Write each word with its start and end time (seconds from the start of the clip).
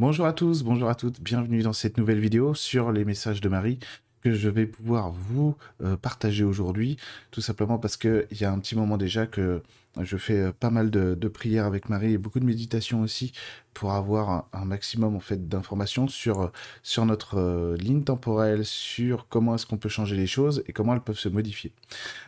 Bonjour 0.00 0.26
à 0.26 0.32
tous, 0.32 0.62
bonjour 0.62 0.88
à 0.88 0.94
toutes, 0.94 1.20
bienvenue 1.20 1.62
dans 1.62 1.72
cette 1.72 1.98
nouvelle 1.98 2.20
vidéo 2.20 2.54
sur 2.54 2.92
les 2.92 3.04
messages 3.04 3.40
de 3.40 3.48
Marie 3.48 3.80
que 4.22 4.32
je 4.32 4.48
vais 4.48 4.64
pouvoir 4.64 5.10
vous 5.10 5.56
euh, 5.82 5.96
partager 5.96 6.44
aujourd'hui, 6.44 6.98
tout 7.32 7.40
simplement 7.40 7.80
parce 7.80 7.96
qu'il 7.96 8.28
y 8.30 8.44
a 8.44 8.52
un 8.52 8.60
petit 8.60 8.76
moment 8.76 8.96
déjà 8.96 9.26
que 9.26 9.60
je 10.00 10.16
fais 10.16 10.38
euh, 10.38 10.52
pas 10.52 10.70
mal 10.70 10.90
de, 10.90 11.28
prières 11.28 11.66
avec 11.66 11.88
Marie 11.88 12.14
et 12.14 12.18
beaucoup 12.18 12.40
de 12.40 12.44
méditation 12.44 13.02
aussi 13.02 13.32
pour 13.74 13.92
avoir 13.92 14.48
un, 14.52 14.64
maximum 14.64 15.14
en 15.14 15.20
fait 15.20 15.48
d'informations 15.48 16.08
sur, 16.08 16.42
euh, 16.42 16.52
sur 16.82 17.06
notre 17.06 17.76
ligne 17.78 18.02
temporelle, 18.02 18.64
sur 18.64 19.28
comment 19.28 19.54
est-ce 19.54 19.66
qu'on 19.66 19.76
peut 19.76 19.88
changer 19.88 20.16
les 20.16 20.26
choses 20.26 20.64
et 20.66 20.72
comment 20.72 20.94
elles 20.94 21.00
peuvent 21.00 21.18
se 21.18 21.28
modifier. 21.28 21.72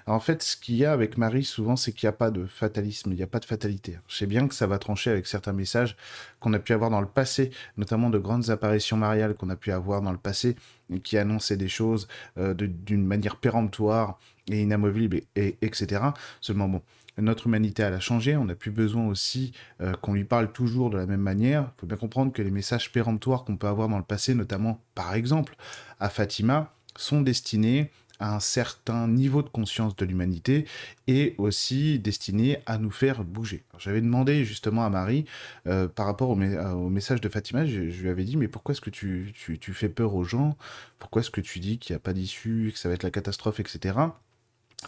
En 0.07 0.21
fait, 0.21 0.43
ce 0.43 0.57
qu'il 0.57 0.77
y 0.77 0.85
a 0.85 0.93
avec 0.93 1.19
Marie 1.19 1.45
souvent, 1.45 1.77
c'est 1.77 1.93
qu'il 1.93 2.07
n'y 2.07 2.11
a 2.11 2.17
pas 2.17 2.31
de 2.31 2.47
fatalisme, 2.47 3.11
il 3.12 3.17
n'y 3.17 3.23
a 3.23 3.27
pas 3.27 3.41
de 3.41 3.47
fatalité. 3.47 3.99
Je 4.07 4.17
sais 4.17 4.27
bien 4.27 4.47
que 4.47 4.55
ça 4.55 4.67
va 4.67 4.79
trancher 4.79 5.11
avec 5.11 5.27
certains 5.27 5.53
messages 5.53 5.97
qu'on 6.39 6.53
a 6.53 6.59
pu 6.59 6.73
avoir 6.73 6.91
dans 6.91 7.01
le 7.01 7.09
passé, 7.09 7.51
notamment 7.77 8.11
de 8.11 8.19
grandes 8.19 8.51
apparitions 8.51 8.97
mariales 8.97 9.34
qu'on 9.34 9.51
a 9.51 9.56
pu 9.56 9.73
avoir 9.73 10.03
dans 10.03 10.12
le 10.12 10.19
passé 10.19 10.56
qui 10.98 11.17
annonçait 11.19 11.56
des 11.56 11.69
choses 11.69 12.09
euh, 12.39 12.55
d'une 12.55 13.06
manière 13.06 13.37
péremptoire 13.37 14.19
et 14.51 14.62
inamovible, 14.62 15.20
et, 15.37 15.56
etc. 15.62 16.03
Seulement, 16.41 16.69
bon, 16.69 16.83
notre 17.20 17.47
humanité, 17.47 17.83
a 17.83 18.01
changé, 18.01 18.37
on 18.37 18.45
n'a 18.45 18.55
plus 18.55 18.70
besoin 18.70 19.06
aussi 19.06 19.52
euh, 19.80 19.92
qu'on 19.95 20.15
lui 20.15 20.24
parle 20.24 20.52
toujours 20.52 20.91
de 20.91 20.97
la 20.97 21.06
même 21.06 21.20
manière. 21.20 21.70
Il 21.77 21.80
faut 21.80 21.87
bien 21.87 21.97
comprendre 21.97 22.33
que 22.33 22.42
les 22.42 22.51
messages 22.51 22.92
péremptoires 22.92 23.45
qu'on 23.45 23.56
peut 23.56 23.66
avoir 23.66 23.88
dans 23.88 23.98
le 23.98 24.05
passé, 24.05 24.34
notamment, 24.34 24.83
par 24.95 25.15
exemple, 25.15 25.56
à 25.98 26.09
Fatima, 26.09 26.73
sont 26.97 27.20
destinés 27.20 27.91
un 28.20 28.38
certain 28.38 29.09
niveau 29.09 29.42
de 29.42 29.48
conscience 29.48 29.97
de 29.97 30.05
l'humanité 30.05 30.66
et 31.06 31.34
aussi 31.38 31.98
destiné 31.98 32.59
à 32.66 32.78
nous 32.78 32.91
faire 32.91 33.25
bouger. 33.25 33.64
J'avais 33.78 34.02
demandé 34.02 34.45
justement 34.45 34.84
à 34.84 34.91
Marie, 34.91 35.25
euh, 35.66 35.89
par 35.89 36.06
rapport 36.06 36.30
au, 36.30 36.37
message 36.37 37.20
de 37.20 37.28
Fatima, 37.28 37.64
je, 37.64 37.80
lui 37.80 38.09
avais 38.11 38.25
dit, 38.25 38.37
mais 38.37 38.48
pourquoi 38.48 38.75
est-ce 38.75 38.80
que 38.80 38.91
tu, 38.91 39.33
fais 39.73 39.89
peur 39.89 40.14
aux 40.14 40.25
gens? 40.25 40.56
Pourquoi 40.98 41.23
est-ce 41.23 41.30
que 41.30 41.41
tu 41.41 41.58
dis 41.61 41.78
qu'il 41.78 41.95
n'y 41.95 41.97
a 41.97 42.00
pas 42.00 42.12
d'issue, 42.12 42.70
que 42.73 42.78
ça 42.78 42.89
va 42.89 42.95
être 42.95 43.02
la 43.02 43.11
catastrophe, 43.11 43.61
etc. 43.61 43.95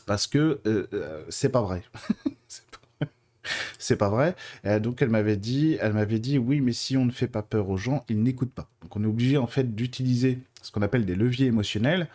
Parce 0.07 0.27
que 0.27 0.61
euh, 0.67 0.87
euh, 0.93 1.25
c'est 1.29 1.51
pas 1.51 1.63
vrai. 1.63 1.83
c'est 3.79 3.97
pas 3.97 4.09
vrai. 4.09 4.37
donc 4.81 5.03
elle 5.03 5.11
m'avait 5.11 5.37
dit, 5.37 5.77
elle 5.81 5.95
m'avait 5.95 6.21
dit, 6.21 6.39
oui, 6.39 6.61
mais 6.61 6.73
si 6.73 6.97
on 6.97 7.05
ne 7.05 7.11
fait 7.11 7.27
pas 7.27 7.43
peur 7.43 7.69
aux 7.69 7.77
gens, 7.77 8.05
ils 8.09 8.23
n'écoutent 8.23 8.53
pas. 8.53 8.69
Donc 8.83 8.97
on 8.97 9.03
est 9.03 9.07
obligé 9.07 9.37
en 9.37 9.47
fait 9.47 9.75
d'utiliser 9.75 10.39
ce 10.63 10.71
qu'on 10.71 10.83
appelle 10.83 11.05
des 11.05 11.17
leviers 11.17 11.47
émotionnels 11.47 12.09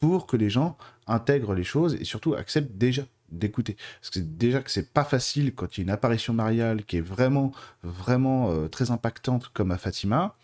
pour 0.00 0.26
que 0.26 0.36
les 0.36 0.50
gens 0.50 0.76
intègrent 1.06 1.54
les 1.54 1.64
choses 1.64 1.94
et 1.94 2.04
surtout 2.04 2.34
acceptent 2.34 2.76
déjà 2.76 3.04
d'écouter. 3.32 3.76
Parce 4.00 4.10
que 4.10 4.20
déjà 4.20 4.62
que 4.62 4.70
c'est 4.70 4.92
pas 4.92 5.04
facile 5.04 5.54
quand 5.54 5.76
il 5.76 5.80
y 5.80 5.82
a 5.82 5.84
une 5.84 5.90
apparition 5.90 6.32
mariale 6.34 6.84
qui 6.84 6.98
est 6.98 7.02
vraiment, 7.02 7.52
vraiment 7.82 8.50
euh, 8.50 8.68
très 8.68 8.90
impactante 8.90 9.48
comme 9.48 9.70
à 9.70 9.78
Fatima, 9.78 10.36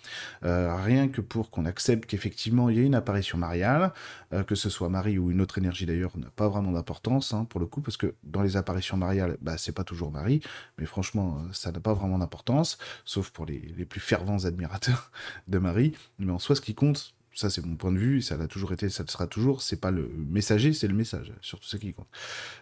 euh, 0.45 0.75
rien 0.77 1.09
que 1.09 1.21
pour 1.21 1.51
qu'on 1.51 1.67
accepte 1.67 2.07
qu'effectivement 2.07 2.71
il 2.71 2.77
y 2.77 2.81
a 2.81 2.83
une 2.83 2.95
apparition 2.95 3.39
mariale, 3.39 3.93
euh, 4.33 4.43
que 4.43 4.55
ce 4.55 4.71
soit 4.71 4.89
Marie 4.89 5.19
ou 5.19 5.31
une 5.31 5.41
autre 5.41 5.59
énergie 5.59 5.87
d'ailleurs, 5.87 6.17
n'a 6.17 6.31
pas 6.31 6.49
vraiment 6.49 6.73
d'importance 6.73 7.35
hein, 7.35 7.45
pour 7.45 7.61
le 7.61 7.67
coup, 7.67 7.81
parce 7.81 7.97
que 7.97 8.15
dans 8.25 8.43
les 8.43 8.57
apparitions 8.57 8.97
mariales, 8.97 9.37
bah, 9.41 9.59
c'est 9.59 9.73
pas 9.73 9.85
toujours 9.85 10.11
Marie, 10.11 10.41
mais 10.79 10.87
franchement, 10.87 11.45
ça 11.53 11.71
n'a 11.71 11.81
pas 11.81 11.93
vraiment 11.93 12.19
d'importance, 12.19 12.79
sauf 13.05 13.31
pour 13.31 13.47
les, 13.47 13.61
les 13.77 13.85
plus 13.85 14.01
fervents 14.01 14.45
admirateurs 14.45 15.11
de 15.49 15.59
Marie. 15.59 15.95
Mais 16.19 16.33
en 16.33 16.39
soi, 16.39 16.57
ce 16.57 16.61
qui 16.61 16.75
compte, 16.75 17.15
ça, 17.39 17.51
c'est 17.51 17.65
mon 17.65 17.77
point 17.77 17.93
de 17.93 17.99
vue, 17.99 18.21
ça 18.21 18.37
l'a 18.37 18.49
toujours 18.49 18.73
été, 18.73 18.89
ça 18.89 19.05
le 19.05 19.09
sera 19.09 19.29
toujours. 19.29 19.63
C'est 19.63 19.81
pas 19.81 19.93
le 19.93 20.11
messager, 20.29 20.73
c'est 20.73 20.89
le 20.89 20.95
message, 20.95 21.33
surtout 21.41 21.69
ce 21.69 21.77
qui 21.77 21.93
compte. 21.93 22.09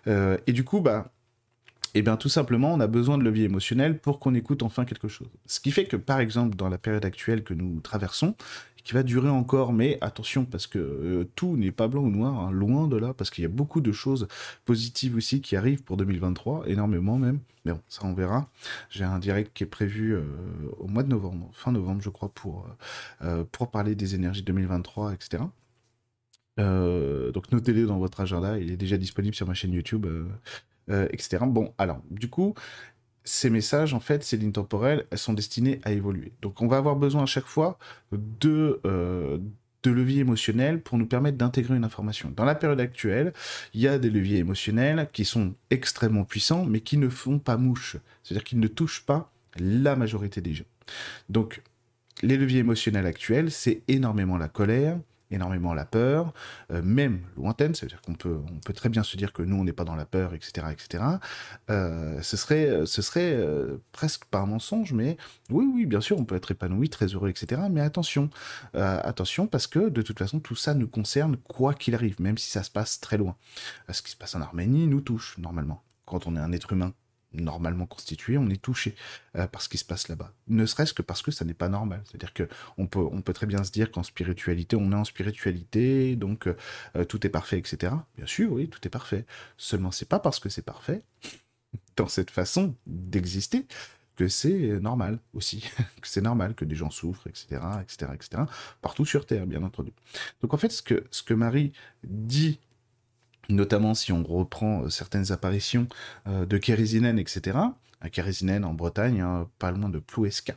Euh, 0.07 0.37
et 0.47 0.53
du 0.53 0.65
coup, 0.65 0.81
bah, 0.81 1.15
eh 1.97 2.03
bien, 2.03 2.19
tout 2.19 2.29
simplement, 2.29 2.75
on 2.75 2.81
a 2.81 2.87
besoin 2.87 3.17
de 3.17 3.25
levier 3.25 3.45
émotionnel 3.45 3.99
pour 3.99 4.19
qu'on 4.19 4.35
écoute 4.35 4.63
enfin 4.63 4.85
quelque 4.85 5.09
chose. 5.09 5.31
Ce 5.47 5.61
qui 5.61 5.71
fait 5.71 5.87
que, 5.87 5.97
par 5.97 6.21
exemple, 6.21 6.55
dans 6.55 6.69
la 6.69 6.77
période 6.77 7.07
actuelle 7.07 7.43
que 7.43 7.55
nous 7.55 7.81
traversons, 7.81 8.35
qui 8.85 8.93
va 8.93 9.03
durer 9.03 9.31
encore, 9.31 9.73
mais 9.73 9.97
attention, 10.03 10.45
parce 10.45 10.67
que 10.67 10.79
euh, 10.79 11.25
tout 11.37 11.57
n'est 11.57 11.73
pas 11.73 11.89
blanc 11.89 12.03
ou 12.03 12.11
noir, 12.11 12.39
hein, 12.39 12.51
loin 12.53 12.87
de 12.87 12.97
là, 12.97 13.15
parce 13.15 13.31
qu'il 13.31 13.43
y 13.43 13.47
a 13.47 13.49
beaucoup 13.49 13.81
de 13.81 13.93
choses 13.93 14.29
positives 14.67 15.17
aussi 15.17 15.41
qui 15.41 15.57
arrivent 15.57 15.83
pour 15.83 15.97
2023, 15.97 16.69
énormément 16.69 17.19
même. 17.19 17.41
Mais 17.65 17.73
bon, 17.73 17.81
ça 17.89 18.03
on 18.05 18.13
verra. 18.13 18.51
J'ai 18.91 19.05
un 19.05 19.19
direct 19.19 19.53
qui 19.55 19.65
est 19.65 19.67
prévu 19.67 20.15
euh, 20.15 20.23
au 20.79 20.89
mois 20.89 21.03
de 21.03 21.09
novembre, 21.09 21.49
fin 21.55 21.73
novembre 21.73 22.03
je 22.03 22.11
crois, 22.11 22.29
pour, 22.29 22.69
euh, 23.23 23.43
pour 23.51 23.71
parler 23.71 23.95
des 23.95 24.15
énergies 24.15 24.43
2023, 24.43 25.15
etc. 25.15 25.43
donc 26.59 27.53
notez-le 27.53 27.87
dans 27.87 27.99
votre 27.99 28.21
agenda, 28.21 28.59
il 28.59 28.71
est 28.71 28.77
déjà 28.77 28.99
disponible 28.99 29.35
sur 29.35 29.47
ma 29.47 29.55
chaîne 29.55 29.73
YouTube, 29.73 30.07
etc. 30.89 31.39
Bon, 31.47 31.73
alors, 31.79 32.01
du 32.11 32.29
coup, 32.29 32.55
ces 33.27 33.51
messages, 33.51 33.93
en 33.93 34.01
fait, 34.01 34.23
ces 34.23 34.37
lignes 34.37 34.53
temporelles, 34.53 35.05
elles 35.11 35.19
sont 35.19 35.35
destinées 35.35 35.81
à 35.83 35.93
évoluer. 35.93 36.33
Donc 36.41 36.63
on 36.63 36.69
va 36.69 36.79
avoir 36.79 36.97
besoin 36.97 37.25
à 37.25 37.27
chaque 37.27 37.47
fois 37.47 37.77
de, 38.13 38.81
euh, 38.87 39.39
de 39.83 39.91
leviers 39.91 40.21
émotionnels 40.21 40.81
pour 40.81 40.97
nous 40.97 41.07
permettre 41.07 41.37
d'intégrer 41.37 41.77
une 41.77 41.85
information. 41.85 42.33
Dans 42.35 42.45
la 42.45 42.55
période 42.55 42.81
actuelle, 42.81 43.33
il 43.75 43.81
y 43.81 43.89
a 43.89 43.99
des 43.99 44.11
leviers 44.11 44.39
émotionnels 44.39 45.09
qui 45.13 45.25
sont 45.25 45.55
extrêmement 45.71 46.25
puissants, 46.25 46.65
mais 46.65 46.81
qui 46.81 46.97
ne 46.99 47.09
font 47.09 47.41
pas 47.41 47.57
mouche. 47.57 47.97
C'est-à-dire 48.23 48.45
qu'ils 48.45 48.61
ne 48.61 48.69
touchent 48.69 49.05
pas 49.05 49.31
la 49.59 49.97
majorité 49.97 50.41
des 50.41 50.55
gens. 50.55 50.65
Donc, 51.29 51.63
les 52.23 52.37
leviers 52.37 52.61
émotionnels 52.61 53.07
actuels, 53.07 53.51
c'est 53.51 53.83
énormément 53.89 54.39
la 54.39 54.49
colère, 54.49 54.99
énormément 55.31 55.75
la 55.75 55.85
peur, 55.85 56.33
euh, 56.71 56.83
même 56.83 57.21
lointaine, 57.37 57.75
c'est-à-dire 57.75 58.01
qu'on 58.03 58.15
peut, 58.15 58.39
on 58.51 58.61
peut 58.61 58.73
très 58.73 58.89
bien 58.89 59.03
se 59.03 59.17
dire 59.17 59.33
que 59.33 59.43
nous, 59.43 59.57
on 59.57 59.65
n'est 59.65 59.73
pas 59.73 59.85
dans 59.85 59.97
la 59.97 60.07
peur, 60.07 60.35
etc., 60.35 60.69
etc. 60.71 61.05
Euh, 61.71 62.21
ce 62.23 62.37
serait, 62.37 62.87
ce 62.87 63.03
serait 63.03 63.33
euh, 63.35 63.79
presque 63.93 64.25
pas 64.27 64.39
un 64.39 64.47
mensonge, 64.47 64.93
mais 64.93 65.17
oui, 65.51 65.69
oui, 65.73 65.87
bien 65.87 66.01
sûr, 66.01 66.19
on 66.19 66.25
peut 66.25 66.37
être 66.37 66.51
épanoui, 66.51 66.89
très 66.89 67.07
heureux, 67.07 67.29
etc. 67.29 67.63
Mais 67.71 67.81
attention, 67.81 68.31
attention, 68.75 69.47
parce 69.47 69.67
que 69.67 69.89
de 69.89 70.03
toute 70.03 70.19
façon, 70.19 70.41
tout 70.41 70.57
ça 70.57 70.75
nous 70.75 70.89
concerne 70.89 71.37
quoi 71.37 71.75
qu'il 71.75 71.95
arrive, 71.95 72.21
même 72.21 72.39
si 72.39 72.51
ça 72.51 72.63
se 72.63 72.71
passe 72.71 73.01
très 73.01 73.17
loin. 73.17 73.37
Ce 73.91 74.03
qui 74.03 74.11
se 74.11 74.17
passe 74.17 74.35
en 74.35 74.41
Arménie 74.41 74.87
nous 74.87 75.01
touche, 75.01 75.37
normalement, 75.39 75.83
quand 76.05 76.27
on 76.27 76.37
est 76.37 76.41
un 76.41 76.53
être 76.53 76.73
humain 76.73 76.93
normalement 77.37 77.87
constitué, 77.87 78.39
on 78.39 78.49
est 78.49 78.61
touché 78.61 78.95
euh, 79.37 79.47
par 79.47 79.63
ce 79.63 79.69
qui 79.69 79.79
se 79.79 79.85
passe 79.85 80.09
là-bas. 80.09 80.33
Ne 80.49 80.67
serait-ce 80.67 80.95
que 80.95 81.03
parce 81.03 81.23
que 81.23 81.31
ça 81.31 81.45
n'est 81.45 81.55
pas 81.55 81.69
normal. 81.69 82.03
C'est-à-dire 82.05 82.33
que 82.33 82.49
on 82.79 82.87
peut, 82.87 83.01
on 83.01 83.23
peut 83.23 83.33
très 83.33 83.47
bien 83.47 83.65
se 83.65 83.71
dire 83.71 83.91
qu'en 83.91 84.03
spiritualité, 84.03 84.77
on 84.77 84.93
est 84.93 84.97
en 84.97 85.05
spiritualité, 85.05 86.17
donc 86.17 86.49
euh, 86.49 87.05
tout 87.05 87.27
est 87.27 87.31
parfait, 87.31 87.59
etc. 87.59 87.93
Bien 88.17 88.27
sûr, 88.27 88.53
oui, 88.53 88.69
tout 88.69 88.81
est 88.87 88.91
parfait. 88.91 89.25
Seulement, 89.57 89.93
c'est 89.93 90.09
pas 90.09 90.19
parce 90.19 90.41
que 90.41 90.49
c'est 90.49 90.63
parfait, 90.63 91.03
dans 91.97 92.09
cette 92.09 92.31
façon 92.31 92.75
d'exister, 92.87 93.67
que 94.17 94.29
c'est 94.29 94.81
normal 94.81 95.19
aussi, 95.35 95.61
que 96.01 96.09
c'est 96.09 96.23
normal 96.23 96.55
que 96.55 96.65
des 96.65 96.75
gens 96.75 96.91
souffrent, 96.91 97.27
etc., 97.27 97.61
etc., 97.83 98.13
etc., 98.15 98.43
partout 98.81 99.05
sur 99.05 99.27
Terre, 99.27 99.47
bien 99.47 99.63
entendu. 99.63 99.93
Donc 100.41 100.55
en 100.55 100.57
fait, 100.57 100.71
ce 100.71 100.83
que, 100.83 101.05
ce 101.11 101.23
que 101.23 101.35
Marie 101.35 101.73
dit 102.03 102.59
notamment 103.49 103.95
si 103.95 104.13
on 104.13 104.23
reprend 104.23 104.83
euh, 104.83 104.89
certaines 104.89 105.33
apparitions 105.33 105.89
euh, 106.27 106.47
de 106.47 106.59
Kérisinen, 106.59 107.19
etc. 107.19 107.59
Kérisinen 108.13 108.65
en 108.65 108.75
Bretagne, 108.75 109.21
hein, 109.21 109.49
pas 109.59 109.71
loin 109.71 109.89
de 109.89 109.99
Plouesca, 109.99 110.55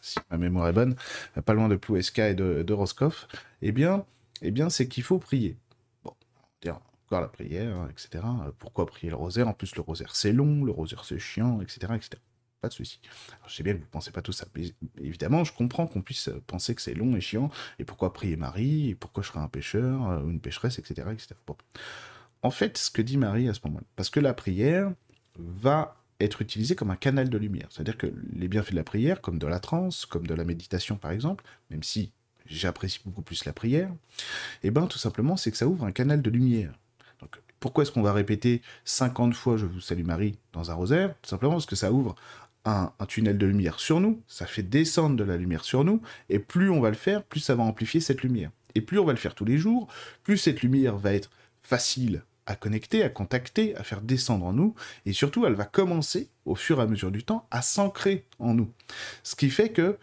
si 0.00 0.18
ma 0.30 0.38
mémoire 0.38 0.68
est 0.68 0.72
bonne, 0.72 0.96
euh, 1.36 1.42
pas 1.42 1.54
loin 1.54 1.68
de 1.68 1.76
Plouesca 1.76 2.30
et 2.30 2.34
de, 2.34 2.72
Roscoff, 2.72 3.28
eh 3.62 3.72
bien, 3.72 4.04
eh 4.42 4.50
bien 4.50 4.70
c'est 4.70 4.88
qu'il 4.88 5.02
faut 5.02 5.18
prier. 5.18 5.56
Bon, 6.04 6.14
dire 6.62 6.80
encore 7.06 7.20
la 7.20 7.28
prière, 7.28 7.88
etc. 7.90 8.24
Pourquoi 8.58 8.86
prier 8.86 9.10
le 9.10 9.16
rosaire? 9.16 9.48
En 9.48 9.54
plus, 9.54 9.74
le 9.76 9.82
rosaire 9.82 10.14
c'est 10.14 10.32
long, 10.32 10.64
le 10.64 10.72
rosaire 10.72 11.04
c'est 11.04 11.18
chiant, 11.18 11.60
etc., 11.60 11.92
etc. 11.96 12.10
Pas 12.60 12.68
de 12.68 12.72
souci. 12.72 12.98
je 13.46 13.54
sais 13.54 13.62
bien 13.62 13.74
que 13.74 13.78
vous 13.78 13.84
ne 13.84 13.90
pensez 13.90 14.10
pas 14.10 14.20
tout 14.20 14.32
ça. 14.32 14.44
Mais 14.56 14.72
évidemment, 15.00 15.44
je 15.44 15.52
comprends 15.52 15.86
qu'on 15.86 16.02
puisse 16.02 16.28
penser 16.48 16.74
que 16.74 16.82
c'est 16.82 16.94
long 16.94 17.14
et 17.14 17.20
chiant. 17.20 17.50
Et 17.78 17.84
pourquoi 17.84 18.12
prier 18.12 18.36
Marie? 18.36 18.90
Et 18.90 18.94
pourquoi 18.96 19.22
je 19.22 19.28
serais 19.28 19.38
un 19.38 19.46
pêcheur 19.46 20.24
ou 20.24 20.30
une 20.30 20.40
pécheresse, 20.40 20.76
etc. 20.80 21.06
etc. 21.12 21.36
Bon 21.46 21.56
en 22.42 22.50
fait 22.50 22.78
ce 22.78 22.90
que 22.90 23.02
dit 23.02 23.16
Marie 23.16 23.48
à 23.48 23.54
ce 23.54 23.60
moment-là. 23.64 23.86
Parce 23.96 24.10
que 24.10 24.20
la 24.20 24.34
prière 24.34 24.92
va 25.38 25.96
être 26.20 26.42
utilisée 26.42 26.74
comme 26.74 26.90
un 26.90 26.96
canal 26.96 27.28
de 27.28 27.38
lumière. 27.38 27.68
C'est-à-dire 27.70 27.96
que 27.96 28.12
les 28.34 28.48
bienfaits 28.48 28.72
de 28.72 28.76
la 28.76 28.84
prière, 28.84 29.20
comme 29.20 29.38
de 29.38 29.46
la 29.46 29.60
transe, 29.60 30.04
comme 30.06 30.26
de 30.26 30.34
la 30.34 30.44
méditation 30.44 30.96
par 30.96 31.12
exemple, 31.12 31.44
même 31.70 31.82
si 31.82 32.12
j'apprécie 32.46 33.00
beaucoup 33.04 33.22
plus 33.22 33.44
la 33.44 33.52
prière, 33.52 33.90
eh 34.62 34.70
ben 34.70 34.86
tout 34.86 34.98
simplement 34.98 35.36
c'est 35.36 35.50
que 35.50 35.56
ça 35.56 35.68
ouvre 35.68 35.84
un 35.84 35.92
canal 35.92 36.22
de 36.22 36.30
lumière. 36.30 36.72
Pourquoi 37.60 37.82
est-ce 37.82 37.90
qu'on 37.90 38.02
va 38.02 38.12
répéter 38.12 38.62
50 38.84 39.34
fois 39.34 39.56
Je 39.56 39.66
vous 39.66 39.80
salue 39.80 40.04
Marie 40.04 40.38
dans 40.52 40.70
un 40.70 40.74
rosaire? 40.74 41.14
Tout 41.22 41.28
simplement 41.28 41.54
parce 41.54 41.66
que 41.66 41.74
ça 41.74 41.90
ouvre 41.90 42.14
un, 42.64 42.92
tunnel 43.06 43.38
de 43.38 43.46
lumière 43.46 43.80
sur 43.80 44.00
nous, 44.00 44.22
ça 44.26 44.46
fait 44.46 44.62
descendre 44.62 45.16
de 45.16 45.24
la 45.24 45.36
lumière 45.36 45.64
sur 45.64 45.84
nous, 45.84 46.02
et 46.28 46.38
plus 46.38 46.70
on 46.70 46.80
va 46.80 46.90
le 46.90 46.96
faire, 46.96 47.24
plus 47.24 47.40
ça 47.40 47.54
va 47.54 47.62
amplifier 47.62 48.00
cette 48.00 48.22
lumière. 48.22 48.50
Et 48.74 48.80
plus 48.80 48.98
on 48.98 49.04
va 49.04 49.12
le 49.12 49.18
faire 49.18 49.34
tous 49.34 49.44
les 49.44 49.58
jours, 49.58 49.88
plus 50.22 50.36
cette 50.36 50.62
lumière 50.62 50.96
va 50.96 51.14
être 51.14 51.30
facile 51.62 52.22
à 52.48 52.56
connecter, 52.56 53.02
à 53.02 53.10
contacter, 53.10 53.76
à 53.76 53.84
faire 53.84 54.00
descendre 54.00 54.46
en 54.46 54.54
nous, 54.54 54.74
et 55.04 55.12
surtout 55.12 55.44
elle 55.44 55.52
va 55.52 55.66
commencer, 55.66 56.30
au 56.46 56.54
fur 56.54 56.80
et 56.80 56.82
à 56.82 56.86
mesure 56.86 57.10
du 57.10 57.22
temps, 57.22 57.46
à 57.50 57.60
s'ancrer 57.60 58.24
en 58.38 58.54
nous. 58.54 58.72
Ce 59.22 59.36
qui 59.36 59.50
fait 59.50 59.68
que 59.68 59.98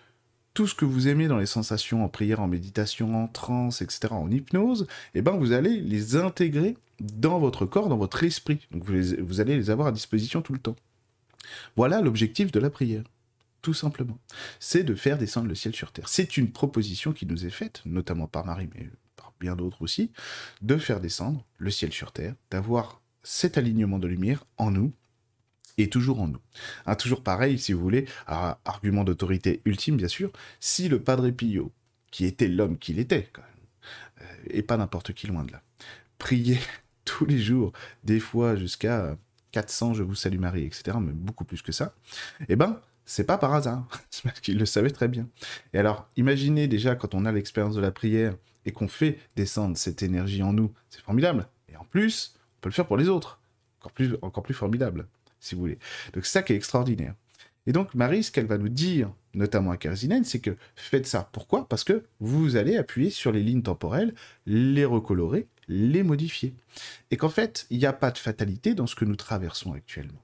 tout 0.53 0.67
ce 0.67 0.75
que 0.75 0.85
vous 0.85 1.07
aimez 1.07 1.27
dans 1.27 1.39
les 1.39 1.47
sensations 1.47 2.05
en 2.05 2.07
prière, 2.07 2.39
en 2.39 2.47
méditation, 2.47 3.15
en 3.21 3.27
transe, 3.27 3.81
etc., 3.81 4.13
en 4.13 4.29
hypnose, 4.29 4.87
eh 5.15 5.21
ben 5.21 5.31
vous 5.31 5.51
allez 5.51 5.81
les 5.81 6.15
intégrer 6.15 6.77
dans 6.99 7.39
votre 7.39 7.65
corps, 7.65 7.89
dans 7.89 7.97
votre 7.97 8.23
esprit. 8.23 8.59
Vous, 8.71 8.93
vous 9.21 9.41
allez 9.41 9.57
les 9.57 9.69
avoir 9.71 9.87
à 9.87 9.91
disposition 9.91 10.41
tout 10.41 10.53
le 10.53 10.59
temps. 10.59 10.75
Voilà 11.75 11.99
l'objectif 11.99 12.51
de 12.51 12.59
la 12.59 12.69
prière 12.69 13.03
tout 13.61 13.73
simplement. 13.73 14.19
C'est 14.59 14.83
de 14.83 14.93
faire 14.93 15.17
descendre 15.17 15.47
le 15.47 15.55
ciel 15.55 15.73
sur 15.73 15.91
terre. 15.91 16.07
C'est 16.07 16.37
une 16.37 16.51
proposition 16.51 17.13
qui 17.13 17.25
nous 17.25 17.47
est 17.47 17.49
faite, 17.49 17.81
notamment 17.83 18.27
par 18.27 18.45
Marie, 18.45 18.69
mais 18.75 18.91
d'autres 19.53 19.83
aussi, 19.83 20.11
de 20.63 20.77
faire 20.77 20.99
descendre 20.99 21.45
le 21.59 21.69
ciel 21.69 21.93
sur 21.93 22.11
terre, 22.11 22.33
d'avoir 22.49 23.01
cet 23.21 23.59
alignement 23.59 23.99
de 23.99 24.07
lumière 24.07 24.45
en 24.57 24.71
nous, 24.71 24.91
et 25.77 25.89
toujours 25.89 26.21
en 26.21 26.27
nous. 26.27 26.39
Ah, 26.85 26.95
toujours 26.95 27.21
pareil, 27.21 27.59
si 27.59 27.73
vous 27.73 27.81
voulez, 27.81 28.07
argument 28.27 29.03
d'autorité 29.03 29.61
ultime, 29.65 29.97
bien 29.97 30.07
sûr, 30.07 30.31
si 30.59 30.87
le 30.89 31.01
Padre 31.01 31.29
Pio, 31.29 31.71
qui 32.11 32.25
était 32.25 32.47
l'homme 32.47 32.77
qu'il 32.77 32.99
était, 32.99 33.29
euh, 34.21 34.25
et 34.49 34.61
pas 34.61 34.77
n'importe 34.77 35.13
qui 35.13 35.27
loin 35.27 35.43
de 35.43 35.51
là, 35.51 35.61
priait 36.17 36.59
tous 37.05 37.25
les 37.25 37.39
jours, 37.39 37.73
des 38.03 38.19
fois 38.19 38.55
jusqu'à 38.55 39.17
400 39.51 39.93
Je 39.93 40.03
vous 40.03 40.15
salue 40.15 40.39
Marie, 40.39 40.63
etc., 40.63 40.97
mais 41.01 41.13
beaucoup 41.13 41.45
plus 41.45 41.61
que 41.61 41.71
ça, 41.71 41.93
eh 42.47 42.55
ben, 42.55 42.79
c'est 43.05 43.25
pas 43.25 43.37
par 43.37 43.53
hasard, 43.53 43.87
c'est 44.09 44.23
parce 44.23 44.39
qu'il 44.39 44.57
le 44.57 44.65
savait 44.65 44.91
très 44.91 45.07
bien. 45.07 45.27
Et 45.73 45.77
alors, 45.77 46.09
imaginez 46.15 46.67
déjà 46.67 46.95
quand 46.95 47.13
on 47.13 47.25
a 47.25 47.31
l'expérience 47.31 47.75
de 47.75 47.81
la 47.81 47.91
prière 47.91 48.35
et 48.65 48.71
qu'on 48.71 48.87
fait 48.87 49.19
descendre 49.35 49.77
cette 49.77 50.03
énergie 50.03 50.43
en 50.43 50.53
nous, 50.53 50.71
c'est 50.89 51.01
formidable. 51.01 51.47
Et 51.71 51.77
en 51.77 51.85
plus, 51.85 52.35
on 52.57 52.61
peut 52.61 52.69
le 52.69 52.73
faire 52.73 52.87
pour 52.87 52.97
les 52.97 53.09
autres, 53.09 53.39
encore 54.21 54.43
plus, 54.43 54.53
formidable, 54.53 55.07
si 55.39 55.55
vous 55.55 55.61
voulez. 55.61 55.79
Donc 56.13 56.25
c'est 56.25 56.31
ça 56.31 56.43
qui 56.43 56.53
est 56.53 56.57
extraordinaire. 56.57 57.13
Et 57.67 57.71
donc 57.71 57.93
Marie, 57.95 58.23
ce 58.23 58.31
qu'elle 58.31 58.45
va 58.45 58.57
nous 58.57 58.69
dire, 58.69 59.11
notamment 59.33 59.71
à 59.71 59.77
Kerzinène, 59.77 60.23
c'est 60.23 60.39
que 60.39 60.55
faites 60.75 61.07
ça. 61.07 61.29
Pourquoi? 61.31 61.67
Parce 61.67 61.83
que 61.83 62.03
vous 62.19 62.55
allez 62.55 62.77
appuyer 62.77 63.09
sur 63.09 63.31
les 63.31 63.41
lignes 63.41 63.63
temporelles, 63.63 64.13
les 64.45 64.85
recolorer, 64.85 65.47
les 65.67 66.03
modifier. 66.03 66.53
Et 67.11 67.17
qu'en 67.17 67.29
fait, 67.29 67.65
il 67.69 67.79
n'y 67.79 67.85
a 67.85 67.93
pas 67.93 68.11
de 68.11 68.17
fatalité 68.17 68.75
dans 68.75 68.87
ce 68.87 68.95
que 68.95 69.05
nous 69.05 69.15
traversons 69.15 69.73
actuellement. 69.73 70.21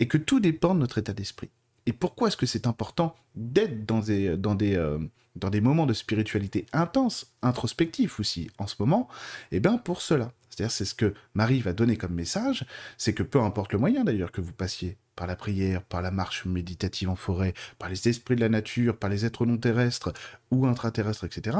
Et 0.00 0.08
que 0.08 0.18
tout 0.18 0.40
dépend 0.40 0.74
de 0.74 0.80
notre 0.80 0.98
état 0.98 1.12
d'esprit. 1.12 1.50
Et 1.86 1.92
pourquoi 1.92 2.28
est-ce 2.28 2.36
que 2.36 2.46
c'est 2.46 2.66
important 2.66 3.14
d'être 3.34 3.86
dans 3.86 4.00
des, 4.00 4.36
dans, 4.36 4.54
des, 4.54 4.76
euh, 4.76 4.98
dans 5.36 5.50
des 5.50 5.60
moments 5.60 5.86
de 5.86 5.94
spiritualité 5.94 6.66
intense, 6.72 7.32
introspectifs 7.42 8.20
aussi, 8.20 8.50
en 8.58 8.66
ce 8.66 8.76
moment? 8.78 9.08
Eh 9.52 9.60
bien, 9.60 9.78
pour 9.78 10.02
cela. 10.02 10.32
C'est-à-dire, 10.50 10.72
c'est 10.72 10.84
ce 10.84 10.94
que 10.94 11.14
Marie 11.34 11.60
va 11.60 11.72
donner 11.72 11.96
comme 11.96 12.12
message, 12.12 12.66
c'est 12.98 13.14
que 13.14 13.22
peu 13.22 13.40
importe 13.40 13.72
le 13.72 13.78
moyen 13.78 14.04
d'ailleurs 14.04 14.32
que 14.32 14.40
vous 14.40 14.52
passiez, 14.52 14.98
par 15.16 15.26
la 15.26 15.36
prière, 15.36 15.82
par 15.82 16.02
la 16.02 16.10
marche 16.10 16.44
méditative 16.44 17.08
en 17.08 17.16
forêt, 17.16 17.54
par 17.78 17.88
les 17.88 18.08
esprits 18.08 18.36
de 18.36 18.40
la 18.40 18.48
nature, 18.48 18.96
par 18.96 19.10
les 19.10 19.24
êtres 19.24 19.46
non 19.46 19.58
terrestres 19.58 20.12
ou 20.50 20.66
intraterrestres, 20.66 21.24
etc., 21.24 21.58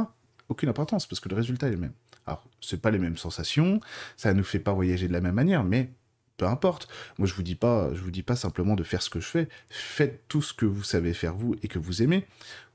aucune 0.49 0.69
importance, 0.69 1.07
parce 1.07 1.21
que 1.21 1.29
le 1.29 1.37
résultat 1.37 1.69
est 1.69 1.73
le 1.73 1.77
même. 1.77 1.93
Alors, 2.27 2.45
c'est 2.61 2.81
pas 2.81 2.91
les 2.91 2.99
mêmes 2.99 3.17
sensations, 3.17 3.81
ça 4.17 4.33
ne 4.33 4.39
nous 4.39 4.45
fait 4.45 4.59
pas 4.59 4.73
voyager 4.73 5.09
de 5.09 5.13
la 5.13 5.21
même 5.21 5.35
manière, 5.35 5.65
mais 5.65 5.91
peu 6.41 6.47
importe. 6.47 6.89
Moi, 7.19 7.29
je 7.29 7.35
vous 7.35 7.43
dis 7.43 7.55
pas, 7.55 7.93
je 7.93 8.01
vous 8.01 8.11
dis 8.11 8.23
pas 8.23 8.35
simplement 8.35 8.75
de 8.75 8.83
faire 8.83 9.03
ce 9.03 9.11
que 9.11 9.21
je 9.21 9.27
fais. 9.27 9.49
Faites 9.69 10.25
tout 10.27 10.41
ce 10.41 10.55
que 10.55 10.65
vous 10.65 10.83
savez 10.83 11.13
faire 11.13 11.35
vous 11.35 11.55
et 11.63 11.69
que 11.69 11.79
vous 11.79 12.03
aimez 12.03 12.27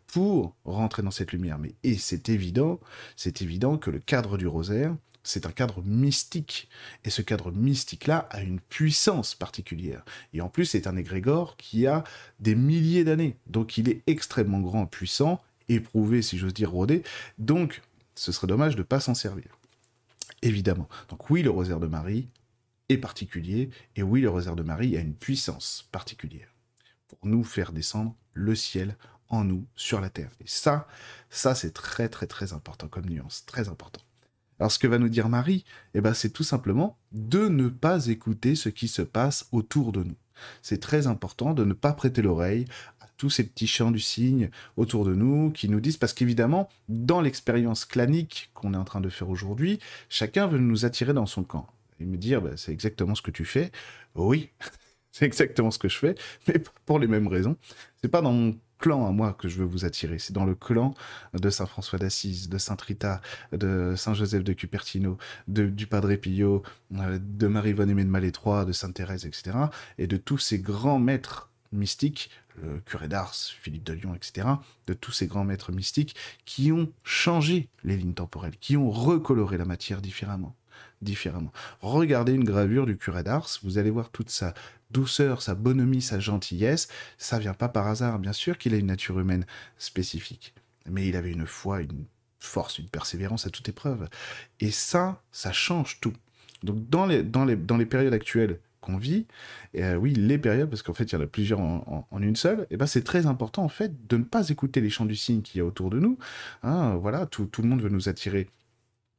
pour 0.06 0.56
rentrer 0.66 1.02
dans 1.02 1.10
cette 1.10 1.32
lumière. 1.32 1.58
Mais 1.58 1.74
et 1.84 1.98
c'est 1.98 2.30
évident, 2.30 2.80
c'est 3.16 3.42
évident 3.42 3.78
que 3.78 3.90
le 3.90 3.98
cadre 3.98 4.38
du 4.38 4.46
rosaire, 4.46 4.96
c'est 5.24 5.48
un 5.48 5.52
cadre 5.52 5.82
mystique. 5.82 6.70
Et 7.06 7.10
ce 7.10 7.24
cadre 7.24 7.52
mystique-là 7.52 8.28
a 8.30 8.44
une 8.44 8.60
puissance 8.60 9.34
particulière. 9.34 10.06
Et 10.34 10.42
en 10.42 10.50
plus, 10.50 10.66
c'est 10.66 10.86
un 10.86 10.96
égrégore 10.96 11.58
qui 11.58 11.88
a 11.88 12.04
des 12.40 12.54
milliers 12.54 13.04
d'années. 13.04 13.36
Donc 13.48 13.80
il 13.80 13.90
est 13.90 14.04
extrêmement 14.06 14.60
grand, 14.60 14.86
puissant, 14.86 15.42
éprouvé, 15.70 16.22
si 16.22 16.38
j'ose 16.38 16.54
dire, 16.54 16.70
rodé. 16.70 17.02
Donc, 17.40 17.82
ce 18.14 18.32
serait 18.32 18.46
dommage 18.46 18.76
de 18.76 18.84
pas 18.84 19.00
s'en 19.00 19.16
servir. 19.16 19.58
Évidemment. 20.44 20.88
Donc 21.10 21.32
oui, 21.32 21.42
le 21.42 21.50
rosaire 21.50 21.80
de 21.80 21.88
Marie 21.88 22.28
particulier, 22.98 23.70
et 23.96 24.04
oui, 24.04 24.22
le 24.22 24.30
rosaire 24.30 24.56
de 24.56 24.64
Marie 24.64 24.96
a 24.98 25.02
une 25.02 25.16
puissance 25.16 25.88
particulière 25.92 26.54
pour 27.08 27.20
nous 27.24 27.44
faire 27.44 27.72
descendre 27.72 28.16
le 28.34 28.56
ciel 28.56 28.96
en 29.30 29.44
nous 29.44 29.66
sur 29.76 30.02
la 30.02 30.10
terre. 30.10 30.32
Et 30.40 30.48
ça, 30.48 30.88
ça 31.30 31.56
c'est 31.56 31.72
très 31.72 32.10
très 32.10 32.28
très 32.28 32.54
important 32.54 32.88
comme 32.88 33.10
nuance, 33.10 33.44
très 33.46 33.70
important. 33.70 34.02
Alors 34.60 34.72
ce 34.72 34.80
que 34.80 34.88
va 34.88 35.00
nous 35.00 35.10
dire 35.10 35.30
Marie, 35.30 35.66
eh 35.94 36.02
ben, 36.02 36.14
c'est 36.14 36.30
tout 36.30 36.44
simplement 36.44 36.98
de 37.12 37.48
ne 37.48 37.68
pas 37.68 38.08
écouter 38.08 38.56
ce 38.56 38.70
qui 38.70 38.88
se 38.88 39.02
passe 39.02 39.48
autour 39.52 39.92
de 39.92 40.04
nous. 40.04 40.16
C'est 40.62 40.80
très 40.80 41.08
important 41.08 41.54
de 41.54 41.66
ne 41.66 41.74
pas 41.74 41.94
prêter 41.94 42.22
l'oreille 42.22 42.66
à 43.02 43.08
tous 43.18 43.30
ces 43.30 43.46
petits 43.46 43.68
chants 43.68 43.92
du 43.92 44.00
cygne 44.00 44.50
autour 44.78 45.06
de 45.06 45.14
nous 45.14 45.52
qui 45.52 45.70
nous 45.70 45.80
disent, 45.80 45.98
parce 45.98 46.14
qu'évidemment, 46.14 46.70
dans 46.90 47.22
l'expérience 47.22 47.86
clanique 47.86 48.52
qu'on 48.54 48.74
est 48.74 48.78
en 48.78 48.84
train 48.84 49.02
de 49.02 49.10
faire 49.10 49.30
aujourd'hui, 49.30 49.80
chacun 50.10 50.48
veut 50.48 50.60
nous 50.60 50.86
attirer 50.86 51.14
dans 51.14 51.26
son 51.26 51.44
camp 51.44 51.68
et 52.00 52.06
me 52.06 52.18
dire, 52.18 52.42
bah, 52.42 52.52
c'est 52.58 52.72
exactement 52.72 53.16
ce 53.16 53.22
que 53.22 53.32
tu 53.32 53.46
fais. 53.46 53.72
Oui, 54.16 54.50
c'est 55.12 55.26
exactement 55.26 55.72
ce 55.72 55.80
que 55.80 55.90
je 55.90 55.98
fais, 55.98 56.16
mais 56.48 56.56
pour 56.86 57.00
les 57.00 57.08
mêmes 57.08 57.28
raisons. 57.28 57.58
C'est 58.02 58.10
pas 58.10 58.22
dans 58.22 58.34
mon 58.34 58.58
clan 58.78 59.08
à 59.08 59.12
moi 59.12 59.34
que 59.34 59.48
je 59.48 59.58
veux 59.58 59.66
vous 59.66 59.86
attirer. 59.86 60.20
C'est 60.20 60.34
dans 60.34 60.46
le 60.46 60.56
clan 60.56 60.94
de 61.34 61.50
Saint 61.50 61.66
François 61.66 62.00
d'Assise, 62.00 62.50
de 62.50 62.58
Saint 62.58 62.78
Rita, 62.80 63.22
de 63.52 63.94
Saint 63.96 64.14
Joseph 64.14 64.44
de 64.44 64.54
Cupertino, 64.54 65.18
de, 65.48 65.68
du 65.68 65.88
Padre 65.88 66.16
Pio, 66.16 66.64
euh, 66.96 67.20
de 67.22 67.48
Marie-Vonne 67.48 67.90
Aimée 67.90 68.04
de 68.04 68.10
Malétroit, 68.10 68.66
de 68.66 68.74
Sainte 68.74 68.96
Thérèse, 68.96 69.26
etc. 69.26 69.58
Et 69.98 70.08
de 70.08 70.18
tous 70.18 70.38
ces 70.38 70.60
grands 70.60 71.00
maîtres 71.00 71.50
mystiques, 71.72 72.30
le 72.62 72.80
curé 72.80 73.08
d'Ars, 73.08 73.34
Philippe 73.36 73.84
de 73.84 73.94
Lyon, 73.94 74.16
etc., 74.16 74.48
de 74.88 74.94
tous 74.94 75.12
ces 75.12 75.28
grands 75.28 75.44
maîtres 75.44 75.72
mystiques 75.72 76.16
qui 76.46 76.72
ont 76.72 76.92
changé 77.04 77.70
les 77.84 77.98
lignes 77.98 78.14
temporelles, 78.14 78.58
qui 78.60 78.78
ont 78.78 78.90
recoloré 78.90 79.58
la 79.58 79.66
matière 79.66 80.02
différemment 80.02 80.56
différemment. 81.02 81.52
Regardez 81.82 82.34
une 82.34 82.44
gravure 82.44 82.86
du 82.86 82.98
curé 82.98 83.24
d'Ars, 83.24 83.50
vous 83.64 83.78
allez 83.78 83.90
voir 83.90 84.10
toute 84.10 84.30
sa 84.30 84.54
douceur, 84.92 85.42
sa 85.42 85.56
bonhomie, 85.56 86.02
sa 86.02 86.20
gentillesse. 86.20 86.88
Ça 87.18 87.40
vient 87.40 87.54
pas 87.54 87.70
par 87.70 87.88
hasard, 87.88 88.20
bien 88.20 88.34
sûr 88.34 88.58
qu'il 88.58 88.74
a 88.74 88.78
une 88.78 88.88
nature 88.88 89.20
humaine 89.20 89.46
spécifique. 89.78 90.54
Mais 90.90 91.08
il 91.08 91.16
avait 91.16 91.32
une 91.32 91.48
foi, 91.48 91.82
une 91.82 92.06
force, 92.40 92.80
une 92.80 92.90
persévérance 92.90 93.46
à 93.46 93.50
toute 93.50 93.68
épreuve. 93.68 94.08
Et 94.60 94.72
ça, 94.72 95.22
ça 95.32 95.52
change 95.52 96.00
tout. 96.00 96.14
Donc 96.64 96.90
dans 96.90 97.06
les, 97.06 97.24
dans 97.24 97.46
les, 97.46 97.56
dans 97.56 97.78
les 97.78 97.86
périodes 97.86 98.14
actuelles 98.14 98.60
qu'on 98.82 98.98
vit, 98.98 99.26
euh, 99.78 99.96
oui, 99.96 100.14
les 100.14 100.38
périodes, 100.38 100.70
parce 100.70 100.84
qu'en 100.84 100.94
fait, 100.94 101.06
il 101.06 101.14
y 101.14 101.18
en 101.18 101.22
a 101.22 101.28
plusieurs 101.28 101.60
en, 101.60 102.08
une 102.20 102.36
seule, 102.36 102.68
et 102.70 102.78
ben 102.78 102.86
c'est 102.86 103.04
très 103.04 103.26
important, 103.26 103.64
en 103.64 103.70
fait, 103.70 104.08
de 104.08 104.18
ne 104.18 104.24
pas 104.24 104.50
écouter 104.50 104.80
les 104.80 104.90
chants 104.90 105.06
du 105.06 105.16
cygne 105.16 105.42
qu'il 105.42 105.58
y 105.58 105.62
a 105.62 105.66
autour 105.66 105.90
de 105.90 106.00
nous. 106.00 106.18
Hein, 106.62 106.96
voilà, 106.96 107.26
tout, 107.26 107.46
tout, 107.46 107.64
le 107.64 107.68
monde 107.68 107.82
veut 107.82 107.90
nous 107.90 108.10
attirer 108.10 108.48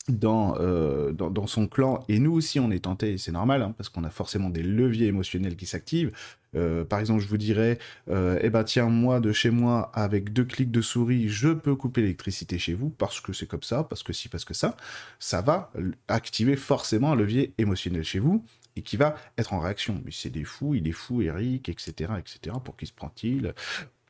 euh, 0.08 1.10
dans, 1.10 1.30
dans, 1.30 1.48
son 1.48 1.66
clan, 1.66 2.04
et 2.08 2.20
nous 2.20 2.32
aussi 2.32 2.60
on 2.60 2.70
est 2.70 2.84
tenté, 2.84 3.18
c'est 3.18 3.32
normal, 3.32 3.62
hein, 3.62 3.74
parce 3.76 3.88
qu'on 3.88 4.04
a 4.04 4.10
forcément 4.10 4.50
des 4.50 4.62
leviers 4.62 5.08
émotionnels 5.08 5.56
qui 5.56 5.66
s'activent. 5.66 6.12
Euh, 6.54 6.84
par 6.84 7.00
exemple, 7.00 7.20
je 7.20 7.26
vous 7.26 7.36
dirais, 7.36 7.78
euh, 8.08 8.38
eh 8.40 8.48
ben 8.48 8.62
tiens, 8.62 8.86
moi 8.86 9.18
de 9.18 9.32
chez 9.32 9.50
moi, 9.50 9.90
avec 9.94 10.32
deux 10.32 10.44
clics 10.44 10.70
de 10.70 10.80
souris, 10.80 11.28
je 11.28 11.48
peux 11.48 11.74
couper 11.74 12.02
l'électricité 12.02 12.56
chez 12.56 12.74
vous, 12.74 12.88
parce 12.88 13.20
que 13.20 13.32
c'est 13.32 13.46
comme 13.46 13.64
ça, 13.64 13.82
parce 13.82 14.04
que 14.04 14.12
si, 14.12 14.28
parce 14.28 14.44
que 14.44 14.54
ça, 14.54 14.76
ça 15.18 15.42
va 15.42 15.72
activer 16.06 16.54
forcément 16.54 17.12
un 17.12 17.16
levier 17.16 17.52
émotionnel 17.58 18.04
chez 18.04 18.20
vous, 18.20 18.44
et 18.76 18.82
qui 18.82 18.96
va 18.96 19.16
être 19.38 19.54
en 19.54 19.58
réaction. 19.58 20.00
Mais 20.04 20.12
c'est 20.12 20.30
des 20.30 20.44
fous, 20.44 20.74
il 20.74 20.86
est 20.86 20.92
fou, 20.92 21.22
Eric, 21.22 21.68
etc., 21.68 22.12
etc. 22.18 22.56
Pour 22.62 22.76
qui 22.76 22.86
se 22.86 22.92
prend-il? 22.92 23.54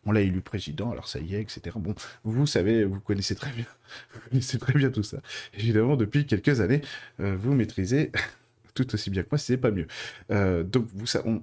On 0.06 0.12
l'a 0.12 0.20
élu 0.20 0.40
président, 0.40 0.90
alors 0.92 1.08
ça 1.08 1.18
y 1.18 1.34
est, 1.34 1.42
etc. 1.42 1.76
Bon, 1.78 1.94
vous 2.24 2.46
savez, 2.46 2.84
vous 2.84 3.00
connaissez 3.00 3.34
très 3.34 3.50
bien, 3.50 3.66
vous 4.14 4.20
connaissez 4.30 4.58
très 4.58 4.72
bien 4.72 4.90
tout 4.90 5.02
ça. 5.02 5.18
Évidemment, 5.54 5.96
depuis 5.96 6.26
quelques 6.26 6.60
années, 6.60 6.80
euh, 7.20 7.36
vous 7.36 7.52
maîtrisez 7.54 8.12
tout 8.74 8.94
aussi 8.94 9.10
bien 9.10 9.22
que 9.22 9.28
moi, 9.32 9.38
c'est 9.38 9.56
pas 9.56 9.72
mieux. 9.72 9.88
Euh, 10.30 10.62
donc, 10.62 10.86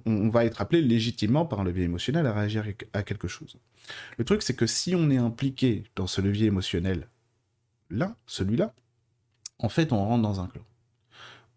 on, 0.06 0.28
va 0.30 0.46
être 0.46 0.60
appelé 0.60 0.80
légitimement 0.80 1.44
par 1.44 1.60
un 1.60 1.64
levier 1.64 1.84
émotionnel 1.84 2.26
à 2.26 2.32
réagir 2.32 2.64
à 2.94 3.02
quelque 3.02 3.28
chose. 3.28 3.58
Le 4.16 4.24
truc, 4.24 4.42
c'est 4.42 4.54
que 4.54 4.66
si 4.66 4.94
on 4.94 5.10
est 5.10 5.18
impliqué 5.18 5.84
dans 5.94 6.06
ce 6.06 6.22
levier 6.22 6.46
émotionnel, 6.46 7.08
là, 7.90 8.16
celui-là, 8.26 8.74
en 9.58 9.68
fait, 9.68 9.92
on 9.92 9.98
rentre 9.98 10.22
dans 10.22 10.40
un 10.40 10.46
clan. 10.46 10.62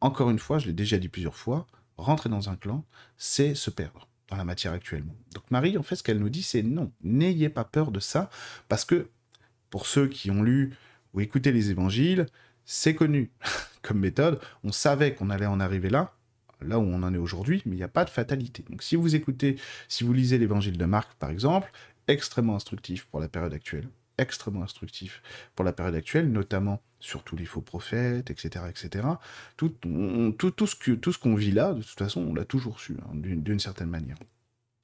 Encore 0.01 0.29
une 0.29 0.39
fois, 0.39 0.59
je 0.59 0.67
l'ai 0.67 0.73
déjà 0.73 0.97
dit 0.97 1.09
plusieurs 1.09 1.35
fois, 1.35 1.67
rentrer 1.95 2.29
dans 2.29 2.49
un 2.49 2.55
clan, 2.55 2.85
c'est 3.17 3.55
se 3.55 3.69
perdre 3.69 4.07
dans 4.29 4.37
la 4.37 4.45
matière 4.45 4.73
actuellement. 4.73 5.15
Donc 5.33 5.49
Marie, 5.51 5.77
en 5.77 5.83
fait, 5.83 5.95
ce 5.95 6.03
qu'elle 6.03 6.19
nous 6.19 6.29
dit, 6.29 6.43
c'est 6.43 6.63
non, 6.63 6.91
n'ayez 7.01 7.49
pas 7.49 7.63
peur 7.63 7.91
de 7.91 7.99
ça, 7.99 8.29
parce 8.67 8.85
que 8.85 9.09
pour 9.69 9.85
ceux 9.85 10.07
qui 10.07 10.31
ont 10.31 10.43
lu 10.43 10.75
ou 11.13 11.21
écouté 11.21 11.51
les 11.51 11.71
évangiles, 11.71 12.25
c'est 12.65 12.95
connu 12.95 13.31
comme 13.81 13.99
méthode, 13.99 14.39
on 14.63 14.71
savait 14.71 15.13
qu'on 15.13 15.29
allait 15.29 15.45
en 15.45 15.59
arriver 15.59 15.89
là, 15.89 16.13
là 16.61 16.79
où 16.79 16.83
on 16.83 17.03
en 17.03 17.13
est 17.13 17.17
aujourd'hui, 17.17 17.61
mais 17.65 17.75
il 17.75 17.79
n'y 17.79 17.83
a 17.83 17.89
pas 17.89 18.05
de 18.05 18.09
fatalité. 18.09 18.65
Donc 18.69 18.83
si 18.83 18.95
vous 18.95 19.15
écoutez, 19.15 19.57
si 19.87 20.03
vous 20.03 20.13
lisez 20.13 20.37
l'évangile 20.37 20.77
de 20.77 20.85
Marc, 20.85 21.13
par 21.15 21.29
exemple, 21.29 21.71
extrêmement 22.07 22.55
instructif 22.55 23.05
pour 23.05 23.19
la 23.19 23.29
période 23.29 23.53
actuelle, 23.53 23.87
extrêmement 24.17 24.63
instructif 24.63 25.21
pour 25.55 25.63
la 25.63 25.73
période 25.73 25.95
actuelle, 25.95 26.31
notamment 26.31 26.81
sur 26.99 27.23
tous 27.23 27.35
les 27.35 27.45
faux 27.45 27.61
prophètes, 27.61 28.31
etc., 28.31 28.65
etc. 28.69 29.07
Tout, 29.55 29.69
tout, 29.69 30.51
tout 30.51 30.67
ce 30.67 31.17
qu'on 31.17 31.35
vit 31.35 31.51
là, 31.51 31.73
de 31.73 31.81
toute 31.81 31.97
façon, 31.97 32.21
on 32.21 32.33
l'a 32.33 32.45
toujours 32.45 32.79
su, 32.79 32.97
hein, 33.03 33.11
d'une 33.13 33.59
certaine 33.59 33.89
manière. 33.89 34.17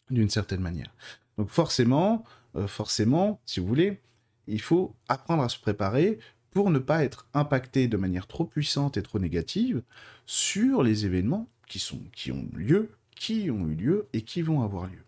D'une 0.09 0.29
certaine 0.29 0.61
manière. 0.61 0.93
Donc 1.37 1.49
forcément, 1.49 2.23
euh, 2.55 2.67
forcément, 2.67 3.41
si 3.45 3.59
vous 3.59 3.67
voulez, 3.67 3.99
il 4.47 4.61
faut 4.61 4.95
apprendre 5.07 5.43
à 5.43 5.49
se 5.49 5.59
préparer 5.59 6.19
pour 6.51 6.69
ne 6.69 6.79
pas 6.79 7.03
être 7.03 7.27
impacté 7.33 7.87
de 7.87 7.97
manière 7.97 8.27
trop 8.27 8.45
puissante 8.45 8.97
et 8.97 9.01
trop 9.01 9.19
négative 9.19 9.81
sur 10.25 10.83
les 10.83 11.05
événements 11.05 11.47
qui, 11.67 11.79
sont, 11.79 12.01
qui 12.13 12.31
ont 12.31 12.47
lieu, 12.53 12.91
qui 13.15 13.49
ont 13.49 13.67
eu 13.67 13.75
lieu 13.75 14.07
et 14.13 14.21
qui 14.21 14.41
vont 14.41 14.61
avoir 14.61 14.85
lieu. 14.85 15.03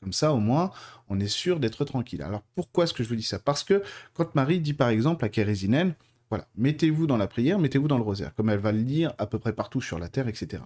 Comme 0.00 0.12
ça, 0.12 0.32
au 0.32 0.38
moins, 0.38 0.70
on 1.08 1.18
est 1.18 1.28
sûr 1.28 1.60
d'être 1.60 1.84
tranquille. 1.84 2.22
Alors 2.22 2.42
pourquoi 2.54 2.84
est-ce 2.84 2.94
que 2.94 3.02
je 3.02 3.08
vous 3.08 3.16
dis 3.16 3.22
ça? 3.22 3.38
Parce 3.38 3.64
que 3.64 3.82
quand 4.14 4.34
Marie 4.34 4.60
dit 4.60 4.74
par 4.74 4.88
exemple 4.88 5.24
à 5.24 5.28
Kérésinène, 5.28 5.94
voilà, 6.30 6.46
mettez-vous 6.56 7.06
dans 7.06 7.16
la 7.16 7.26
prière, 7.26 7.58
mettez-vous 7.58 7.88
dans 7.88 7.96
le 7.96 8.02
rosaire, 8.02 8.34
comme 8.34 8.50
elle 8.50 8.58
va 8.58 8.72
le 8.72 8.82
dire 8.82 9.14
à 9.18 9.26
peu 9.26 9.38
près 9.38 9.52
partout 9.52 9.80
sur 9.80 9.98
la 9.98 10.08
terre, 10.08 10.28
etc. 10.28 10.62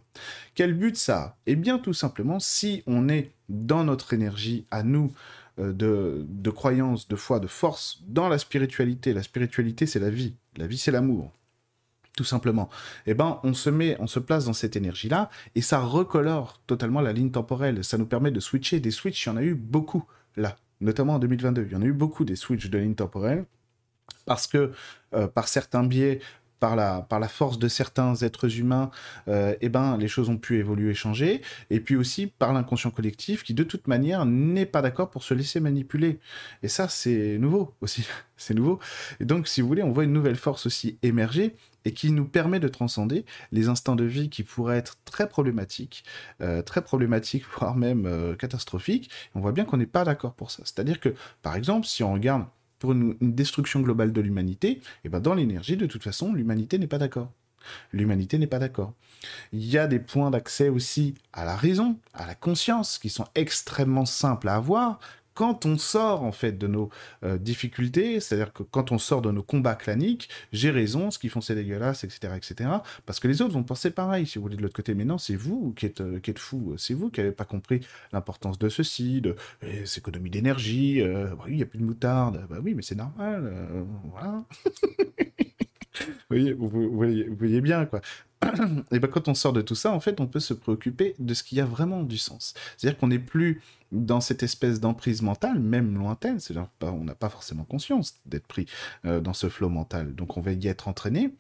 Quel 0.54 0.75
but 0.75 0.97
ça 0.97 1.19
a? 1.21 1.37
Eh 1.47 1.57
bien, 1.57 1.78
tout 1.78 1.92
simplement, 1.92 2.40
si 2.40 2.83
on 2.87 3.09
est 3.09 3.33
dans 3.49 3.85
notre 3.85 4.12
énergie 4.12 4.66
à 4.71 4.83
nous 4.83 5.12
euh, 5.61 5.73
de, 5.73 6.26
de 6.28 6.50
croyance, 6.50 7.09
de 7.09 7.16
foi, 7.16 7.38
de 7.38 7.47
force, 7.47 8.02
dans 8.07 8.28
la 8.28 8.38
spiritualité, 8.38 9.12
la 9.12 9.23
spiritualité 9.23 9.87
c'est 9.87 10.00
la 10.00 10.11
vie, 10.11 10.35
la 10.57 10.66
vie 10.66 10.78
c'est 10.78 10.90
l'amour, 10.90 11.31
tout 12.16 12.25
simplement, 12.25 12.69
eh 13.07 13.14
ben, 13.14 13.40
on 13.42 13.54
se 13.54 13.71
met, 13.71 13.97
on 13.99 14.07
se 14.07 14.19
place 14.19 14.45
dans 14.45 14.52
cette 14.52 14.76
énergie-là, 14.76 15.31
et 15.54 15.62
ça 15.62 15.81
recolore 15.81 16.61
totalement 16.66 17.00
la 17.00 17.12
ligne 17.12 17.31
temporelle. 17.31 17.83
Ça 17.85 17.97
nous 17.97 18.07
permet 18.07 18.31
de 18.31 18.40
switcher. 18.40 18.81
Des 18.81 18.90
switches, 18.90 19.25
il 19.25 19.28
y 19.31 19.33
en 19.33 19.37
a 19.37 19.42
eu 19.42 19.54
beaucoup, 19.54 20.04
là, 20.37 20.57
notamment 20.81 21.14
en 21.14 21.19
2022. 21.19 21.64
Il 21.64 21.73
y 21.73 21.76
en 21.76 21.83
a 21.83 21.87
eu 21.87 21.95
beaucoup 21.95 22.25
des 22.25 22.37
switches 22.37 22.69
de 22.69 22.78
ligne 22.78 22.95
temporelle, 22.95 23.47
parce 24.25 24.47
que, 24.47 24.73
euh, 25.14 25.26
par 25.26 25.49
certains 25.49 25.85
biais, 25.85 26.21
par 26.62 26.76
la, 26.76 27.29
force 27.29 27.59
de 27.59 27.67
certains 27.67 28.14
êtres 28.14 28.59
humains, 28.61 28.93
euh, 29.26 29.57
eh 29.61 29.69
ben, 29.69 29.97
les 29.97 30.07
choses 30.07 30.29
ont 30.29 30.37
pu 30.37 30.59
évoluer, 30.59 30.95
changer, 30.95 31.43
et 31.71 31.81
puis 31.81 31.97
aussi 31.97 32.29
par 32.29 32.52
l'inconscient 32.52 32.93
collectif 32.93 33.43
qui, 33.43 33.52
de 33.52 33.64
toute 33.64 33.88
manière, 33.88 34.26
n'est 34.26 34.67
pas 34.67 34.81
d'accord 34.81 35.11
pour 35.11 35.25
se 35.25 35.35
laisser 35.35 35.59
manipuler. 35.59 36.21
Et 36.62 36.69
ça, 36.69 36.87
c'est 36.88 37.37
nouveau 37.38 37.75
aussi, 37.81 38.07
c'est 38.37 38.55
nouveau. 38.55 38.79
Et 39.19 39.25
donc, 39.25 39.49
si 39.49 39.61
vous 39.61 39.67
voulez, 39.67 39.83
on 39.83 39.91
voit 39.91 40.05
une 40.05 40.12
nouvelle 40.12 40.37
force 40.37 40.67
aussi 40.67 40.99
émerger, 41.02 41.57
et 41.85 41.93
qui 41.95 42.12
nous 42.12 42.26
permet 42.26 42.61
de 42.61 42.69
transcender 42.69 43.25
les 43.50 43.69
instants 43.69 43.97
de 43.97 44.05
vie 44.05 44.31
qui 44.31 44.45
pourraient 44.45 44.79
être 44.79 44.99
très 45.05 45.29
problématiques, 45.29 46.05
euh, 46.41 46.62
très 46.62 46.81
problématiques, 46.81 47.43
voire 47.59 47.75
même 47.75 48.37
catastrophiques. 48.38 49.11
On 49.35 49.41
voit 49.41 49.50
bien 49.50 49.64
qu'on 49.64 49.79
n'est 49.79 49.87
pas 49.87 50.05
d'accord 50.05 50.35
pour 50.35 50.52
ça. 50.52 50.62
C'est-à-dire 50.64 51.00
que, 51.00 51.12
par 51.43 51.57
exemple, 51.57 51.88
si 51.88 52.05
on 52.05 52.12
regarde 52.12 52.45
pour 52.83 52.91
une, 52.91 53.15
destruction 53.21 53.79
globale 53.79 54.12
de 54.12 54.21
l'humanité, 54.21 54.71
et 54.71 54.81
eh 55.05 55.09
ben 55.09 55.21
dans 55.21 55.35
l'énergie, 55.35 55.77
de 55.77 55.87
toute 55.87 56.03
façon, 56.03 56.33
l'humanité 56.33 56.81
n'est 56.81 56.89
pas 56.89 56.99
d'accord. 56.99 57.31
L'humanité 57.93 58.39
n'est 58.39 58.49
pas 58.49 58.59
d'accord. 58.59 58.93
Il 59.53 59.65
y 59.65 59.79
a 59.79 59.87
des 59.87 60.01
points 60.01 60.33
d'accès 60.33 60.69
aussi 60.69 61.15
à 61.33 61.45
la 61.45 61.55
raison, 61.55 61.97
à 62.12 62.27
la 62.27 62.35
conscience, 62.35 62.99
qui 62.99 63.09
sont 63.09 63.29
extrêmement 63.37 64.05
simples 64.05 64.49
à 64.49 64.57
avoir, 64.57 64.99
quand 65.35 65.67
on 65.67 65.79
sort 65.79 66.23
en 66.23 66.33
fait 66.33 66.59
de 66.59 66.67
nos 66.67 66.91
euh, 67.25 67.39
difficultés, 67.39 68.21
c'est-à-dire 68.21 68.53
que 68.53 68.62
quand 68.62 68.93
on 68.93 68.99
sort 68.99 69.23
de 69.23 69.31
nos 69.31 69.43
combats 69.43 69.75
claniques, 69.75 70.29
j'ai 70.53 70.71
raison, 70.71 71.11
ce 71.11 71.19
qu'ils 71.19 71.31
font 71.31 71.41
c'est 71.41 71.55
dégueulasse, 71.55 72.05
etc., 72.05 72.35
etc. 72.37 72.71
Parce 73.07 73.21
que 73.21 73.29
les 73.29 73.43
autres 73.43 73.55
vont 73.55 73.62
penser 73.62 73.91
pareil, 73.91 74.27
si 74.27 74.39
vous 74.39 74.43
voulez 74.43 74.57
de 74.57 74.62
l'autre 74.62 74.75
côté. 74.75 74.95
Mais 74.95 75.05
non, 75.05 75.19
c'est 75.19 75.37
vous 75.37 75.73
qui 75.77 75.87
êtes, 75.87 76.01
euh, 76.01 76.21
fou, 76.37 76.75
c'est 76.79 76.95
vous 76.95 77.11
qui 77.11 77.21
n'avez 77.21 77.33
pas 77.33 77.45
compris 77.45 77.81
l'importance 78.12 78.59
de 78.59 78.69
ceci, 78.69 79.21
de 79.21 79.37
ces 79.85 79.99
économies 79.99 80.31
d'énergie. 80.31 81.01
Euh, 81.01 81.29
bah 81.35 81.45
oui, 81.47 81.53
il 81.53 81.57
n'y 81.57 81.62
a 81.62 81.67
plus 81.67 81.79
de 81.79 81.85
moutarde. 81.85 82.47
Bah 82.49 82.59
oui, 82.62 82.75
mais 82.75 82.83
c'est 82.83 82.95
normal. 82.95 83.53
voilà. 84.11 84.45
vous, 86.00 86.12
voyez, 86.30 86.52
vous, 86.52 87.37
voyez, 87.37 87.61
bien 87.61 87.87
quoi. 87.87 88.00
et 88.90 88.99
ben 88.99 89.08
quand 89.08 89.28
on 89.28 89.34
sort 89.34 89.52
de 89.52 89.62
tout 89.62 89.75
ça, 89.75 89.92
en 89.92 90.00
fait, 90.00 90.20
on 90.20 90.26
peut 90.26 90.40
se 90.40 90.54
préoccuper 90.54 91.14
de 91.18 91.34
ce 91.34 91.42
qui 91.42 91.61
a 91.61 91.64
vraiment 91.64 92.02
du 92.02 92.18
sens. 92.18 92.54
C'est-à-dire 92.76 92.99
qu'on 92.99 93.08
n'est 93.08 93.18
plus 93.18 93.61
dans 93.92 94.20
cette 94.22 94.42
espèce 94.42 94.80
d'emprise 94.80 95.20
mentale, 95.20 95.61
même 95.61 95.94
lointaine, 95.96 96.40
c'est-à-dire 96.40 96.68
on 96.80 97.04
n'a 97.04 97.14
pas 97.14 97.28
forcément 97.28 97.64
conscience 97.64 98.14
d'être 98.25 98.46
pris 98.46 98.66
euh, 99.04 99.20
dans 99.20 99.34
ce 99.34 99.49
flot 99.49 99.68
mental. 99.68 100.14
Donc 100.14 100.37
on 100.37 100.40
va 100.40 100.52
y 100.52 100.66
être 100.66 100.88
entraîné 100.88 101.34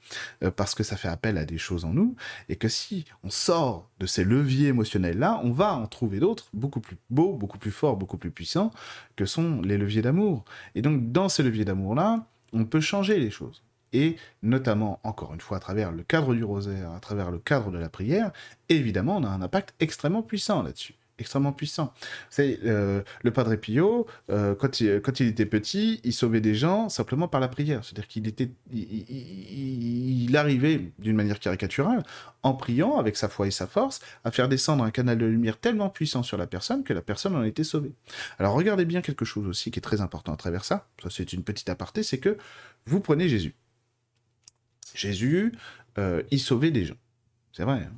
euh, 0.44 0.50
parce 0.50 0.74
que 0.74 0.82
ça 0.82 0.96
fait 0.96 1.08
appel 1.08 1.38
à 1.38 1.46
des 1.46 1.58
choses 1.58 1.84
en 1.84 1.94
nous, 1.94 2.14
et 2.48 2.56
que 2.56 2.68
si 2.68 3.06
on 3.24 3.30
sort 3.30 3.90
de 3.98 4.06
ces 4.06 4.22
leviers 4.22 4.68
émotionnels-là, 4.68 5.40
on 5.42 5.52
va 5.52 5.72
en 5.74 5.86
trouver 5.86 6.20
d'autres 6.20 6.48
beaucoup 6.52 6.80
plus 6.80 6.98
beaux, 7.10 7.32
beaucoup 7.32 7.58
plus 7.58 7.70
forts, 7.70 7.96
beaucoup 7.96 8.18
plus 8.18 8.30
puissants, 8.30 8.70
que 9.16 9.24
sont 9.24 9.62
les 9.62 9.78
leviers 9.78 10.02
d'amour. 10.02 10.44
Et 10.74 10.82
donc 10.82 11.10
dans 11.10 11.28
ces 11.30 11.42
leviers 11.42 11.64
d'amour-là, 11.64 12.26
on 12.52 12.66
peut 12.66 12.80
changer 12.80 13.18
les 13.18 13.30
choses 13.30 13.62
et 13.92 14.16
notamment, 14.42 15.00
encore 15.04 15.34
une 15.34 15.40
fois, 15.40 15.58
à 15.58 15.60
travers 15.60 15.92
le 15.92 16.02
cadre 16.02 16.34
du 16.34 16.44
rosaire, 16.44 16.92
à 16.92 17.00
travers 17.00 17.30
le 17.30 17.38
cadre 17.38 17.70
de 17.70 17.78
la 17.78 17.88
prière, 17.88 18.32
évidemment, 18.68 19.16
on 19.16 19.24
a 19.24 19.28
un 19.28 19.42
impact 19.42 19.74
extrêmement 19.80 20.22
puissant 20.22 20.62
là-dessus 20.62 20.94
extrêmement 21.22 21.52
puissant. 21.52 21.94
C'est 22.28 22.60
euh, 22.64 23.02
le 23.22 23.30
Padre 23.30 23.54
Pio, 23.56 24.06
euh, 24.30 24.54
quand, 24.54 24.80
il, 24.80 25.26
était 25.26 25.46
petit, 25.46 26.00
il 26.04 26.12
sauvait 26.12 26.40
des 26.40 26.54
gens 26.54 26.88
simplement 26.88 27.28
par 27.28 27.40
la 27.40 27.48
prière. 27.48 27.84
C'est-à-dire 27.84 28.08
qu'il 28.08 28.26
arrivait 30.36 30.92
d'une 30.98 31.16
manière 31.16 31.40
caricaturale, 31.40 32.02
en 32.42 32.54
priant 32.54 32.98
avec 32.98 33.16
sa 33.16 33.28
foi 33.28 33.46
et 33.46 33.50
sa 33.50 33.66
force, 33.66 34.00
à 34.24 34.30
faire 34.30 34.48
descendre 34.48 34.84
un 34.84 34.90
canal 34.90 35.16
de 35.16 35.26
lumière 35.26 35.58
tellement 35.58 35.88
puissant 35.88 36.22
sur 36.22 36.36
la 36.36 36.46
personne 36.46 36.82
que 36.82 36.92
la 36.92 37.02
personne 37.02 37.34
en 37.36 37.44
était 37.44 37.64
sauvée. 37.64 37.92
Alors 38.38 38.54
regardez 38.54 38.84
bien 38.84 39.00
quelque 39.00 39.24
chose 39.24 39.46
aussi 39.46 39.70
qui 39.70 39.78
est 39.78 39.82
très 39.82 40.02
important 40.02 40.34
à 40.34 40.36
travers 40.36 40.64
ça. 40.64 40.86
Ça 41.02 41.08
c'est 41.10 41.32
une 41.32 41.44
petite 41.44 41.68
aparté, 41.68 42.02
c'est 42.02 42.18
que 42.18 42.36
vous 42.86 43.00
prenez 43.00 43.28
Jésus. 43.28 43.54
Jésus, 44.94 45.52
euh, 45.98 46.22
il 46.30 46.40
sauvait 46.40 46.70
des 46.70 46.84
gens. 46.84 46.96
C'est 47.52 47.64
vrai. 47.64 47.80
Hein. 47.80 47.92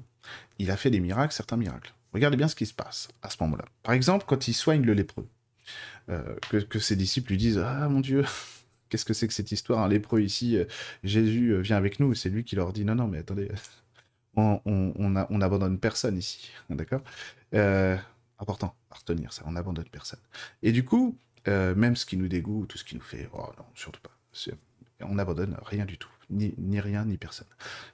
il 0.59 0.71
a 0.71 0.77
fait 0.77 0.91
des 0.91 1.01
miracles, 1.01 1.33
certains 1.33 1.57
miracles. 1.57 1.93
Regardez 2.13 2.37
bien 2.37 2.49
ce 2.49 2.55
qui 2.55 2.67
se 2.67 2.75
passe 2.75 3.09
à 3.23 3.31
ce 3.31 3.37
moment-là. 3.41 3.65
Par 3.83 3.95
exemple, 3.95 4.25
quand 4.27 4.49
il 4.49 4.55
soigne 4.55 4.83
le 4.83 4.95
lépreux, 4.95 5.29
euh, 6.09 6.37
que, 6.51 6.79
ses 6.79 6.97
disciples 6.97 7.31
lui 7.31 7.39
disent 7.39 7.59
Ah 7.59 7.89
mon 7.89 8.01
Dieu, 8.01 8.25
qu'est-ce 8.89 9.05
que 9.05 9.15
c'est 9.15 9.29
que 9.29 9.35
cette 9.35 9.53
histoire 9.53 9.81
Un 9.81 9.89
lépreux 9.89 10.23
ici, 10.23 10.57
euh, 10.57 10.65
Jésus 11.03 11.61
vient 11.61 11.77
avec 11.77 12.01
nous. 12.01 12.15
C'est 12.15 12.31
lui 12.31 12.45
qui 12.45 12.57
leur 12.57 12.73
dit 12.73 12.85
Non, 12.85 12.95
non, 12.95 13.09
mais 13.09 13.19
attendez, 13.19 13.51
on, 14.37 14.61
on, 14.65 15.41
abandonne 15.41 15.79
personne 15.79 16.17
ici. 16.17 16.51
D'accord? 16.71 17.03
Important 18.41 18.75
à 18.91 18.97
retenir 18.97 19.33
ça, 19.33 19.43
on 19.47 19.53
n'abandonne 19.53 19.89
personne. 19.91 20.21
Et 20.63 20.73
du 20.73 20.85
coup, 20.85 21.17
même 21.47 21.97
ce 21.97 22.05
qui 22.05 22.17
nous 22.17 22.29
dégoûte, 22.29 22.69
tout 22.69 22.79
ce 22.79 22.85
qui 22.85 22.97
nous 22.97 23.01
fait 23.01 23.29
Oh 23.33 23.51
non, 23.59 23.65
surtout 23.75 24.01
pas. 24.01 24.11
On 25.01 25.15
n'abandonne 25.15 25.57
rien 25.65 25.85
du 25.85 25.99
tout 25.99 26.11
ni, 26.31 26.81
rien, 26.81 27.04
ni 27.04 27.16
personne. 27.16 27.47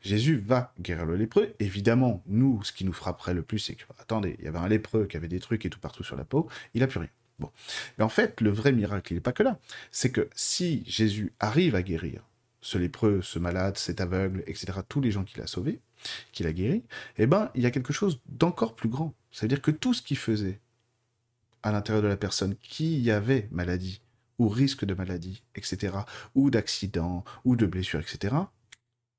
Jésus 0.02 0.36
va 0.36 0.72
guérir 0.80 1.06
le 1.06 1.16
lépreux. 1.16 1.54
Évidemment, 1.58 2.22
nous, 2.26 2.62
ce 2.62 2.72
qui 2.72 2.84
nous 2.84 2.92
frapperait 2.92 3.34
le 3.34 3.42
plus, 3.42 3.58
c'est 3.58 3.74
que, 3.74 3.84
attendez, 3.98 4.36
il 4.38 4.44
y 4.44 4.48
avait 4.48 4.58
un 4.58 4.68
lépreux 4.68 5.06
qui 5.06 5.16
avait 5.16 5.28
des 5.28 5.40
trucs 5.40 5.64
et 5.66 5.70
tout 5.70 5.80
partout 5.80 6.04
sur 6.04 6.16
la 6.16 6.24
peau, 6.24 6.48
il 6.74 6.80
n'a 6.80 6.86
plus 6.86 7.00
rien. 7.00 7.08
Bon. 7.38 7.50
Mais 7.98 8.04
en 8.04 8.08
fait, 8.08 8.40
le 8.40 8.50
vrai 8.50 8.72
miracle, 8.72 9.12
il 9.12 9.16
n'est 9.16 9.20
pas 9.20 9.32
que 9.32 9.42
là. 9.42 9.58
C'est 9.90 10.10
que 10.10 10.28
si 10.34 10.84
Jésus 10.86 11.32
arrive 11.40 11.74
à 11.74 11.82
guérir 11.82 12.22
ce 12.60 12.76
lépreux, 12.76 13.22
ce 13.22 13.38
malade, 13.38 13.78
cet 13.78 14.00
aveugle, 14.00 14.42
etc., 14.46 14.80
tous 14.88 15.00
les 15.00 15.10
gens 15.10 15.24
qu'il 15.24 15.40
a 15.40 15.46
sauvés, 15.46 15.80
qu'il 16.32 16.46
a 16.46 16.52
guéris, 16.52 16.84
eh 17.16 17.26
ben, 17.26 17.50
il 17.54 17.62
y 17.62 17.66
a 17.66 17.70
quelque 17.70 17.92
chose 17.92 18.20
d'encore 18.26 18.76
plus 18.76 18.88
grand. 18.88 19.14
C'est-à-dire 19.30 19.62
que 19.62 19.70
tout 19.70 19.94
ce 19.94 20.02
qu'il 20.02 20.18
faisait 20.18 20.60
à 21.62 21.72
l'intérieur 21.72 22.02
de 22.02 22.08
la 22.08 22.16
personne 22.16 22.56
qui 22.62 23.00
y 23.00 23.10
avait 23.10 23.48
maladie, 23.50 24.00
ou 24.40 24.48
risque 24.48 24.86
de 24.86 24.94
maladie, 24.94 25.42
etc., 25.54 25.98
ou 26.34 26.50
d'accident, 26.50 27.24
ou 27.44 27.56
de 27.56 27.66
blessure, 27.66 28.00
etc., 28.00 28.34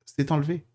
c'est 0.04 0.32
enlevé. 0.32 0.66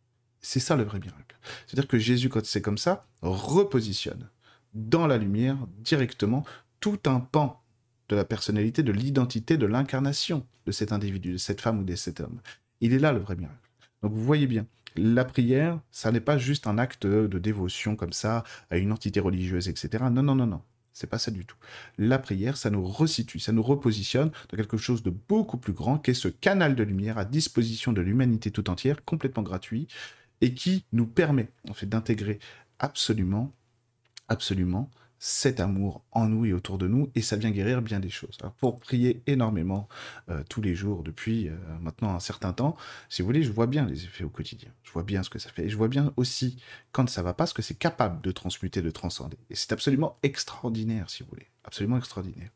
C'est 0.41 0.61
ça 0.61 0.77
le 0.77 0.85
vrai 0.85 1.01
miracle. 1.01 1.37
C'est-à-dire 1.67 1.89
que 1.89 1.99
Jésus, 1.99 2.29
quand 2.29 2.47
c'est 2.47 2.63
comme 2.63 2.79
ça, 2.79 3.09
repositionne 3.23 4.31
dans 4.73 5.09
la 5.09 5.19
lumière 5.19 5.59
directement 5.79 6.45
tout 6.79 7.01
un 7.07 7.19
pan 7.19 7.61
de 8.09 8.15
la 8.15 8.25
personnalité, 8.25 8.85
de 8.85 8.93
l'identité, 8.93 9.57
de 9.57 9.67
l'incarnation 9.67 10.47
de 10.65 10.71
cet 10.71 10.93
individu, 10.93 11.33
de 11.33 11.39
cette 11.39 11.61
femme 11.61 11.81
ou 11.81 11.85
de 11.85 11.97
cet 11.97 12.21
homme. 12.21 12.41
Il 12.81 12.93
est 12.93 13.01
là 13.01 13.13
le 13.13 13.19
vrai 13.19 13.35
miracle. 13.35 13.59
Donc 14.03 14.13
vous 14.13 14.23
voyez 14.23 14.47
bien, 14.47 14.65
la 14.95 15.25
prière, 15.25 15.81
ça 15.91 16.13
n'est 16.13 16.21
pas 16.21 16.39
juste 16.39 16.69
un 16.69 16.79
acte 16.79 17.05
de 17.05 17.39
dévotion 17.41 17.97
comme 17.97 18.13
ça 18.13 18.45
à 18.71 18.77
une 18.77 18.93
entité 18.93 19.19
religieuse, 19.19 19.69
etc. 19.69 20.05
Non, 20.13 20.23
non, 20.23 20.37
non, 20.37 20.47
non. 20.47 20.63
C'est 20.99 21.07
pas 21.07 21.19
ça 21.19 21.31
du 21.31 21.45
tout. 21.45 21.59
La 21.99 22.19
prière, 22.19 22.57
ça 22.57 22.71
nous 22.71 22.83
resitue, 22.83 23.39
ça 23.39 23.53
nous 23.53 23.63
repositionne 23.63 24.31
dans 24.49 24.57
quelque 24.57 24.79
chose 24.79 25.03
de 25.03 25.11
beaucoup 25.11 25.59
plus 25.59 25.75
grand, 25.75 25.99
qu'est 25.99 26.15
ce 26.15 26.29
canal 26.29 26.75
de 26.75 26.83
lumière 26.83 27.19
à 27.19 27.27
disposition 27.27 27.93
de 27.93 28.01
l'humanité 28.01 28.51
tout 28.51 28.71
entière, 28.71 29.05
complètement 29.05 29.43
gratuit, 29.43 29.89
et 30.41 30.55
qui 30.55 30.87
nous 30.93 31.07
permet 31.07 31.51
en 31.69 31.75
fait 31.75 31.85
d'intégrer 31.85 32.39
absolument, 32.79 33.53
absolument 34.29 34.91
cet 35.19 35.61
amour 35.61 36.05
en 36.13 36.29
nous 36.29 36.45
et 36.45 36.53
autour 36.53 36.79
de 36.79 36.89
nous, 36.89 37.11
et 37.15 37.23
ça 37.23 37.37
vient 37.37 37.51
guérir 37.51 37.83
bien 37.83 38.01
des 38.01 38.11
choses. 38.11 38.37
pour 38.59 38.79
prier 38.81 39.23
énormément 39.27 39.89
euh, 40.29 40.43
tous 40.49 40.61
les 40.61 40.75
jours 40.75 41.03
depuis 41.03 41.49
euh, 41.49 41.57
maintenant 41.81 42.15
un 42.15 42.21
certain 42.21 42.53
temps, 42.53 42.77
si 43.09 43.23
vous 43.23 43.27
voulez, 43.27 43.43
je 43.43 43.51
vois 43.51 43.67
bien 43.67 43.87
les 43.87 44.05
effets 44.05 44.25
au 44.25 44.29
quotidien. 44.29 44.71
Je 44.83 44.93
vois 44.93 45.03
bien 45.03 45.23
ce 45.23 45.31
que 45.31 45.39
ça 45.39 45.51
fait. 45.51 45.65
Et 45.65 45.69
je 45.69 45.77
vois 45.77 45.89
bien 45.89 46.13
aussi, 46.17 46.59
quand 46.93 47.09
ça 47.09 47.23
va 47.23 47.35
pas, 47.35 47.47
ce 47.47 47.55
que 47.55 47.63
c'est 47.63 47.79
capable 47.79 48.21
de 48.21 48.31
transmuter, 48.31 48.83
de 48.83 48.91
transcender. 48.91 49.39
Et 49.51 49.55
c'est 49.55 49.73
absolument 49.73 50.19
extraordinaire, 50.23 51.11
si 51.11 51.23
vous 51.23 51.31
voulez. 51.31 51.49
Absolument 51.65 51.99
extraordinaire. 51.99 52.51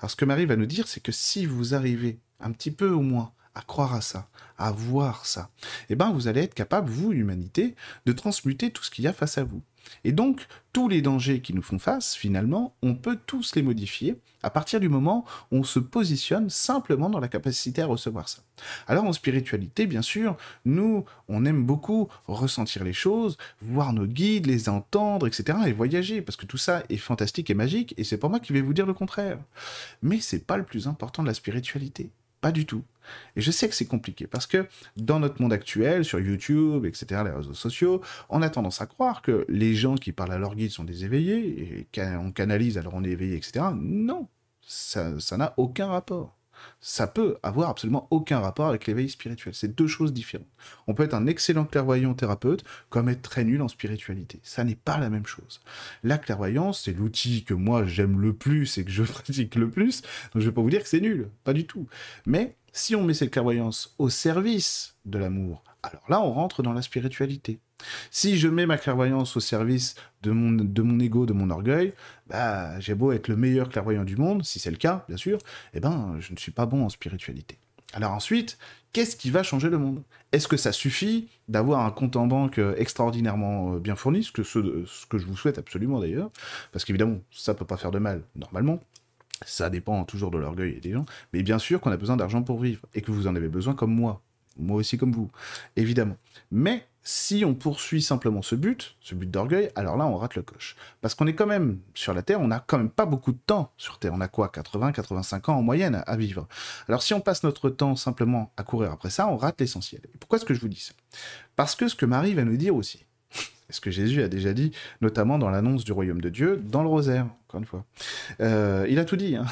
Alors 0.00 0.10
ce 0.10 0.16
que 0.16 0.24
Marie 0.24 0.46
va 0.46 0.56
nous 0.56 0.66
dire, 0.66 0.86
c'est 0.86 1.00
que 1.00 1.12
si 1.12 1.46
vous 1.46 1.74
arrivez 1.74 2.20
un 2.40 2.52
petit 2.52 2.70
peu 2.70 2.90
au 2.90 3.00
moins 3.00 3.32
à 3.54 3.62
croire 3.62 3.94
à 3.94 4.00
ça, 4.00 4.28
à 4.58 4.70
voir 4.70 5.26
ça, 5.26 5.50
eh 5.88 5.94
ben 5.94 6.10
vous 6.12 6.28
allez 6.28 6.42
être 6.42 6.54
capable, 6.54 6.90
vous, 6.90 7.12
l'humanité, 7.12 7.74
de 8.06 8.12
transmuter 8.12 8.70
tout 8.70 8.82
ce 8.82 8.90
qu'il 8.90 9.04
y 9.04 9.08
a 9.08 9.12
face 9.12 9.38
à 9.38 9.44
vous. 9.44 9.62
Et 10.04 10.12
donc, 10.12 10.46
tous 10.72 10.88
les 10.88 11.02
dangers 11.02 11.40
qui 11.40 11.54
nous 11.54 11.62
font 11.62 11.78
face, 11.78 12.14
finalement, 12.14 12.74
on 12.82 12.94
peut 12.94 13.18
tous 13.26 13.54
les 13.54 13.62
modifier 13.62 14.16
à 14.42 14.50
partir 14.50 14.80
du 14.80 14.88
moment 14.88 15.24
où 15.50 15.58
on 15.58 15.64
se 15.64 15.78
positionne 15.78 16.50
simplement 16.50 17.10
dans 17.10 17.20
la 17.20 17.28
capacité 17.28 17.82
à 17.82 17.86
recevoir 17.86 18.28
ça. 18.28 18.42
Alors 18.86 19.04
en 19.04 19.12
spiritualité, 19.12 19.86
bien 19.86 20.02
sûr, 20.02 20.36
nous, 20.64 21.04
on 21.28 21.44
aime 21.44 21.64
beaucoup 21.64 22.08
ressentir 22.26 22.84
les 22.84 22.92
choses, 22.92 23.36
voir 23.60 23.92
nos 23.92 24.06
guides, 24.06 24.46
les 24.46 24.68
entendre, 24.68 25.26
etc. 25.26 25.58
et 25.66 25.72
voyager, 25.72 26.22
parce 26.22 26.36
que 26.36 26.46
tout 26.46 26.58
ça 26.58 26.82
est 26.88 26.96
fantastique 26.96 27.50
et 27.50 27.54
magique, 27.54 27.94
et 27.96 28.04
c'est 28.04 28.18
pas 28.18 28.28
moi 28.28 28.40
qui 28.40 28.52
vais 28.52 28.62
vous 28.62 28.74
dire 28.74 28.86
le 28.86 28.94
contraire. 28.94 29.38
Mais 30.02 30.20
c'est 30.20 30.46
pas 30.46 30.56
le 30.56 30.64
plus 30.64 30.88
important 30.88 31.22
de 31.22 31.28
la 31.28 31.34
spiritualité. 31.34 32.10
Pas 32.42 32.52
du 32.52 32.66
tout. 32.66 32.84
Et 33.36 33.40
je 33.40 33.50
sais 33.50 33.68
que 33.68 33.74
c'est 33.74 33.86
compliqué 33.86 34.26
parce 34.26 34.46
que 34.46 34.66
dans 34.96 35.20
notre 35.20 35.40
monde 35.40 35.52
actuel, 35.52 36.04
sur 36.04 36.20
YouTube, 36.20 36.84
etc., 36.84 37.22
les 37.24 37.30
réseaux 37.30 37.54
sociaux, 37.54 38.02
on 38.28 38.42
a 38.42 38.50
tendance 38.50 38.82
à 38.82 38.86
croire 38.86 39.22
que 39.22 39.46
les 39.48 39.74
gens 39.74 39.94
qui 39.94 40.12
parlent 40.12 40.32
à 40.32 40.38
leur 40.38 40.54
guide 40.54 40.70
sont 40.70 40.84
des 40.84 41.04
éveillés 41.04 41.62
et 41.62 41.86
qu'on 41.94 42.32
canalise 42.32 42.76
alors 42.78 42.94
on 42.94 43.04
est 43.04 43.10
éveillé, 43.10 43.36
etc. 43.36 43.66
Non, 43.74 44.28
ça 44.66 45.36
n'a 45.38 45.54
aucun 45.56 45.86
rapport 45.86 46.36
ça 46.80 47.06
peut 47.06 47.36
avoir 47.42 47.70
absolument 47.70 48.08
aucun 48.10 48.40
rapport 48.40 48.68
avec 48.68 48.86
l'éveil 48.86 49.08
spirituel. 49.08 49.54
C'est 49.54 49.74
deux 49.74 49.86
choses 49.86 50.12
différentes. 50.12 50.48
On 50.86 50.94
peut 50.94 51.04
être 51.04 51.14
un 51.14 51.26
excellent 51.26 51.64
clairvoyant 51.64 52.14
thérapeute 52.14 52.64
comme 52.90 53.08
être 53.08 53.22
très 53.22 53.44
nul 53.44 53.62
en 53.62 53.68
spiritualité. 53.68 54.40
Ça 54.42 54.64
n'est 54.64 54.74
pas 54.76 54.98
la 54.98 55.10
même 55.10 55.26
chose. 55.26 55.60
La 56.02 56.18
clairvoyance, 56.18 56.82
c'est 56.84 56.92
l'outil 56.92 57.44
que 57.44 57.54
moi 57.54 57.84
j'aime 57.84 58.20
le 58.20 58.32
plus 58.32 58.78
et 58.78 58.84
que 58.84 58.90
je 58.90 59.02
pratique 59.12 59.54
le 59.54 59.70
plus. 59.70 60.02
Donc 60.32 60.42
je 60.42 60.48
vais 60.48 60.54
pas 60.54 60.62
vous 60.62 60.70
dire 60.70 60.82
que 60.82 60.88
c'est 60.88 61.00
nul, 61.00 61.28
pas 61.44 61.52
du 61.52 61.66
tout. 61.66 61.86
Mais 62.26 62.56
si 62.72 62.96
on 62.96 63.04
met 63.04 63.14
cette 63.14 63.30
clairvoyance 63.30 63.94
au 63.98 64.08
service 64.08 64.96
de 65.04 65.18
l'amour, 65.18 65.62
alors 65.82 66.02
là 66.08 66.20
on 66.20 66.32
rentre 66.32 66.62
dans 66.62 66.72
la 66.72 66.82
spiritualité. 66.82 67.58
Si 68.10 68.38
je 68.38 68.48
mets 68.48 68.66
ma 68.66 68.78
clairvoyance 68.78 69.36
au 69.36 69.40
service 69.40 69.94
de 70.22 70.30
mon, 70.30 70.52
de 70.52 70.82
mon 70.82 71.00
ego, 71.00 71.26
de 71.26 71.32
mon 71.32 71.50
orgueil, 71.50 71.94
bah, 72.28 72.78
j'ai 72.80 72.94
beau 72.94 73.12
être 73.12 73.28
le 73.28 73.36
meilleur 73.36 73.68
clairvoyant 73.68 74.04
du 74.04 74.16
monde, 74.16 74.44
si 74.44 74.58
c'est 74.58 74.70
le 74.70 74.76
cas, 74.76 75.04
bien 75.08 75.16
sûr, 75.16 75.38
eh 75.74 75.80
ben, 75.80 76.16
je 76.20 76.32
ne 76.32 76.38
suis 76.38 76.52
pas 76.52 76.66
bon 76.66 76.84
en 76.84 76.88
spiritualité. 76.88 77.58
Alors 77.92 78.12
ensuite, 78.12 78.58
qu'est-ce 78.92 79.16
qui 79.16 79.30
va 79.30 79.42
changer 79.42 79.68
le 79.68 79.78
monde? 79.78 80.02
Est-ce 80.32 80.48
que 80.48 80.56
ça 80.56 80.72
suffit 80.72 81.28
d'avoir 81.48 81.84
un 81.84 81.90
compte 81.90 82.16
en 82.16 82.26
banque 82.26 82.58
euh, 82.58 82.74
extraordinairement 82.78 83.74
euh, 83.74 83.78
bien 83.78 83.96
fourni, 83.96 84.24
ce 84.24 84.32
que, 84.32 84.42
je 84.42 85.26
vous 85.26 85.36
souhaite 85.36 85.58
absolument 85.58 86.00
d'ailleurs, 86.00 86.30
parce 86.72 86.84
qu'évidemment, 86.84 87.18
ça 87.30 87.52
peut 87.52 87.66
pas 87.66 87.76
faire 87.76 87.90
de 87.90 87.98
mal, 87.98 88.22
normalement, 88.34 88.80
ça 89.44 89.70
dépend 89.70 90.04
toujours 90.04 90.30
de 90.30 90.38
l'orgueil 90.38 90.80
des 90.80 90.92
gens, 90.92 91.04
mais 91.32 91.42
bien 91.42 91.58
sûr 91.58 91.80
qu'on 91.80 91.90
a 91.90 91.96
besoin 91.96 92.16
d'argent 92.16 92.42
pour 92.42 92.60
vivre, 92.60 92.86
et 92.94 93.02
que 93.02 93.10
vous 93.10 93.26
en 93.26 93.36
avez 93.36 93.48
besoin 93.48 93.74
comme 93.74 93.94
moi, 93.94 94.22
moi 94.58 94.76
aussi 94.76 94.98
comme 94.98 95.12
vous, 95.12 95.30
évidemment. 95.76 96.16
Mais 96.50 96.86
si 97.04 97.44
on 97.44 97.54
poursuit 97.54 98.00
simplement 98.00 98.42
ce 98.42 98.54
but, 98.54 98.96
ce 99.00 99.14
but 99.14 99.28
d'orgueil, 99.28 99.70
alors 99.74 99.96
là, 99.96 100.06
on 100.06 100.16
rate 100.16 100.36
le 100.36 100.42
coche. 100.42 100.76
Parce 101.00 101.14
qu'on 101.14 101.26
est 101.26 101.34
quand 101.34 101.46
même 101.46 101.80
sur 101.94 102.14
la 102.14 102.22
Terre, 102.22 102.40
on 102.40 102.46
n'a 102.46 102.60
quand 102.60 102.78
même 102.78 102.90
pas 102.90 103.06
beaucoup 103.06 103.32
de 103.32 103.40
temps 103.44 103.72
sur 103.76 103.98
Terre. 103.98 104.12
On 104.14 104.20
a 104.20 104.28
quoi 104.28 104.48
80, 104.48 104.92
85 104.92 105.48
ans 105.48 105.56
en 105.56 105.62
moyenne 105.62 106.04
à 106.06 106.16
vivre. 106.16 106.46
Alors 106.88 107.02
si 107.02 107.12
on 107.12 107.20
passe 107.20 107.42
notre 107.42 107.70
temps 107.70 107.96
simplement 107.96 108.52
à 108.56 108.62
courir 108.62 108.92
après 108.92 109.10
ça, 109.10 109.26
on 109.26 109.36
rate 109.36 109.60
l'essentiel. 109.60 110.02
Pourquoi 110.20 110.38
est-ce 110.38 110.44
que 110.44 110.54
je 110.54 110.60
vous 110.60 110.68
dis 110.68 110.80
ça? 110.80 110.94
Parce 111.56 111.74
que 111.74 111.88
ce 111.88 111.96
que 111.96 112.06
Marie 112.06 112.34
va 112.34 112.44
nous 112.44 112.56
dire 112.56 112.76
aussi, 112.76 113.04
ce 113.72 113.80
que 113.80 113.90
Jésus 113.90 114.22
a 114.22 114.28
déjà 114.28 114.52
dit, 114.52 114.72
notamment 115.00 115.38
dans 115.38 115.50
l'annonce 115.50 115.84
du 115.84 115.92
royaume 115.92 116.20
de 116.20 116.28
Dieu, 116.28 116.62
dans 116.64 116.82
le 116.82 116.88
rosaire, 116.88 117.26
encore 117.48 117.60
une 117.60 117.66
fois. 117.66 117.84
Euh, 118.40 118.86
il 118.88 118.98
a 118.98 119.04
tout 119.04 119.16
dit, 119.16 119.36
hein. 119.36 119.46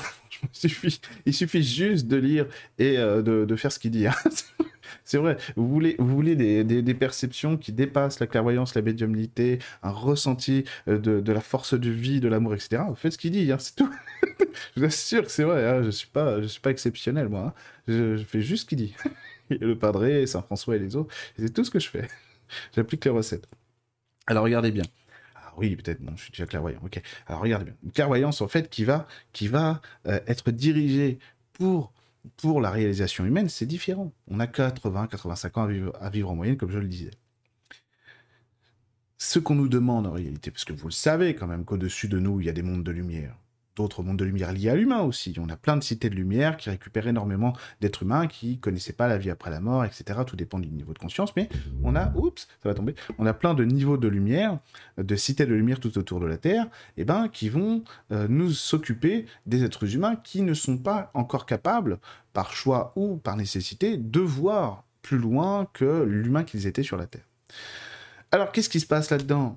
il, 1.25 1.35
suffit, 1.35 1.63
juste 1.63 2.07
de 2.07 2.17
lire 2.17 2.47
et 2.79 2.99
euh, 2.99 3.23
de, 3.23 3.57
faire 3.57 3.73
ce 3.73 3.79
qu'il 3.79 3.91
dit. 3.91 4.07
Hein. 4.07 4.15
C'est 5.05 5.19
vrai. 5.19 5.37
Vous 5.57 5.69
voulez, 5.69 5.97
vous 5.99 6.15
voulez 6.15 6.37
des, 6.37 6.95
perceptions 6.95 7.57
qui 7.57 7.73
dépassent 7.73 8.21
la 8.21 8.27
clairvoyance, 8.27 8.75
la 8.75 8.83
médiumnité, 8.83 9.59
un 9.83 9.91
ressenti 9.91 10.65
euh, 10.89 10.99
de, 10.99 11.33
la 11.33 11.41
force 11.41 11.75
de 11.75 11.91
vie, 11.91 12.21
de 12.21 12.29
l'amour, 12.29 12.55
etc. 12.55 12.83
Vous 12.89 12.95
faites 12.95 13.13
ce 13.13 13.19
qu'il 13.19 13.33
dit, 13.33 13.51
hein, 13.51 13.59
c'est 13.59 13.77
tout. 13.77 13.91
je 14.77 14.81
vous 14.81 14.87
assure 14.87 15.25
que 15.25 15.31
c'est 15.31 15.45
vrai. 15.45 15.83
Je 15.85 15.91
je 15.91 16.47
suis 16.47 16.61
pas 16.61 16.71
exceptionnel 16.71 17.29
moi. 17.29 17.55
Je, 17.89 18.17
fais 18.19 18.41
juste 18.41 18.65
ce 18.65 18.69
qu'il 18.69 18.79
dit. 18.79 18.95
le 19.51 19.77
Padré, 19.77 20.27
Saint 20.27 20.43
François 20.43 20.77
et 20.77 20.79
les 20.79 20.97
autres, 20.97 21.15
c'est 21.39 21.53
tout 21.53 21.65
ce 21.65 21.71
que 21.71 21.81
je 21.81 21.89
fais. 21.89 22.09
J'applique 22.75 23.05
les 23.05 23.11
recettes. 23.11 23.49
Alors 24.31 24.45
regardez 24.45 24.71
bien. 24.71 24.85
Ah 25.35 25.53
oui, 25.57 25.75
peut-être, 25.75 26.01
non, 26.03 26.13
je 26.15 26.23
suis 26.23 26.31
déjà 26.31 26.47
clairvoyant. 26.47 26.79
Ok. 26.85 27.03
Alors 27.27 27.43
regardez 27.43 27.65
bien. 27.65 27.75
Une 27.83 27.91
clairvoyance 27.91 28.41
en 28.41 28.47
fait 28.47 28.71
qui 28.71 28.85
va, 28.85 29.09
qui 29.33 29.49
va 29.49 29.83
euh, 30.07 30.21
être 30.29 30.53
dirigée 30.53 31.19
pour 31.53 31.93
pour 32.37 32.61
la 32.61 32.71
réalisation 32.71 33.25
humaine, 33.25 33.49
c'est 33.49 33.67
différent. 33.67 34.13
On 34.29 34.39
a 34.39 34.47
80, 34.47 35.09
85 35.09 35.59
ans 35.59 35.69
à 36.01 36.11
vivre, 36.11 36.31
en 36.31 36.37
moyenne, 36.37 36.57
comme 36.57 36.71
je 36.71 36.79
le 36.79 36.87
disais. 36.87 37.11
Ce 39.19 39.39
qu'on 39.39 39.55
nous 39.55 39.69
demande 39.69 40.07
en 40.07 40.13
réalité, 40.13 40.51
parce 40.51 40.65
que 40.65 40.75
vous 40.75 40.87
le 40.87 40.93
savez 40.93 41.35
quand 41.35 41.47
même 41.47 41.65
qu'au-dessus 41.65 42.09
de 42.09 42.19
nous, 42.19 42.39
il 42.41 42.47
y 42.47 42.51
a 42.51 42.53
des 42.53 42.63
mondes 42.63 42.85
de 42.85 42.91
lumière 42.91 43.35
d'autres 43.77 44.03
mondes 44.03 44.19
de 44.19 44.25
lumière 44.25 44.53
liés 44.53 44.69
à 44.69 44.75
l'humain 44.75 45.01
aussi. 45.01 45.35
On 45.39 45.49
a 45.49 45.57
plein 45.57 45.77
de 45.77 45.83
cités 45.83 46.11
de 46.11 46.15
lumière 46.15 46.57
qui 46.57 46.71
récupèrent 46.71 47.07
énormément 47.07 47.55
d'êtres 47.81 48.03
humains 48.03 48.27
qui 48.27 48.59
connaissaient 48.59 48.93
pas 48.93 49.09
la 49.09 49.19
vie 49.19 49.31
après 49.31 49.51
la 49.51 49.61
mort, 49.61 49.85
etc. 49.85 50.21
Tout 50.27 50.37
dépend 50.37 50.59
du 50.59 50.69
niveau 50.69 50.93
de 50.93 50.99
conscience, 50.99 51.35
mais 51.37 51.49
on 51.83 51.95
a, 51.97 52.13
oups, 52.15 52.49
ça 52.63 52.69
va 52.69 52.75
tomber, 52.75 52.95
on 53.19 53.27
a 53.27 53.33
plein 53.33 53.55
de 53.55 53.65
niveaux 53.65 53.97
de 53.97 54.09
lumière, 54.09 54.59
de 54.99 55.17
cités 55.17 55.47
de 55.47 55.55
lumière 55.55 55.81
tout 55.81 55.97
autour 55.99 56.21
de 56.21 56.27
la 56.27 56.37
Terre, 56.37 56.65
et 56.97 57.03
eh 57.03 57.05
ben, 57.05 57.29
qui 57.29 57.49
vont 57.49 57.83
euh, 58.13 58.27
nous 58.29 58.51
s'occuper 58.51 59.27
des 59.47 59.65
êtres 59.65 59.95
humains 59.95 60.17
qui 60.17 60.43
ne 60.43 60.55
sont 60.55 60.79
pas 60.79 61.11
encore 61.15 61.47
capables, 61.47 61.99
par 62.33 62.53
choix 62.53 62.93
ou 62.97 63.17
par 63.17 63.37
nécessité, 63.37 63.97
de 63.97 64.21
voir 64.21 64.85
plus 65.03 65.19
loin 65.19 65.67
que 65.73 66.05
l'humain 66.05 66.45
qu'ils 66.45 66.67
étaient 66.67 66.83
sur 66.83 66.97
la 66.97 67.07
Terre. 67.07 67.25
Alors, 68.33 68.53
qu'est-ce 68.53 68.69
qui 68.69 68.81
se 68.81 68.87
passe 68.87 69.11
là-dedans? 69.11 69.57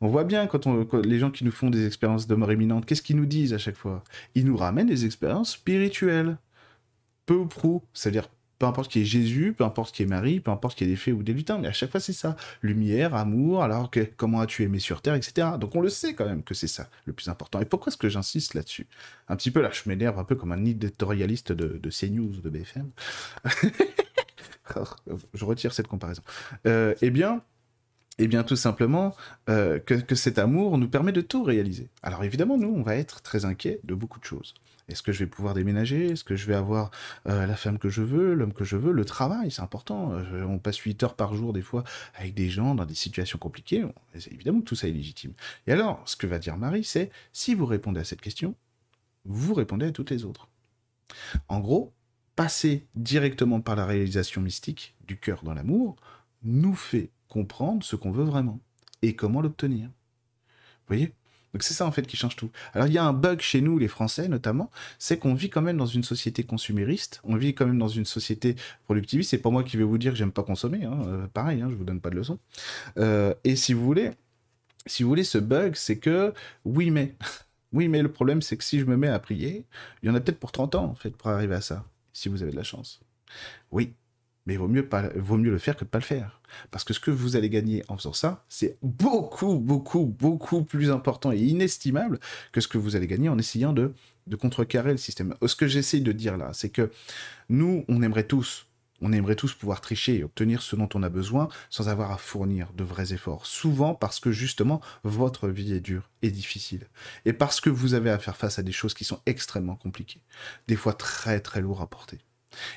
On 0.00 0.08
voit 0.08 0.24
bien 0.24 0.46
quand, 0.46 0.66
on, 0.66 0.86
les 1.02 1.18
gens 1.18 1.30
qui 1.30 1.44
nous 1.44 1.52
font 1.52 1.70
des 1.70 1.86
expériences 1.86 2.26
de 2.26 2.34
mort 2.34 2.50
qu'est-ce 2.86 3.02
qu'ils 3.02 3.16
nous 3.16 3.26
disent 3.26 3.52
à 3.54 3.58
chaque 3.58 3.76
fois? 3.76 4.02
Ils 4.34 4.44
nous 4.44 4.56
ramènent 4.56 4.86
des 4.86 5.04
expériences 5.04 5.52
spirituelles. 5.52 6.36
Peu 7.26 7.34
ou 7.34 7.46
prou. 7.46 7.82
C'est-à-dire, 7.94 8.28
peu 8.58 8.66
importe 8.66 8.90
qui 8.90 9.00
est 9.00 9.04
Jésus, 9.04 9.54
peu 9.56 9.64
importe 9.64 9.94
qui 9.94 10.02
est 10.02 10.06
Marie, 10.06 10.40
peu 10.40 10.50
importe 10.50 10.78
qui 10.78 10.84
est 10.84 10.86
des 10.86 10.96
fées 10.96 11.12
ou 11.12 11.22
des 11.22 11.32
lutins, 11.32 11.58
mais 11.58 11.68
à 11.68 11.72
chaque 11.72 11.90
fois 11.90 12.00
c'est 12.00 12.12
ça. 12.12 12.36
Lumière, 12.62 13.14
amour, 13.14 13.62
alors 13.62 13.90
que 13.90 14.00
comment 14.16 14.40
as-tu 14.40 14.62
aimé 14.62 14.78
sur 14.78 15.02
Terre, 15.02 15.14
etc. 15.14 15.48
Donc 15.58 15.74
on 15.74 15.80
le 15.80 15.88
sait 15.88 16.14
quand 16.14 16.26
même 16.26 16.42
que 16.42 16.54
c'est 16.54 16.68
ça 16.68 16.88
le 17.06 17.12
plus 17.12 17.28
important. 17.28 17.60
Et 17.60 17.64
pourquoi 17.64 17.90
est-ce 17.90 17.96
que 17.96 18.08
j'insiste 18.08 18.54
là-dessus? 18.54 18.86
Un 19.28 19.36
petit 19.36 19.50
peu 19.50 19.60
là, 19.60 19.70
je 19.72 19.88
m'énerve 19.88 20.18
un 20.18 20.24
peu 20.24 20.34
comme 20.34 20.52
un 20.52 20.64
éditorialiste 20.64 21.52
de, 21.52 21.78
de 21.78 21.90
CNews 21.90 22.38
ou 22.38 22.40
de 22.40 22.50
BFM. 22.50 22.90
je 25.34 25.44
retire 25.44 25.72
cette 25.72 25.88
comparaison. 25.88 26.22
Euh, 26.66 26.94
eh 27.02 27.10
bien, 27.10 27.42
eh 28.18 28.28
bien, 28.28 28.44
tout 28.44 28.56
simplement, 28.56 29.14
euh, 29.48 29.78
que, 29.78 30.14
cet 30.14 30.38
amour 30.38 30.78
nous 30.78 30.88
permet 30.88 31.12
de 31.12 31.20
tout 31.20 31.42
réaliser. 31.42 31.88
Alors 32.02 32.22
évidemment, 32.24 32.56
nous, 32.56 32.68
on 32.68 32.82
va 32.82 32.96
être 32.96 33.22
très 33.22 33.44
inquiets 33.44 33.80
de 33.84 33.94
beaucoup 33.94 34.20
de 34.20 34.24
choses. 34.24 34.54
Est-ce 34.88 35.02
que 35.02 35.12
je 35.12 35.20
vais 35.20 35.26
pouvoir 35.26 35.54
déménager? 35.54 36.06
Est-ce 36.06 36.24
que 36.24 36.36
je 36.36 36.46
vais 36.46 36.54
avoir 36.54 36.90
euh, 37.26 37.46
la 37.46 37.56
femme 37.56 37.78
que 37.78 37.88
je 37.88 38.02
veux, 38.02 38.34
l'homme 38.34 38.52
que 38.52 38.64
je 38.64 38.76
veux 38.76 38.92
Le 38.92 39.04
travail, 39.04 39.50
c'est 39.50 39.62
important. 39.62 40.12
Euh, 40.12 40.44
on 40.44 40.58
passe 40.58 40.76
8 40.76 41.02
heures 41.02 41.14
par 41.14 41.34
jour, 41.34 41.52
des 41.52 41.62
fois, 41.62 41.84
avec 42.14 42.34
des 42.34 42.50
gens 42.50 42.74
dans 42.74 42.84
des 42.84 42.94
situations 42.94 43.38
compliquées. 43.38 43.84
Évidemment, 44.30 44.60
tout 44.60 44.76
ça 44.76 44.86
est 44.86 44.92
légitime. 44.92 45.32
Et 45.66 45.72
alors, 45.72 46.02
ce 46.04 46.16
que 46.16 46.26
va 46.26 46.38
dire 46.38 46.56
Marie, 46.56 46.84
c'est, 46.84 47.10
si 47.32 47.54
vous 47.54 47.66
répondez 47.66 48.00
à 48.00 48.04
cette 48.04 48.20
question, 48.20 48.54
vous 49.24 49.54
répondez 49.54 49.86
à 49.86 49.90
toutes 49.90 50.10
les 50.10 50.24
autres. 50.24 50.48
En 51.48 51.60
gros, 51.60 51.92
passer 52.36 52.86
directement 52.94 53.60
par 53.60 53.76
la 53.76 53.86
réalisation 53.86 54.40
mystique 54.40 54.94
du 55.06 55.18
cœur 55.18 55.42
dans 55.44 55.54
l'amour 55.54 55.96
nous 56.42 56.74
fait 56.74 57.10
comprendre 57.34 57.82
ce 57.82 57.96
qu'on 57.96 58.12
veut 58.12 58.22
vraiment 58.22 58.60
et 59.02 59.16
comment 59.16 59.42
l'obtenir. 59.42 59.86
Vous 59.88 60.94
voyez? 60.94 61.12
Donc 61.52 61.64
c'est 61.64 61.74
ça 61.74 61.84
en 61.84 61.90
fait 61.90 62.06
qui 62.06 62.16
change 62.16 62.36
tout. 62.36 62.50
Alors 62.74 62.86
il 62.86 62.92
y 62.92 62.98
a 62.98 63.04
un 63.04 63.12
bug 63.12 63.40
chez 63.40 63.60
nous, 63.60 63.76
les 63.76 63.88
Français 63.88 64.28
notamment, 64.28 64.70
c'est 65.00 65.18
qu'on 65.18 65.34
vit 65.34 65.50
quand 65.50 65.60
même 65.60 65.76
dans 65.76 65.86
une 65.86 66.04
société 66.04 66.44
consumériste, 66.44 67.20
on 67.24 67.34
vit 67.34 67.52
quand 67.52 67.66
même 67.66 67.78
dans 67.78 67.88
une 67.88 68.04
société 68.04 68.54
productiviste. 68.84 69.30
C'est 69.30 69.38
pas 69.38 69.50
moi 69.50 69.64
qui 69.64 69.76
vais 69.76 69.82
vous 69.82 69.98
dire 69.98 70.12
que 70.12 70.18
j'aime 70.18 70.30
pas 70.30 70.44
consommer, 70.44 70.84
hein. 70.84 71.02
euh, 71.08 71.26
pareil, 71.26 71.60
hein, 71.60 71.68
je 71.70 71.74
vous 71.74 71.84
donne 71.84 72.00
pas 72.00 72.10
de 72.10 72.14
leçon. 72.14 72.38
Euh, 72.98 73.34
et 73.42 73.56
si 73.56 73.72
vous 73.72 73.84
voulez, 73.84 74.12
si 74.86 75.02
vous 75.02 75.08
voulez, 75.08 75.24
ce 75.24 75.38
bug, 75.38 75.74
c'est 75.74 75.98
que 75.98 76.32
oui 76.64 76.92
mais, 76.92 77.16
oui 77.72 77.88
mais 77.88 78.00
le 78.00 78.12
problème 78.12 78.42
c'est 78.42 78.56
que 78.56 78.64
si 78.64 78.78
je 78.78 78.84
me 78.84 78.96
mets 78.96 79.08
à 79.08 79.18
prier, 79.18 79.66
il 80.02 80.08
y 80.08 80.10
en 80.10 80.14
a 80.14 80.20
peut-être 80.20 80.38
pour 80.38 80.52
30 80.52 80.76
ans 80.76 80.84
en 80.84 80.94
fait 80.94 81.10
pour 81.16 81.30
arriver 81.30 81.56
à 81.56 81.60
ça, 81.60 81.84
si 82.12 82.28
vous 82.28 82.44
avez 82.44 82.52
de 82.52 82.56
la 82.56 82.62
chance. 82.62 83.00
Oui, 83.72 83.94
mais 84.46 84.54
il 84.54 84.58
vaut 84.58 84.68
mieux, 84.68 85.50
le 85.50 85.58
faire 85.58 85.76
que 85.76 85.84
de 85.84 85.88
pas 85.88 85.98
le 85.98 86.04
faire. 86.04 86.40
Parce 86.70 86.84
que 86.84 86.92
ce 86.92 87.00
que 87.00 87.10
vous 87.10 87.36
allez 87.36 87.48
gagner 87.48 87.82
en 87.88 87.96
faisant 87.96 88.12
ça, 88.12 88.44
c'est 88.48 88.76
beaucoup, 88.82 89.58
beaucoup, 89.58 90.04
beaucoup 90.04 90.62
plus 90.62 90.90
important 90.90 91.32
et 91.32 91.38
inestimable 91.38 92.20
que 92.52 92.60
ce 92.60 92.68
que 92.68 92.78
vous 92.78 92.96
allez 92.96 93.06
gagner 93.06 93.28
en 93.28 93.38
essayant 93.38 93.72
de, 93.72 93.92
contrecarrer 94.38 94.92
le 94.92 94.98
système. 94.98 95.34
Ce 95.46 95.56
que 95.56 95.66
j'essaye 95.66 96.02
de 96.02 96.12
dire 96.12 96.36
là, 96.36 96.50
c'est 96.52 96.70
que 96.70 96.90
nous, 97.48 97.84
on 97.88 98.02
aimerait 98.02 98.26
tous, 98.26 98.66
on 99.00 99.12
aimerait 99.12 99.36
tous 99.36 99.54
pouvoir 99.54 99.80
tricher 99.80 100.16
et 100.18 100.24
obtenir 100.24 100.62
ce 100.62 100.76
dont 100.76 100.88
on 100.94 101.02
a 101.02 101.08
besoin 101.08 101.48
sans 101.70 101.88
avoir 101.88 102.10
à 102.10 102.18
fournir 102.18 102.72
de 102.74 102.84
vrais 102.84 103.12
efforts. 103.12 103.46
Souvent 103.46 103.94
parce 103.94 104.20
que 104.20 104.32
justement, 104.32 104.80
votre 105.02 105.48
vie 105.48 105.72
est 105.72 105.80
dure 105.80 106.10
et 106.22 106.30
difficile. 106.30 106.86
Et 107.24 107.32
parce 107.32 107.60
que 107.60 107.70
vous 107.70 107.94
avez 107.94 108.10
à 108.10 108.18
faire 108.18 108.36
face 108.36 108.58
à 108.58 108.62
des 108.62 108.72
choses 108.72 108.94
qui 108.94 109.04
sont 109.04 109.20
extrêmement 109.26 109.76
compliquées. 109.76 110.22
Des 110.68 110.76
fois 110.76 110.92
très 110.92 111.40
très 111.40 111.60
lourdes 111.60 111.82
à 111.82 111.86
porter. 111.86 112.18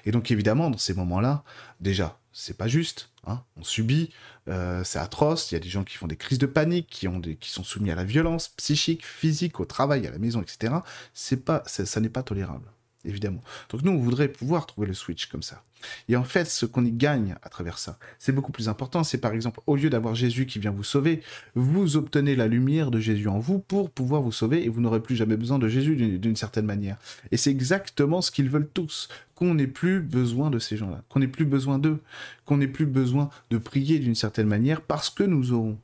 Et 0.06 0.12
donc 0.12 0.32
évidemment, 0.32 0.70
dans 0.70 0.78
ces 0.78 0.94
moments-là, 0.94 1.44
déjà, 1.80 2.20
c'est 2.32 2.58
pas 2.58 2.68
juste, 2.68 3.10
hein, 3.26 3.44
on 3.58 3.64
subit, 3.64 4.12
euh, 4.48 4.84
c'est 4.84 5.00
atroce, 5.00 5.52
il 5.52 5.56
y 5.56 5.58
a 5.58 5.60
des 5.60 5.70
gens 5.70 5.84
qui 5.84 5.98
font 5.98 6.08
des 6.08 6.18
crises 6.18 6.40
de 6.40 6.46
panique, 6.46 6.88
qui, 6.88 7.50
sont 7.50 7.64
soumis 7.64 7.92
à 7.92 7.96
la 7.96 8.04
violence 8.04 8.50
psychique, 8.50 9.06
physique, 9.06 9.60
au 9.60 9.66
travail, 9.66 10.06
à 10.08 10.12
la 10.12 10.20
maison, 10.20 10.42
etc. 10.42 10.76
C'est 11.14 11.44
pas, 11.44 11.64
ça 11.66 12.00
n'est 12.00 12.10
pas 12.10 12.24
tolérable 12.24 12.70
évidemment. 13.08 13.42
Donc 13.70 13.82
nous, 13.84 13.92
on 13.92 13.98
voudrait 13.98 14.28
pouvoir 14.28 14.66
trouver 14.66 14.88
le 14.88 14.94
switch 14.94 15.28
comme 15.28 15.44
ça. 15.44 15.64
Et 16.10 16.16
en 16.16 16.24
fait, 16.24 16.46
ce 16.46 16.66
qu'on 16.66 16.86
y 16.86 16.92
gagne 16.92 17.36
à 17.44 17.50
travers 17.50 17.78
ça, 17.78 18.00
c'est 18.20 18.32
beaucoup 18.32 18.52
plus 18.52 18.68
important. 18.68 19.04
C'est 19.04 19.20
par 19.20 19.34
exemple, 19.34 19.62
au 19.68 19.76
lieu 19.76 19.90
d'avoir 19.90 20.16
Jésus 20.16 20.46
qui 20.46 20.60
vient 20.60 20.72
vous 20.72 20.84
sauver, 20.84 21.22
vous 21.56 21.98
obtenez 21.98 22.36
la 22.36 22.48
lumière 22.48 22.92
de 22.92 23.00
Jésus 23.00 23.28
en 23.28 23.40
vous 23.40 23.60
pour 23.60 23.92
pouvoir 23.92 24.22
vous 24.22 24.32
sauver 24.32 24.64
et 24.66 24.70
vous 24.70 24.82
n'aurez 24.82 25.02
plus 25.02 25.16
jamais 25.16 25.38
besoin 25.38 25.60
de 25.60 25.68
Jésus 25.68 25.96
d'une 26.18 26.36
certaine 26.36 26.66
manière. 26.66 26.98
Et 27.32 27.38
c'est 27.38 27.52
exactement 27.52 28.22
ce 28.22 28.32
qu'ils 28.32 28.50
veulent 28.50 28.70
tous, 28.74 29.08
qu'on 29.38 29.54
n'ait 29.54 29.68
plus 29.68 30.02
besoin 30.02 30.50
de 30.50 30.58
ces 30.58 30.78
gens-là, 30.78 31.04
qu'on 31.10 31.20
n'ait 31.20 31.28
plus 31.28 31.46
besoin 31.46 31.78
d'eux, 31.78 32.02
qu'on 32.46 32.58
n'ait 32.58 32.68
plus 32.68 32.88
besoin 32.88 33.30
de 33.52 33.60
prier 33.60 34.00
d'une 34.00 34.16
certaine 34.16 34.48
manière 34.48 34.82
parce 34.82 35.12
que 35.12 35.24
nous 35.24 35.54
aurons 35.54 35.78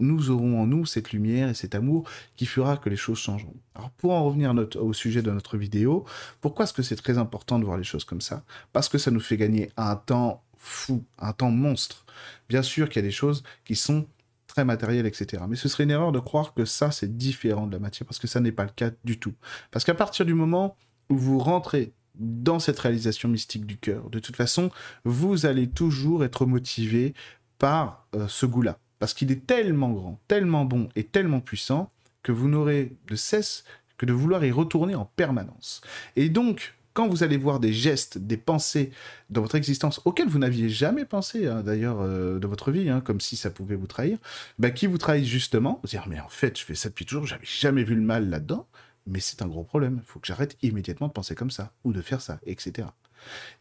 nous 0.00 0.30
aurons 0.30 0.60
en 0.60 0.66
nous 0.66 0.86
cette 0.86 1.12
lumière 1.12 1.48
et 1.48 1.54
cet 1.54 1.74
amour 1.74 2.08
qui 2.36 2.46
fera 2.46 2.76
que 2.76 2.88
les 2.88 2.96
choses 2.96 3.18
changeront. 3.18 3.56
Alors 3.74 3.90
pour 3.90 4.12
en 4.12 4.24
revenir 4.24 4.54
au 4.76 4.92
sujet 4.92 5.22
de 5.22 5.30
notre 5.30 5.56
vidéo, 5.56 6.04
pourquoi 6.40 6.64
est-ce 6.64 6.72
que 6.72 6.82
c'est 6.82 6.96
très 6.96 7.18
important 7.18 7.58
de 7.58 7.64
voir 7.64 7.76
les 7.76 7.84
choses 7.84 8.04
comme 8.04 8.20
ça? 8.20 8.44
Parce 8.72 8.88
que 8.88 8.98
ça 8.98 9.10
nous 9.10 9.20
fait 9.20 9.36
gagner 9.36 9.70
un 9.76 9.96
temps 9.96 10.44
fou, 10.56 11.04
un 11.18 11.32
temps 11.32 11.50
monstre. 11.50 12.04
Bien 12.48 12.62
sûr 12.62 12.88
qu'il 12.88 13.02
y 13.02 13.04
a 13.04 13.08
des 13.08 13.12
choses 13.12 13.42
qui 13.64 13.74
sont 13.74 14.06
très 14.46 14.64
matérielles, 14.64 15.06
etc. 15.06 15.42
Mais 15.48 15.56
ce 15.56 15.68
serait 15.68 15.84
une 15.84 15.90
erreur 15.90 16.12
de 16.12 16.20
croire 16.20 16.54
que 16.54 16.64
ça, 16.64 16.90
c'est 16.90 17.16
différent 17.16 17.66
de 17.66 17.72
la 17.72 17.78
matière, 17.78 18.06
parce 18.06 18.18
que 18.18 18.26
ça 18.26 18.40
n'est 18.40 18.52
pas 18.52 18.64
le 18.64 18.70
cas 18.70 18.90
du 19.04 19.18
tout. 19.18 19.34
Parce 19.70 19.84
qu'à 19.84 19.94
partir 19.94 20.26
du 20.26 20.34
moment 20.34 20.76
où 21.10 21.16
vous 21.16 21.38
rentrez 21.38 21.92
dans 22.18 22.58
cette 22.58 22.78
réalisation 22.78 23.28
mystique 23.28 23.66
du 23.66 23.78
cœur, 23.78 24.10
de 24.10 24.18
toute 24.18 24.36
façon, 24.36 24.70
vous 25.04 25.46
allez 25.46 25.68
toujours 25.68 26.24
être 26.24 26.46
motivé 26.46 27.14
par 27.58 28.06
euh, 28.14 28.26
ce 28.28 28.46
goût-là 28.46 28.78
parce 28.98 29.14
qu'il 29.14 29.30
est 29.30 29.46
tellement 29.46 29.90
grand, 29.90 30.20
tellement 30.28 30.64
bon 30.64 30.88
et 30.96 31.04
tellement 31.04 31.40
puissant 31.40 31.90
que 32.22 32.32
vous 32.32 32.48
n'aurez 32.48 32.96
de 33.06 33.16
cesse 33.16 33.64
que 33.96 34.06
de 34.06 34.12
vouloir 34.12 34.44
y 34.44 34.50
retourner 34.50 34.94
en 34.94 35.04
permanence. 35.04 35.80
Et 36.16 36.28
donc, 36.28 36.74
quand 36.94 37.08
vous 37.08 37.22
allez 37.22 37.36
voir 37.36 37.60
des 37.60 37.72
gestes, 37.72 38.18
des 38.18 38.36
pensées 38.36 38.90
dans 39.30 39.40
votre 39.40 39.54
existence 39.54 40.00
auxquelles 40.04 40.28
vous 40.28 40.38
n'aviez 40.38 40.68
jamais 40.68 41.04
pensé, 41.04 41.46
hein, 41.46 41.62
d'ailleurs, 41.62 42.00
euh, 42.00 42.38
de 42.38 42.46
votre 42.46 42.70
vie, 42.70 42.88
hein, 42.88 43.00
comme 43.00 43.20
si 43.20 43.36
ça 43.36 43.50
pouvait 43.50 43.76
vous 43.76 43.86
trahir, 43.86 44.18
bah, 44.58 44.70
qui 44.70 44.86
vous 44.86 44.98
trahissent 44.98 45.28
justement, 45.28 45.78
vous 45.82 45.88
dire, 45.88 46.06
mais 46.08 46.18
en 46.20 46.28
fait, 46.28 46.58
je 46.58 46.64
fais 46.64 46.74
ça 46.74 46.88
depuis 46.88 47.06
toujours, 47.06 47.26
j'avais 47.26 47.44
jamais 47.44 47.84
vu 47.84 47.94
le 47.94 48.02
mal 48.02 48.28
là-dedans, 48.30 48.66
mais 49.08 49.20
c'est 49.20 49.42
un 49.42 49.46
gros 49.46 49.64
problème, 49.64 50.00
il 50.02 50.06
faut 50.06 50.20
que 50.20 50.26
j'arrête 50.26 50.56
immédiatement 50.62 51.08
de 51.08 51.12
penser 51.12 51.34
comme 51.34 51.50
ça, 51.50 51.72
ou 51.84 51.92
de 51.92 52.02
faire 52.02 52.20
ça, 52.20 52.38
etc. 52.46 52.88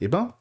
Eh 0.01 0.07
ben, 0.07 0.33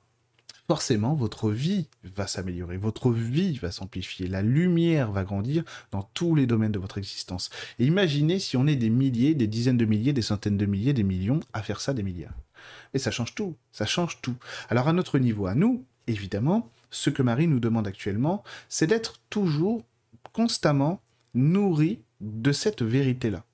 forcément, 0.66 1.14
votre 1.14 1.50
vie 1.50 1.88
va 2.02 2.26
s'améliorer, 2.26 2.76
votre 2.76 3.10
vie 3.10 3.56
va 3.58 3.70
s'amplifier, 3.70 4.26
la 4.26 4.42
lumière 4.42 5.12
va 5.12 5.24
grandir 5.24 5.64
dans 5.92 6.02
tous 6.02 6.34
les 6.34 6.46
domaines 6.46 6.72
de 6.72 6.78
votre 6.78 6.98
existence. 6.98 7.50
Et 7.78 7.86
imaginez 7.86 8.38
si 8.38 8.56
on 8.56 8.66
est 8.66 8.76
des 8.76 8.90
milliers, 8.90 9.34
des 9.34 9.46
dizaines 9.46 9.76
de 9.76 9.84
milliers, 9.84 10.12
des 10.12 10.22
centaines 10.22 10.56
de 10.56 10.66
milliers, 10.66 10.92
des 10.92 11.04
millions 11.04 11.40
à 11.52 11.62
faire 11.62 11.80
ça 11.80 11.94
des 11.94 12.02
milliards. 12.02 12.34
Et 12.94 12.98
ça 12.98 13.10
change 13.10 13.34
tout, 13.34 13.54
ça 13.70 13.86
change 13.86 14.20
tout. 14.20 14.36
Alors 14.68 14.88
à 14.88 14.92
notre 14.92 15.18
niveau, 15.18 15.46
à 15.46 15.54
nous, 15.54 15.84
évidemment, 16.06 16.70
ce 16.90 17.10
que 17.10 17.22
Marie 17.22 17.46
nous 17.46 17.60
demande 17.60 17.86
actuellement, 17.86 18.42
c'est 18.68 18.86
d'être 18.86 19.20
toujours, 19.30 19.84
constamment 20.32 21.00
nourri 21.34 22.00
de 22.20 22.52
cette 22.52 22.82
vérité-là. 22.82 23.44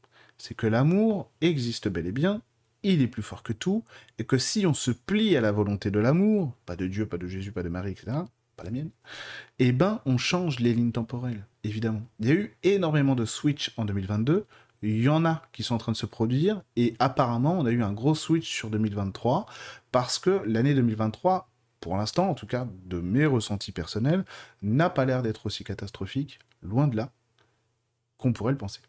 C'est 0.42 0.55
que 0.55 0.66
l'amour 0.66 1.31
existe 1.40 1.87
bel 1.87 2.05
et 2.05 2.11
bien, 2.11 2.42
il 2.83 3.00
est 3.00 3.07
plus 3.07 3.22
fort 3.22 3.44
que 3.44 3.52
tout, 3.52 3.85
et 4.18 4.24
que 4.24 4.38
si 4.38 4.66
on 4.66 4.74
se 4.74 4.90
plie 4.90 5.37
à 5.37 5.40
la 5.40 5.52
volonté 5.52 5.92
de 5.92 6.00
l'amour, 6.00 6.52
pas 6.66 6.74
de 6.74 6.88
Dieu, 6.88 7.07
pas 7.07 7.16
de 7.16 7.28
Jésus, 7.28 7.52
pas 7.52 7.62
de 7.62 7.68
Marie, 7.68 7.92
etc., 7.92 8.07
pas 8.57 8.64
la 8.64 8.72
mienne, 8.72 8.90
eh 9.61 9.70
ben 9.70 10.00
on 10.05 10.18
change 10.18 10.59
les 10.59 10.74
lignes 10.74 10.90
temporelles, 10.90 11.46
évidemment. 11.62 12.02
Il 12.18 12.26
y 12.26 12.33
a 12.33 12.35
eu 12.35 12.57
énormément 12.64 13.14
de 13.14 13.24
switch 13.24 13.72
en 13.76 13.85
2022, 13.85 14.44
il 14.83 15.00
y 15.00 15.09
en 15.09 15.24
a 15.24 15.42
qui 15.52 15.62
sont 15.62 15.76
en 15.76 15.78
train 15.78 15.92
de 15.92 15.96
se 15.96 16.07
produire, 16.07 16.61
et 16.74 16.96
apparemment 16.98 17.57
on 17.61 17.64
a 17.64 17.70
eu 17.70 17.85
un 17.85 17.92
gros 17.92 18.16
switch 18.16 18.52
sur 18.52 18.68
2023, 18.68 19.46
parce 19.92 20.18
que 20.18 20.42
l'année 20.44 20.74
2023, 20.74 21.48
pour 21.78 21.96
l'instant 21.96 22.28
en 22.28 22.35
tout 22.35 22.48
cas, 22.48 22.66
de 22.87 22.98
mes 22.98 23.26
ressentis 23.26 23.70
personnels, 23.70 24.24
n'a 24.61 24.90
pas 24.90 25.05
l'air 25.05 25.22
d'être 25.22 25.46
aussi 25.46 25.62
catastrophique, 25.62 26.40
loin 26.62 26.88
de 26.88 26.96
là, 26.96 27.12
qu'on 28.18 28.33
pourrait 28.33 28.50
le 28.50 28.59
penser. 28.59 28.81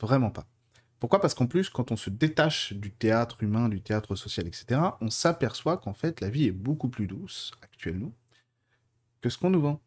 Vraiment 0.00 0.30
pas. 0.30 0.46
Pourquoi? 1.00 1.20
Parce 1.20 1.34
qu'en 1.34 1.46
plus, 1.46 1.70
quand 1.70 1.92
on 1.92 1.96
se 1.96 2.10
détache 2.10 2.72
du 2.72 2.90
théâtre 2.90 3.42
humain, 3.42 3.68
du 3.68 3.80
théâtre 3.80 4.16
social, 4.16 4.46
etc., 4.46 4.80
on 5.00 5.10
s'aperçoit 5.10 5.76
qu'en 5.76 5.94
fait, 5.94 6.20
la 6.20 6.28
vie 6.28 6.46
est 6.46 6.52
beaucoup 6.52 6.88
plus 6.88 7.06
douce, 7.06 7.52
actuellement, 7.62 8.12
que 9.20 9.30
ce 9.30 9.38
qu'on 9.38 9.50
nous 9.50 9.60
vend. 9.60 9.80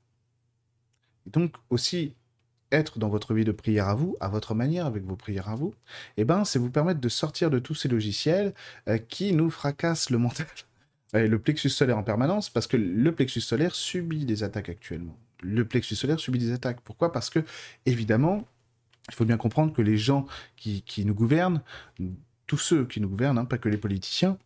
Donc, 1.25 1.55
aussi, 1.69 2.15
être 2.71 2.99
dans 2.99 3.09
votre 3.09 3.33
vie 3.33 3.43
de 3.43 3.51
prière 3.51 3.89
à 3.89 3.95
vous, 3.95 4.15
à 4.21 4.29
votre 4.29 4.55
manière, 4.55 4.85
avec 4.85 5.03
vos 5.03 5.17
prières 5.17 5.49
à 5.49 5.55
vous, 5.55 5.73
eh 6.15 6.23
ben, 6.23 6.45
c'est 6.45 6.59
vous 6.59 6.71
permettre 6.71 7.01
de 7.01 7.09
sortir 7.09 7.49
de 7.49 7.59
tous 7.59 7.75
ces 7.75 7.89
logiciels 7.89 8.53
euh, 8.87 8.97
qui 8.97 9.33
nous 9.33 9.49
fracassent 9.49 10.09
le 10.09 10.17
mental. 10.17 10.47
Et 11.13 11.27
le 11.27 11.39
plexus 11.39 11.69
solaire 11.69 11.97
en 11.97 12.03
permanence, 12.03 12.49
parce 12.49 12.67
que 12.67 12.77
le 12.77 13.13
plexus 13.13 13.41
solaire 13.41 13.75
subit 13.75 14.25
des 14.25 14.43
attaques 14.43 14.69
actuellement. 14.69 15.17
Le 15.41 15.65
plexus 15.67 15.95
solaire 15.95 16.21
subit 16.21 16.39
des 16.39 16.53
attaques. 16.53 16.79
Pourquoi? 16.81 17.11
Parce 17.11 17.29
que, 17.29 17.43
évidemment, 17.85 18.47
il 19.09 19.15
faut 19.15 19.25
bien 19.25 19.37
comprendre 19.37 19.73
que 19.73 19.81
les 19.81 19.97
gens 19.97 20.25
qui, 20.55 20.83
nous 21.05 21.13
gouvernent, 21.13 21.61
tous 22.47 22.57
ceux 22.57 22.85
qui 22.85 23.01
nous 23.01 23.09
gouvernent, 23.09 23.37
hein, 23.37 23.45
pas 23.45 23.57
que 23.57 23.69
les 23.69 23.77
politiciens, 23.77 24.37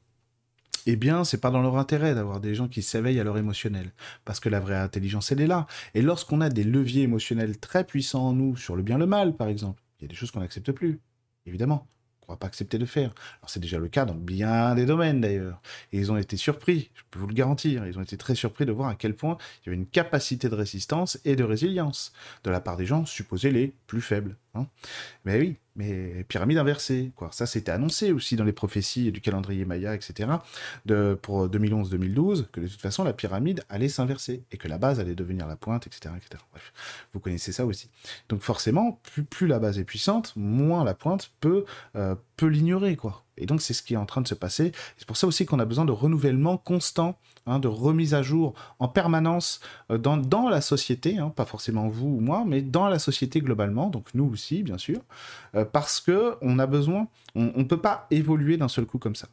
eh 0.87 0.95
bien, 0.95 1.23
c'est 1.23 1.39
pas 1.39 1.49
dans 1.49 1.61
leur 1.61 1.77
intérêt 1.77 2.13
d'avoir 2.13 2.39
des 2.39 2.53
gens 2.53 2.67
qui 2.67 2.83
s'éveillent 2.83 3.19
à 3.19 3.23
leur 3.23 3.37
émotionnel. 3.37 3.91
Parce 4.23 4.39
que 4.39 4.49
la 4.49 4.59
vraie 4.59 4.77
intelligence, 4.77 5.31
elle 5.31 5.41
est 5.41 5.47
là. 5.47 5.65
Et 5.95 6.01
lorsqu'on 6.01 6.41
a 6.41 6.49
des 6.49 6.63
leviers 6.63 7.03
émotionnels 7.03 7.57
très 7.57 7.83
puissants 7.83 8.27
en 8.27 8.33
nous, 8.33 8.55
sur 8.55 8.75
le 8.75 8.83
bien 8.83 8.99
le 8.99 9.07
mal, 9.07 9.35
par 9.35 9.47
exemple, 9.47 9.81
il 9.99 10.03
y 10.03 10.05
a 10.05 10.09
des 10.09 10.15
choses 10.15 10.29
qu'on 10.29 10.41
n'accepte 10.41 10.71
plus, 10.71 10.99
évidemment 11.45 11.87
pas 12.25 12.47
accepter 12.47 12.77
de 12.77 12.85
faire. 12.85 13.13
Alors 13.39 13.49
c'est 13.49 13.59
déjà 13.59 13.77
le 13.77 13.87
cas 13.87 14.05
dans 14.05 14.15
bien 14.15 14.75
des 14.75 14.85
domaines 14.85 15.21
d'ailleurs. 15.21 15.61
Et 15.93 15.99
ils 15.99 16.11
ont 16.11 16.17
été 16.17 16.37
surpris, 16.37 16.89
je 16.95 17.03
peux 17.11 17.19
vous 17.19 17.27
le 17.27 17.33
garantir, 17.33 17.85
ils 17.85 17.97
ont 17.99 18.01
été 18.01 18.17
très 18.17 18.35
surpris 18.35 18.65
de 18.65 18.71
voir 18.71 18.89
à 18.89 18.95
quel 18.95 19.15
point 19.15 19.37
il 19.61 19.67
y 19.67 19.69
avait 19.69 19.77
une 19.77 19.87
capacité 19.87 20.49
de 20.49 20.55
résistance 20.55 21.19
et 21.25 21.35
de 21.35 21.43
résilience 21.43 22.11
de 22.43 22.49
la 22.49 22.59
part 22.59 22.77
des 22.77 22.85
gens 22.85 23.05
supposés 23.05 23.51
les 23.51 23.73
plus 23.87 24.01
faibles. 24.01 24.35
Hein. 24.55 24.67
Mais 25.23 25.39
oui, 25.39 25.57
mais 25.75 26.23
pyramide 26.27 26.57
inversée, 26.57 27.11
quoi. 27.15 27.29
Ça, 27.31 27.45
c'était 27.45 27.71
annoncé 27.71 28.11
aussi 28.11 28.35
dans 28.35 28.43
les 28.43 28.53
prophéties 28.53 29.11
du 29.11 29.21
calendrier 29.21 29.65
Maya, 29.65 29.93
etc., 29.93 30.29
de, 30.85 31.17
pour 31.21 31.47
2011-2012, 31.47 32.45
que 32.51 32.61
de 32.61 32.67
toute 32.67 32.81
façon, 32.81 33.03
la 33.03 33.13
pyramide 33.13 33.63
allait 33.69 33.89
s'inverser 33.89 34.43
et 34.51 34.57
que 34.57 34.67
la 34.67 34.77
base 34.77 34.99
allait 34.99 35.15
devenir 35.15 35.47
la 35.47 35.55
pointe, 35.55 35.87
etc., 35.87 36.13
etc. 36.17 36.41
Bref, 36.51 36.73
vous 37.13 37.19
connaissez 37.19 37.51
ça 37.51 37.65
aussi. 37.65 37.89
Donc 38.29 38.41
forcément, 38.41 38.99
plus, 39.29 39.47
la 39.47 39.59
base 39.59 39.77
est 39.79 39.83
puissante, 39.83 40.33
moins 40.35 40.83
la 40.83 40.93
pointe 40.93 41.31
peut, 41.41 41.65
euh, 41.95 42.15
peut 42.37 42.47
l'ignorer, 42.47 42.95
quoi. 42.95 43.23
Et 43.37 43.45
donc, 43.45 43.61
c'est 43.61 43.73
ce 43.73 43.83
qui 43.83 43.95
est 43.95 43.97
en 43.97 44.05
train 44.05 44.21
de 44.21 44.27
se 44.27 44.35
passer. 44.35 44.71
C'est 44.97 45.07
pour 45.07 45.17
ça 45.17 45.27
aussi 45.27 45.45
qu'on 45.45 45.59
a 45.59 45.65
besoin 45.65 45.85
de 45.85 45.91
renouvellement 45.91 46.57
constant, 46.57 47.19
hein, 47.45 47.59
de 47.59 47.67
remise 47.67 48.13
à 48.13 48.21
jour 48.21 48.53
en 48.79 48.87
permanence 48.87 49.59
euh, 49.91 49.97
dans, 49.97 50.17
dans, 50.17 50.49
la 50.49 50.61
société, 50.61 51.17
hein, 51.17 51.31
pas 51.35 51.45
forcément 51.45 51.87
vous 51.87 52.07
ou 52.07 52.19
moi, 52.19 52.43
mais 52.45 52.61
dans 52.61 52.87
la 52.87 52.99
société 52.99 53.41
globalement, 53.41 53.89
donc 53.89 54.07
nous 54.13 54.25
aussi, 54.25 54.63
bien 54.63 54.77
sûr, 54.77 54.99
euh, 55.55 55.65
parce 55.65 55.99
que 55.99 56.35
on 56.41 56.59
a 56.59 56.65
besoin, 56.67 57.07
on 57.35 57.51
ne 57.55 57.63
peut 57.63 57.81
pas 57.81 58.07
évoluer 58.11 58.57
d'un 58.57 58.67
seul 58.67 58.85
coup 58.85 58.97
comme 58.97 59.15
ça. 59.15 59.27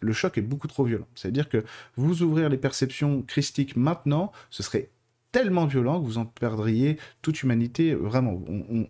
Le 0.00 0.12
choc 0.12 0.38
est 0.38 0.42
beaucoup 0.42 0.68
trop 0.68 0.84
violent. 0.84 1.06
C'est-à-dire 1.14 1.48
que 1.48 1.64
vous 1.96 2.22
ouvrir 2.22 2.48
les 2.48 2.58
perceptions 2.58 3.22
christiques 3.22 3.76
maintenant, 3.76 4.32
ce 4.50 4.62
serait 4.62 4.90
tellement 5.34 5.66
violent 5.66 6.00
que 6.00 6.06
vous 6.06 6.18
en 6.18 6.26
perdriez 6.26 6.96
toute 7.20 7.42
humanité. 7.42 7.92
Vraiment, 7.92 8.40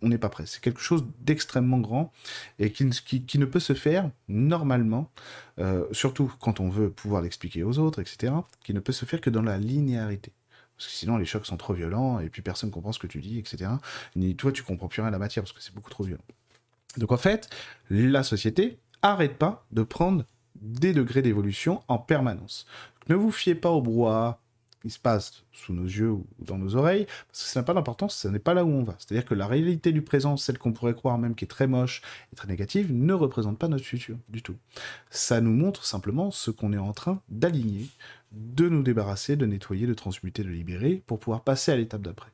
on 0.02 0.09
n'est 0.09 0.18
pas 0.18 0.28
prêt. 0.28 0.44
C'est 0.46 0.61
quelque 0.61 0.83
chose 0.83 1.02
d'extrêmement 1.20 1.78
grand 1.78 2.12
et 2.59 2.70
qui, 2.70 2.90
qui, 2.90 3.38
ne 3.38 3.46
peut 3.46 3.61
se 3.61 3.72
faire 3.72 4.11
normalement, 4.28 5.11
euh, 5.59 5.87
surtout 5.92 6.30
quand 6.40 6.61
on 6.61 6.68
veut 6.68 6.90
pouvoir 6.90 7.22
l'expliquer 7.22 7.62
aux 7.62 7.78
autres, 7.78 7.98
etc., 7.98 8.35
qui 8.62 8.74
ne 8.74 8.80
peut 8.80 8.92
se 8.92 9.07
faire 9.07 9.22
que 9.22 9.30
dans 9.30 9.40
la 9.40 9.57
linéarité. 9.57 10.33
Parce 10.76 10.88
que 10.88 10.92
sinon, 10.92 11.16
les 11.16 11.24
chocs 11.24 11.46
sont 11.46 11.57
trop 11.57 11.72
violents 11.72 12.20
et 12.20 12.28
puis 12.28 12.42
personne 12.42 12.68
ne 12.68 12.74
comprend 12.74 12.92
ce 12.92 12.98
que 12.98 13.07
tu 13.07 13.22
dis, 13.22 13.38
etc. 13.38 13.70
Ni 14.14 14.37
toi, 14.37 14.52
tu 14.52 14.62
comprends 14.62 14.88
plus 14.88 15.00
rien 15.00 15.09
à 15.09 15.12
la 15.12 15.18
matière 15.18 15.44
parce 15.44 15.54
que 15.54 15.62
c'est 15.62 15.74
beaucoup 15.74 15.90
trop 15.90 16.04
violent. 16.04 16.24
Donc 16.98 17.11
en 17.11 17.16
fait, 17.16 17.48
la 17.88 18.22
société 18.22 18.76
arrête 19.00 19.38
pas 19.38 19.64
de 19.72 19.83
prendre 19.83 20.26
des 20.57 20.92
degrés 20.92 21.22
d'évolution 21.22 21.83
en 21.88 21.96
permanence. 21.96 22.66
ne 23.09 23.14
vous 23.14 23.33
fiez 23.33 23.54
pas 23.54 23.70
au 23.70 23.80
brouhaha 23.80 24.40
qui 24.85 24.90
se 24.90 24.99
passe 24.99 25.44
sous 25.51 25.73
nos 25.73 25.85
yeux 25.85 26.11
ou 26.11 26.27
dans 26.40 26.59
nos 26.59 26.77
oreilles, 26.77 27.07
parce 27.07 27.44
que 27.44 27.49
ça 27.49 27.61
n'a 27.61 27.64
pas 27.64 27.73
d'importance, 27.73 28.16
ce 28.16 28.29
n'est 28.29 28.38
pas 28.38 28.53
là 28.53 28.66
où 28.66 28.68
on 28.68 28.85
va. 28.85 28.94
C'est-à-dire 28.99 29.25
que 29.25 29.33
la 29.33 29.47
réalité 29.47 29.92
du 29.92 30.03
présent, 30.03 30.37
celle 30.37 30.59
qu'on 30.59 30.75
pourrait 30.75 30.92
croire 30.92 31.16
même 31.16 31.35
qui 31.35 31.47
est 31.47 31.49
très 31.49 31.66
moche 31.66 32.03
et 32.33 32.37
très 32.37 32.49
négative, 32.49 32.92
ne 32.92 33.14
représente 33.14 33.59
pas 33.59 33.68
notre 33.68 33.85
futur 33.85 34.18
du 34.29 34.42
tout. 34.42 34.57
Ça 35.09 35.40
nous 35.40 35.55
montre 35.55 35.87
simplement 35.87 36.31
ce 36.31 36.51
qu'on 36.51 36.75
est 36.75 36.79
en 36.79 36.92
train 36.92 37.23
d'aligner, 37.31 37.88
de 38.33 38.68
nous 38.68 38.83
débarrasser, 38.83 39.37
de 39.37 39.47
nettoyer, 39.47 39.87
de 39.87 39.94
transmuter, 39.94 40.44
de 40.44 40.51
libérer, 40.51 41.03
pour 41.07 41.18
pouvoir 41.18 41.44
passer 41.44 41.73
à 41.73 41.77
l'étape 41.77 42.03
d'après. 42.03 42.31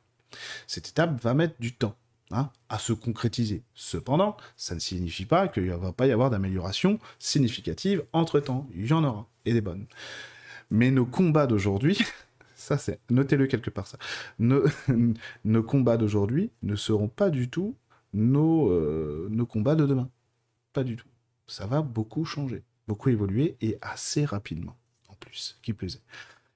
Cette 0.67 0.89
étape 0.89 1.21
va 1.21 1.33
mettre 1.33 1.55
du 1.59 1.73
temps. 1.73 1.95
Hein, 2.33 2.49
à 2.69 2.79
se 2.79 2.93
concrétiser. 2.93 3.61
Cependant, 3.75 4.37
ça 4.55 4.73
ne 4.73 4.79
signifie 4.79 5.25
pas 5.25 5.49
qu'il 5.49 5.65
ne 5.65 5.75
va 5.75 5.91
pas 5.91 6.07
y 6.07 6.13
avoir 6.13 6.29
d'amélioration 6.29 6.97
significative 7.19 8.05
entre-temps. 8.13 8.69
Il 8.73 8.87
y 8.87 8.93
en 8.93 9.03
aura. 9.03 9.27
et 9.43 9.51
des 9.51 9.59
bonnes. 9.59 9.85
Mais 10.69 10.91
nos 10.91 11.05
combats 11.05 11.45
d'aujourd'hui, 11.45 11.99
ça 12.61 12.77
c'est, 12.77 12.99
notez-le 13.09 13.47
quelque 13.47 13.69
part 13.69 13.87
ça, 13.87 13.97
nos, 14.39 15.63
combats 15.63 15.97
d'aujourd'hui 15.97 16.51
ne 16.61 16.75
seront 16.75 17.07
pas 17.07 17.29
du 17.29 17.49
tout 17.49 17.75
nos, 18.13 18.69
euh, 18.69 19.27
nos 19.31 19.45
combats 19.45 19.75
de 19.75 19.85
demain. 19.85 20.09
Pas 20.73 20.83
du 20.83 20.95
tout. 20.95 21.07
Ça 21.47 21.65
va 21.65 21.81
beaucoup 21.81 22.23
changer, 22.23 22.63
beaucoup 22.87 23.09
évoluer 23.09 23.57
et 23.61 23.77
assez 23.81 24.25
rapidement 24.25 24.77
en 25.09 25.15
plus, 25.15 25.57
qui 25.61 25.73
plus. 25.73 26.01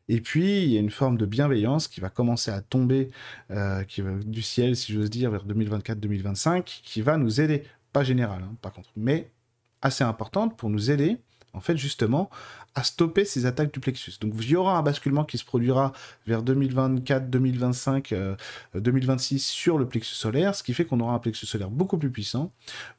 Et 0.08 0.22
puis, 0.22 0.64
il 0.64 0.70
y 0.70 0.78
a 0.78 0.80
une 0.80 0.92
forme 0.92 1.18
de 1.18 1.26
bienveillance 1.26 1.88
qui 1.88 2.00
va 2.00 2.10
commencer 2.10 2.52
à 2.52 2.62
tomber 2.62 3.10
euh, 3.50 3.84
du 4.24 4.44
ciel, 4.44 4.76
si 4.76 4.94
j'ose 4.94 5.10
dire, 5.10 5.32
vers 5.32 5.46
2024-2025, 5.48 6.64
qui 6.84 7.02
va 7.02 7.18
nous 7.18 7.42
aider. 7.42 7.64
Pas 7.92 8.04
général, 8.04 8.44
hein, 8.44 8.56
par 8.62 8.74
contre, 8.74 8.90
mais 8.96 9.32
assez 9.82 10.04
importante 10.04 10.56
pour 10.58 10.70
nous 10.70 10.92
aider, 10.92 11.18
en 11.54 11.62
fait, 11.62 11.78
justement, 11.78 12.30
à 12.76 12.84
stopper 12.84 13.26
ces 13.26 13.46
attaques 13.46 13.74
du 13.74 13.80
plexus. 13.80 14.14
Donc, 14.20 14.34
il 14.40 14.50
y 14.50 14.56
aura 14.56 14.78
un 14.78 14.84
basculement 14.84 15.24
qui 15.24 15.38
se 15.38 15.46
produira 15.46 15.94
vers 16.28 16.44
2024, 16.44 17.30
2025, 17.30 18.14
2026 18.76 19.40
sur 19.46 19.78
le 19.78 19.88
plexus 19.88 20.16
solaire, 20.16 20.56
ce 20.56 20.64
qui 20.64 20.74
fait 20.74 20.86
qu'on 20.86 21.00
aura 21.00 21.14
un 21.14 21.20
plexus 21.20 21.46
solaire 21.46 21.70
beaucoup 21.70 21.98
plus 21.98 22.12
puissant, 22.12 22.52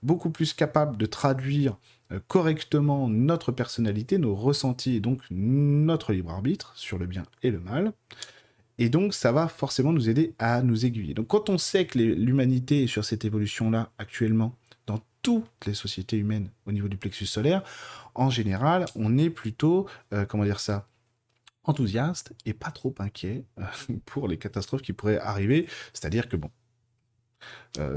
beaucoup 0.02 0.30
plus 0.30 0.54
capable 0.54 0.96
de 0.96 1.06
traduire 1.06 1.76
euh, 2.12 2.20
correctement 2.28 3.08
notre 3.08 3.50
personnalité, 3.50 4.18
nos 4.18 4.34
ressentis 4.34 4.96
et 4.96 5.00
donc 5.00 5.22
notre 5.30 6.12
libre 6.12 6.30
arbitre 6.30 6.72
sur 6.76 6.98
le 6.98 7.06
bien 7.06 7.24
et 7.42 7.50
le 7.50 7.58
mal. 7.58 7.92
Et 8.78 8.88
donc, 8.90 9.12
ça 9.14 9.32
va 9.32 9.48
forcément 9.48 9.92
nous 9.92 10.08
aider 10.08 10.34
à 10.38 10.62
nous 10.62 10.84
aiguiller. 10.84 11.14
Donc, 11.14 11.28
quand 11.28 11.48
on 11.48 11.58
sait 11.58 11.86
que 11.86 11.98
l'humanité 11.98 12.84
est 12.84 12.86
sur 12.86 13.04
cette 13.04 13.24
évolution-là 13.24 13.90
actuellement, 13.98 14.54
toutes 15.26 15.66
les 15.66 15.74
sociétés 15.74 16.16
humaines 16.16 16.50
au 16.66 16.72
niveau 16.72 16.86
du 16.86 16.96
plexus 16.96 17.26
solaire, 17.26 17.62
en 18.14 18.30
général, 18.30 18.86
on 18.94 19.18
est 19.18 19.30
plutôt, 19.30 19.88
euh, 20.12 20.24
comment 20.24 20.44
dire 20.44 20.60
ça, 20.60 20.86
enthousiaste 21.64 22.32
et 22.44 22.54
pas 22.54 22.70
trop 22.70 22.94
inquiet 23.00 23.44
euh, 23.58 23.64
pour 24.06 24.28
les 24.28 24.38
catastrophes 24.38 24.82
qui 24.82 24.92
pourraient 24.92 25.18
arriver. 25.18 25.68
C'est-à-dire 25.92 26.28
que 26.28 26.36
bon, 26.36 26.50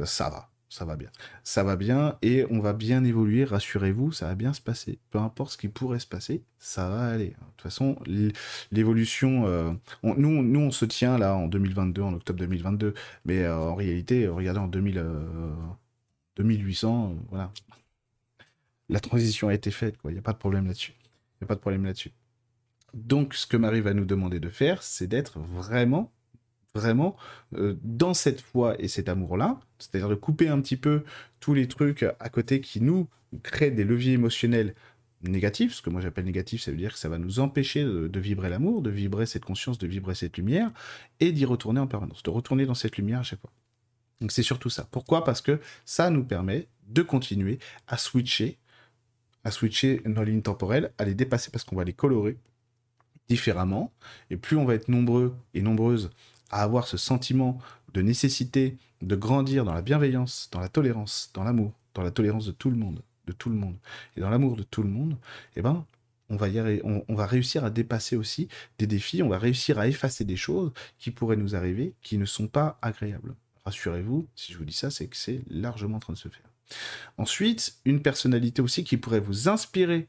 ça 0.06 0.30
va 0.30 0.50
ça 0.70 0.86
va 0.86 0.96
bien. 0.96 1.10
Ça 1.44 1.63
va 1.63 1.76
bien 1.76 2.18
et 2.22 2.46
on 2.52 2.60
va 2.60 2.74
bien 2.74 3.04
évoluer, 3.04 3.44
rassurez-vous, 3.44 4.12
ça 4.12 4.28
va 4.28 4.36
bien 4.36 4.54
se 4.54 4.62
passer. 4.62 5.00
Peu 5.10 5.18
importe 5.18 5.54
ce 5.54 5.58
qui 5.58 5.68
pourrait 5.68 6.00
se 6.00 6.08
passer, 6.08 6.44
ça 6.60 6.89
va 6.89 7.08
aller. 7.08 7.30
De 7.30 7.36
toute 7.58 7.63
façon, 7.63 7.98
l'évolution, 8.72 9.48
euh, 9.48 9.72
nous, 10.04 10.44
nous, 10.44 10.60
on 10.60 10.72
se 10.72 10.86
tient 10.86 11.18
là 11.18 11.36
en 11.36 11.48
2022, 11.48 12.02
en 12.02 12.13
octobre 12.13 12.39
2022, 12.39 12.94
mais 13.26 13.44
euh, 13.44 13.58
en 13.58 13.76
réalité, 13.76 14.28
regardez 14.28 14.60
en 14.60 14.68
2000, 14.68 15.04
2800, 16.38 17.12
euh, 17.12 17.15
voilà. 17.30 17.52
La 18.89 19.00
transition 19.00 19.50
a 19.50 19.54
été 19.54 19.72
faite, 19.72 19.98
quoi. 19.98 20.12
Il 20.12 20.15
n'y 20.15 20.20
a 20.20 20.24
pas 20.24 20.34
de 20.34 20.38
problème 20.38 20.65
là-dessus. 20.65 20.94
Il 21.00 21.44
n'y 21.44 21.46
a 21.46 21.48
pas 21.48 21.56
de 21.56 21.60
problème 21.60 21.86
là-dessus. 21.86 22.12
Donc, 22.94 23.36
ce 23.36 23.46
que 23.46 23.58
Marie 23.58 23.82
va 23.82 23.94
nous 23.94 24.06
demander 24.06 24.39
de 24.39 24.50
faire, 24.50 24.82
c'est 24.82 25.08
d'être 25.08 25.39
vraiment 25.39 26.12
vraiment 26.76 27.15
euh, 27.56 27.76
dans 27.84 28.13
cette 28.13 28.42
foi 28.42 28.80
et 28.80 28.88
cet 28.88 29.10
amour-là, 29.10 29.60
c'est-à-dire 29.80 30.10
de 30.10 30.15
couper 30.15 30.50
un 30.50 30.62
petit 30.62 30.78
peu 30.78 31.04
tous 31.39 31.54
les 31.54 31.68
trucs 31.68 32.04
à 32.04 32.30
côté 32.30 32.62
qui 32.62 32.80
nous 32.80 33.08
créent 33.44 33.72
des 33.72 33.84
leviers 33.84 34.13
émotionnels 34.13 34.76
négatifs, 35.22 35.74
ce 35.74 35.82
que 35.82 35.89
moi 35.89 36.02
j'appelle 36.02 36.26
négatif, 36.26 36.62
ça 36.62 36.72
veut 36.72 36.78
dire 36.78 36.94
que 36.94 37.00
ça 37.00 37.10
va 37.10 37.18
nous 37.18 37.39
empêcher 37.39 37.84
de, 37.84 38.20
vibrer 38.20 38.50
l'amour, 38.50 38.82
de 38.82 38.89
vibrer 38.89 39.26
cette 39.26 39.44
conscience, 39.44 39.78
de 39.78 39.88
vibrer 39.88 40.15
cette 40.15 40.38
lumière, 40.38 40.72
et 41.20 41.32
d'y 41.32 41.46
retourner 41.46 41.80
en 41.80 41.88
permanence, 41.88 42.24
de 42.24 42.30
retourner 42.30 42.65
dans 42.65 42.74
cette 42.74 42.98
lumière 42.98 43.20
à 43.20 43.24
chaque 43.24 43.42
fois. 43.42 43.52
Donc 44.22 44.32
c'est 44.32 44.44
surtout 44.44 44.70
ça. 44.70 44.88
Pourquoi? 44.92 45.24
Parce 45.24 45.42
que 45.42 45.60
ça 45.86 46.10
nous 46.10 46.24
permet 46.24 46.68
de 46.88 47.02
continuer 47.02 47.60
à 47.88 47.98
switcher, 47.98 48.58
à 49.44 49.52
switcher 49.52 50.02
nos 50.06 50.24
lignes 50.24 50.42
temporelles, 50.42 50.92
à 50.98 51.06
les 51.06 51.16
dépasser 51.16 51.52
parce 51.52 51.64
qu'on 51.64 51.76
va 51.76 51.84
les 51.84 51.94
colorer 51.94 52.38
différemment, 53.30 53.92
et 54.30 54.38
plus 54.38 54.58
on 54.58 54.66
va 54.66 54.74
être 54.74 54.90
nombreux 54.90 55.36
et 55.54 55.62
nombreuses 55.62 56.10
à 56.50 56.64
avoir 56.64 56.88
ce 56.88 56.98
sentiment 56.98 57.60
de 57.94 58.02
nécessité 58.02 58.76
de 59.02 59.16
grandir 59.16 59.66
dans 59.66 59.74
la 59.74 59.82
bienveillance, 59.82 60.50
dans 60.52 60.60
la 60.60 60.68
tolérance, 60.68 61.30
dans 61.34 61.44
l'amour, 61.44 61.72
dans 61.94 62.02
la 62.02 62.12
tolérance 62.12 62.46
de 62.46 62.52
tout 62.52 62.70
le 62.70 62.76
monde, 62.76 63.02
de 63.28 63.32
tout 63.32 63.50
le 63.50 63.56
monde, 63.56 63.76
et 64.18 64.22
dans 64.22 64.30
l'amour 64.30 64.58
de 64.58 64.64
tout 64.64 64.84
le 64.84 64.90
monde, 64.90 65.16
eh 65.56 65.62
ben, 65.62 65.86
on 66.30 66.36
va, 66.36 66.48
on, 66.84 67.16
va 67.16 67.26
réussir 67.26 67.64
à 67.64 67.70
dépasser 67.70 68.16
aussi 68.16 68.50
des 68.78 68.88
défis, 68.88 69.24
on 69.24 69.30
va 69.30 69.40
réussir 69.40 69.80
à 69.80 69.88
effacer 69.88 70.26
des 70.26 70.36
choses 70.36 70.72
qui 70.98 71.12
pourraient 71.12 71.38
nous 71.38 71.56
arriver, 71.56 71.94
qui 72.02 72.18
ne 72.18 72.26
sont 72.26 72.48
pas 72.48 72.78
agréables. 72.82 73.36
Rassurez-vous, 73.70 74.28
si 74.36 74.52
je 74.52 74.58
vous 74.58 74.66
dis 74.66 74.74
ça, 74.74 74.90
c'est 74.90 75.06
que 75.06 75.16
c'est 75.16 75.44
largement 75.48 75.98
en 75.98 76.00
train 76.00 76.14
de 76.14 76.18
se 76.18 76.28
faire. 76.28 76.50
Ensuite, 77.18 77.76
une 77.86 78.02
personnalité 78.02 78.64
aussi 78.64 78.84
qui 78.84 78.98
pourrait 78.98 79.20
vous 79.20 79.48
inspirer 79.48 80.08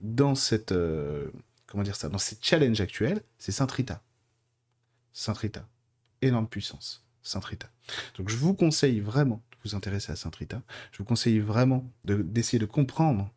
dans 0.00 0.34
cette, 0.34 0.72
euh, 0.72 1.30
comment 1.66 1.82
dire 1.82 1.94
ça, 1.94 2.08
dans 2.08 2.16
ces 2.16 2.38
challenges 2.40 2.80
actuels, 2.80 3.22
c'est 3.36 3.52
Saint 3.52 3.66
Rita. 3.66 4.02
Saint 5.12 5.34
Rita 5.34 5.68
énorme 6.22 6.48
puissance, 6.48 7.04
Saint 7.22 7.40
Rita. 7.40 7.68
Donc 8.16 8.30
je 8.30 8.36
vous 8.36 8.54
conseille 8.54 9.00
vraiment 9.00 9.42
de 9.50 9.68
vous 9.68 9.74
intéresser 9.74 10.10
à 10.12 10.16
Saint 10.16 10.30
Rita. 10.34 10.62
Je 10.92 10.98
vous 10.98 11.04
conseille 11.04 11.38
vraiment 11.38 11.84
d'essayer 12.04 12.58
de, 12.58 12.64
comprendre 12.64 13.30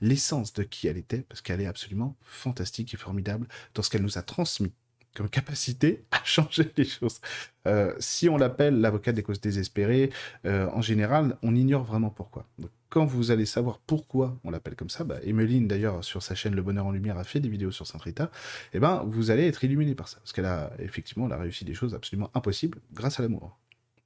l'essence 0.00 0.54
de 0.54 0.62
qui 0.62 0.86
elle 0.86 0.96
était, 0.96 1.26
parce 1.28 1.42
qu'elle 1.42 1.60
est 1.60 1.66
absolument 1.66 2.16
fantastique 2.22 2.94
et 2.94 2.96
formidable 2.96 3.48
dans 3.74 3.82
ce 3.82 3.90
qu'elle 3.90 4.02
nous 4.02 4.16
a 4.16 4.22
transmis 4.22 4.72
comme 5.14 5.28
capacité 5.28 6.04
à 6.10 6.20
changer 6.24 6.70
les 6.76 6.84
choses. 6.84 7.20
Euh, 7.66 7.94
si 7.98 8.28
on 8.28 8.36
l'appelle 8.36 8.80
l'avocat 8.80 9.12
des 9.12 9.22
causes 9.22 9.40
désespérées, 9.40 10.10
euh, 10.46 10.68
en 10.72 10.80
général, 10.80 11.36
on 11.42 11.54
ignore 11.54 11.84
vraiment 11.84 12.10
pourquoi. 12.10 12.46
quand 12.88 13.04
vous 13.04 13.30
allez 13.30 13.46
savoir 13.46 13.78
pourquoi 13.78 14.38
on 14.44 14.50
l'appelle 14.50 14.76
comme 14.76 14.90
ça, 14.90 15.04
bah, 15.04 15.18
Emeline 15.24 15.68
d'ailleurs 15.68 16.02
sur 16.02 16.22
sa 16.22 16.34
chaîne 16.34 16.54
Le 16.54 16.62
Bonheur 16.62 16.86
en 16.86 16.92
Lumière 16.92 17.18
a 17.18 17.24
fait 17.24 17.40
des 17.40 17.48
vidéos 17.48 17.70
sur 17.70 17.86
Saint 17.86 17.98
Rita, 17.98 18.30
eh 18.72 18.80
ben 18.80 19.04
vous 19.06 19.30
allez 19.30 19.46
être 19.46 19.62
illuminé 19.64 19.94
par 19.94 20.08
ça, 20.08 20.18
parce 20.18 20.32
qu'elle 20.32 20.46
a 20.46 20.72
effectivement 20.78 21.28
elle 21.28 21.40
réussi 21.40 21.64
des 21.64 21.74
choses 21.74 21.94
absolument 21.94 22.30
impossibles 22.34 22.80
grâce 22.92 23.20
à 23.20 23.22
l'amour 23.22 23.58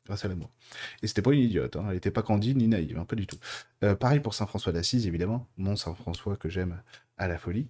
grâce 0.07 0.25
à 0.25 0.29
l'amour. 0.29 0.51
Et 1.03 1.07
c'était 1.07 1.23
pas 1.23 1.33
une 1.33 1.41
idiote, 1.41 1.77
hein. 1.77 1.85
elle 1.89 1.95
n'était 1.95 2.11
pas 2.11 2.23
candide 2.23 2.57
ni 2.57 2.69
naïve, 2.69 2.99
hein, 2.99 3.05
pas 3.05 3.17
du 3.17 3.27
tout. 3.27 3.39
Euh, 3.83 3.95
pareil 3.95 4.21
pour 4.21 4.35
Saint 4.35 4.47
François 4.47 4.73
d'Assise, 4.73 5.07
évidemment, 5.07 5.49
mon 5.57 5.77
Saint 5.77 5.95
François 5.95 6.37
que 6.37 6.49
j'aime 6.49 6.83
à 7.17 7.27
la 7.29 7.39
folie, 7.39 7.69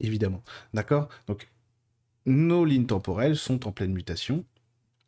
évidemment. 0.00 0.42
D'accord? 0.74 1.08
Donc 1.26 1.48
nos 2.26 2.64
lignes 2.64 2.86
temporelles 2.86 3.36
sont 3.36 3.66
en 3.66 3.72
pleine 3.72 3.92
mutation. 3.92 4.44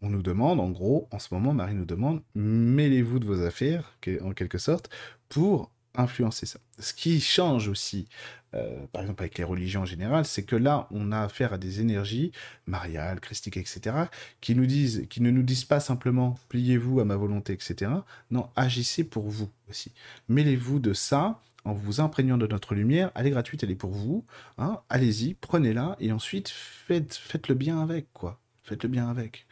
On 0.00 0.10
nous 0.10 0.22
demande, 0.22 0.58
en 0.58 0.70
gros, 0.70 1.08
en 1.12 1.18
ce 1.18 1.32
moment, 1.32 1.54
Marie 1.54 1.74
nous 1.74 1.84
demande, 1.84 2.22
mêlez-vous 2.34 3.20
de 3.20 3.26
vos 3.26 3.42
affaires, 3.42 3.96
en 4.22 4.32
quelque 4.32 4.58
sorte, 4.58 4.90
pour 5.28 5.70
influencer 5.94 6.46
ça. 6.46 6.58
Ce 6.78 6.92
qui 6.94 7.20
change 7.20 7.68
aussi, 7.68 8.08
euh, 8.54 8.86
par 8.92 9.02
exemple 9.02 9.22
avec 9.22 9.38
les 9.38 9.44
religions 9.44 9.82
en 9.82 9.86
général, 9.86 10.24
c'est 10.24 10.42
que 10.42 10.56
là, 10.56 10.88
on 10.90 11.12
a 11.12 11.20
affaire 11.20 11.52
à 11.52 11.58
des 11.58 11.80
énergies 11.80 12.32
mariales, 12.66 13.20
christiques, 13.20 13.56
etc., 13.56 13.96
qui 14.40 14.54
nous 14.54 14.66
disent, 14.66 15.06
qui 15.08 15.20
ne 15.20 15.30
nous 15.30 15.42
disent 15.42 15.64
pas 15.64 15.80
simplement 15.80 16.38
pliez-vous 16.48 17.00
à 17.00 17.04
ma 17.04 17.16
volonté, 17.16 17.52
etc. 17.52 17.90
Non, 18.30 18.48
agissez 18.56 19.04
pour 19.04 19.28
vous 19.28 19.50
aussi. 19.68 19.92
Mêlez-vous 20.28 20.78
de 20.78 20.94
ça 20.94 21.40
en 21.64 21.72
vous 21.72 22.00
imprégnant 22.00 22.38
de 22.38 22.46
notre 22.46 22.74
lumière. 22.74 23.10
Elle 23.14 23.26
est 23.26 23.30
gratuite, 23.30 23.62
elle 23.62 23.70
est 23.70 23.76
pour 23.76 23.90
vous. 23.90 24.24
Hein. 24.58 24.80
Allez-y, 24.88 25.34
prenez-la 25.34 25.96
et 26.00 26.12
ensuite 26.12 26.48
faites, 26.48 27.48
le 27.48 27.54
bien 27.54 27.80
avec, 27.80 28.12
quoi. 28.12 28.40
Faites 28.62 28.82
le 28.82 28.88
bien 28.88 29.08
avec. 29.08 29.46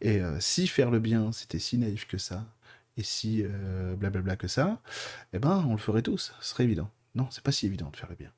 Et 0.00 0.20
euh, 0.20 0.38
si 0.40 0.66
faire 0.66 0.90
le 0.90 0.98
bien, 0.98 1.32
c'était 1.32 1.58
si 1.58 1.78
naïf 1.78 2.06
que 2.06 2.18
ça, 2.18 2.46
et 2.96 3.02
si 3.02 3.42
euh, 3.44 3.94
blablabla 3.94 4.36
que 4.36 4.48
ça, 4.48 4.80
eh 5.32 5.38
ben, 5.38 5.64
on 5.68 5.72
le 5.72 5.78
ferait 5.78 6.02
tous. 6.02 6.32
Ce 6.40 6.50
serait 6.50 6.64
évident. 6.64 6.90
Non, 7.14 7.28
c'est 7.30 7.44
pas 7.44 7.52
si 7.52 7.66
évident 7.66 7.90
de 7.90 7.96
faire 7.96 8.08
le 8.08 8.16
bien. 8.16 8.32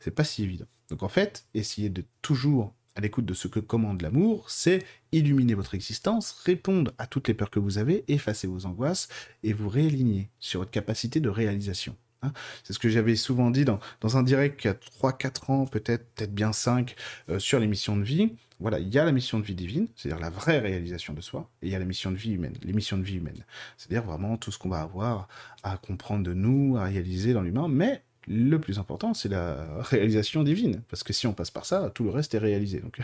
C'est 0.00 0.12
pas 0.12 0.24
si 0.24 0.42
évident. 0.42 0.66
Donc 0.90 1.02
en 1.02 1.08
fait, 1.08 1.46
essayez 1.54 1.88
de 1.88 2.04
toujours 2.20 2.74
à 2.94 3.00
l'écoute 3.00 3.24
de 3.24 3.34
ce 3.34 3.48
que 3.48 3.60
commande 3.60 4.02
l'amour, 4.02 4.50
c'est 4.50 4.84
illuminer 5.12 5.54
votre 5.54 5.74
existence, 5.74 6.32
répondre 6.32 6.92
à 6.98 7.06
toutes 7.06 7.28
les 7.28 7.34
peurs 7.34 7.50
que 7.50 7.58
vous 7.58 7.78
avez, 7.78 8.04
effacer 8.08 8.46
vos 8.46 8.66
angoisses 8.66 9.08
et 9.42 9.52
vous 9.52 9.68
réaligner 9.68 10.30
sur 10.38 10.60
votre 10.60 10.70
capacité 10.70 11.20
de 11.20 11.30
réalisation. 11.30 11.96
Hein. 12.22 12.32
c'est 12.62 12.72
ce 12.72 12.78
que 12.78 12.88
j'avais 12.88 13.16
souvent 13.16 13.50
dit 13.50 13.64
dans, 13.64 13.80
un 14.16 14.22
direct 14.22 14.60
qui 14.60 14.68
a 14.68 14.74
3-4 14.74 15.50
ans, 15.50 15.66
peut-être 15.66 16.06
peut-être 16.14 16.34
bien 16.34 16.52
5, 16.52 16.94
euh, 17.28 17.38
sur 17.38 17.58
les 17.58 17.66
missions 17.66 17.96
de 17.96 18.02
vie. 18.02 18.32
Voilà, 18.60 18.78
il 18.78 18.88
y 18.94 18.98
a 18.98 19.04
la 19.04 19.10
mission 19.10 19.40
de 19.40 19.44
vie 19.44 19.56
divine, 19.56 19.88
c'est-à-dire 19.96 20.20
la 20.20 20.30
vraie 20.30 20.60
réalisation 20.60 21.14
de 21.14 21.20
soi, 21.20 21.50
et 21.62 21.66
il 21.66 21.72
y 21.72 21.74
a 21.74 21.80
la 21.80 21.84
mission 21.84 22.12
de 22.12 22.16
vie 22.16 22.32
humaine, 22.32 22.54
les 22.62 22.72
missions 22.72 22.96
de 22.96 23.02
vie 23.02 23.16
humaine. 23.16 23.44
C'est-à-dire 23.76 24.04
vraiment 24.04 24.36
tout 24.36 24.52
ce 24.52 24.58
qu'on 24.58 24.68
va 24.68 24.80
avoir 24.80 25.26
à 25.64 25.76
comprendre 25.78 26.22
de 26.22 26.32
nous, 26.32 26.76
à 26.76 26.84
réaliser 26.84 27.32
dans 27.32 27.42
l'humain, 27.42 27.66
mais 27.68 28.04
le 28.28 28.60
plus 28.60 28.78
important, 28.78 29.14
c'est 29.14 29.28
la 29.28 29.66
réalisation 29.80 30.44
divine, 30.44 30.82
parce 30.88 31.02
que 31.02 31.12
si 31.12 31.26
on 31.26 31.32
passe 31.32 31.50
par 31.50 31.66
ça, 31.66 31.90
tout 31.92 32.04
le 32.04 32.10
reste 32.10 32.34
est 32.34 32.38
réalisé. 32.38 32.78
Donc, 32.78 33.00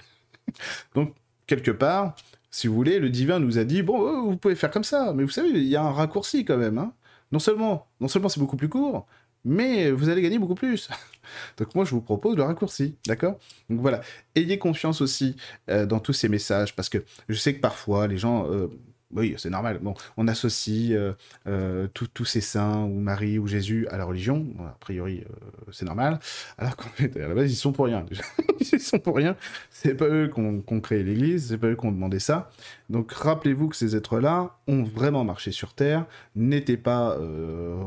donc 0.94 1.14
quelque 1.48 1.72
part, 1.72 2.14
si 2.50 2.68
vous 2.68 2.74
voulez, 2.74 3.00
le 3.00 3.10
divin 3.10 3.40
nous 3.40 3.58
a 3.58 3.64
dit, 3.64 3.82
bon, 3.82 4.06
euh, 4.06 4.20
vous 4.20 4.36
pouvez 4.36 4.54
faire 4.54 4.70
comme 4.70 4.84
ça, 4.84 5.12
mais 5.12 5.24
vous 5.24 5.30
savez, 5.30 5.48
il 5.50 5.64
y 5.64 5.76
a 5.76 5.82
un 5.82 5.92
raccourci 5.92 6.44
quand 6.44 6.56
même. 6.56 6.78
Hein 6.78 6.92
non 7.32 7.38
seulement, 7.38 7.88
non 8.00 8.08
seulement 8.08 8.28
c'est 8.28 8.40
beaucoup 8.40 8.56
plus 8.56 8.68
court, 8.68 9.06
mais 9.44 9.90
vous 9.90 10.08
allez 10.08 10.22
gagner 10.22 10.38
beaucoup 10.38 10.54
plus. 10.54 10.88
Donc 11.56 11.74
moi, 11.74 11.84
je 11.84 11.90
vous 11.90 12.00
propose 12.00 12.36
le 12.36 12.42
raccourci, 12.42 12.96
d'accord? 13.06 13.38
Donc 13.68 13.80
voilà, 13.80 14.00
ayez 14.34 14.58
confiance 14.58 15.00
aussi 15.00 15.36
euh, 15.70 15.86
dans 15.86 16.00
tous 16.00 16.12
ces 16.12 16.28
messages, 16.28 16.74
parce 16.74 16.88
que 16.88 17.04
je 17.28 17.34
sais 17.34 17.54
que 17.54 17.60
parfois, 17.60 18.06
les 18.06 18.18
gens, 18.18 18.50
euh, 18.50 18.68
Oui, 19.14 19.34
c'est 19.38 19.48
normal. 19.48 19.78
Bon, 19.80 19.94
on 20.18 20.28
associe 20.28 20.92
euh, 20.92 21.14
euh, 21.46 21.88
tous 21.94 22.26
ces 22.26 22.42
saints, 22.42 22.84
ou 22.84 23.00
Marie, 23.00 23.38
ou 23.38 23.46
Jésus 23.46 23.88
à 23.88 23.96
la 23.96 24.04
religion. 24.04 24.46
a 24.60 24.76
priori, 24.80 25.24
euh, 25.24 25.70
c'est 25.72 25.86
normal. 25.86 26.20
Alors 26.58 26.76
qu'en 26.76 26.90
fait, 26.90 27.16
à 27.16 27.28
la 27.28 27.34
base, 27.34 27.50
ils 27.50 27.56
sont 27.56 27.72
pour 27.72 27.86
rien. 27.86 28.04
ils 28.60 28.80
sont 28.80 28.98
pour 28.98 29.16
rien. 29.16 29.34
C'est 29.70 29.94
pas 29.94 30.06
eux 30.08 30.30
qui 30.32 30.40
ont 30.40 30.80
créé 30.80 31.02
l'Église, 31.02 31.48
c'est 31.48 31.56
pas 31.56 31.68
eux 31.68 31.76
qui 31.76 31.86
ont 31.86 31.92
demandé 31.92 32.18
ça. 32.18 32.50
Donc 32.90 33.12
rappelez-vous 33.12 33.68
que 33.68 33.76
ces 33.76 33.96
êtres-là 33.96 34.58
ont 34.66 34.82
vraiment 34.82 35.24
marché 35.24 35.52
sur 35.52 35.72
Terre, 35.72 36.04
n'étaient 36.36 36.76
pas 36.76 37.16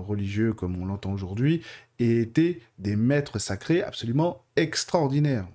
religieux 0.08 0.54
comme 0.54 0.82
on 0.82 0.86
l'entend 0.86 1.14
aujourd'hui, 1.14 1.62
et 2.00 2.22
étaient 2.22 2.62
des 2.80 2.96
maîtres 2.96 3.38
sacrés 3.38 3.84
absolument 3.84 4.44
extraordinaires, 4.56 5.48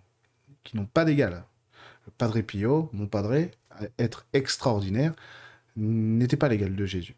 qui 0.62 0.76
n'ont 0.76 0.86
pas 0.86 1.04
d'égal. 1.04 1.44
Padre 2.18 2.40
Pio, 2.40 2.88
mon 2.92 3.06
padre, 3.06 3.48
être 3.98 4.26
extraordinaire, 4.32 5.12
n'était 5.76 6.36
pas 6.36 6.48
l'égal 6.48 6.74
de 6.74 6.86
Jésus. 6.86 7.16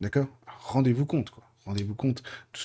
D'accord? 0.00 0.26
Rendez-vous 0.46 1.06
compte, 1.06 1.30
quoi. 1.30 1.44
Rendez-vous 1.66 1.94
compte, 1.94 2.22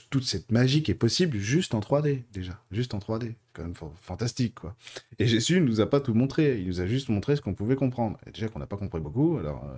toute 0.10 0.24
cette 0.24 0.52
magie 0.52 0.84
est 0.88 0.94
possible 0.94 1.38
juste 1.38 1.76
en 1.76 1.80
3D, 1.80 2.24
déjà. 2.32 2.62
Juste 2.72 2.94
en 2.94 3.00
3D. 3.00 3.34
Quand 3.54 3.64
même 3.64 3.76
fantastique, 4.02 4.56
quoi. 4.56 4.76
Et 5.20 5.28
Jésus 5.28 5.60
ne 5.60 5.66
nous 5.66 5.82
a 5.82 5.90
pas 5.90 6.00
tout 6.00 6.14
montré. 6.14 6.60
Il 6.60 6.68
nous 6.68 6.82
a 6.82 6.88
juste 6.88 7.10
montré 7.10 7.36
ce 7.36 7.42
qu'on 7.42 7.54
pouvait 7.54 7.76
comprendre. 7.76 8.18
Et 8.26 8.32
déjà 8.32 8.48
qu'on 8.48 8.60
n'a 8.60 8.68
pas 8.68 8.78
compris 8.78 9.02
beaucoup, 9.02 9.38
alors... 9.38 9.64
Euh, 9.66 9.78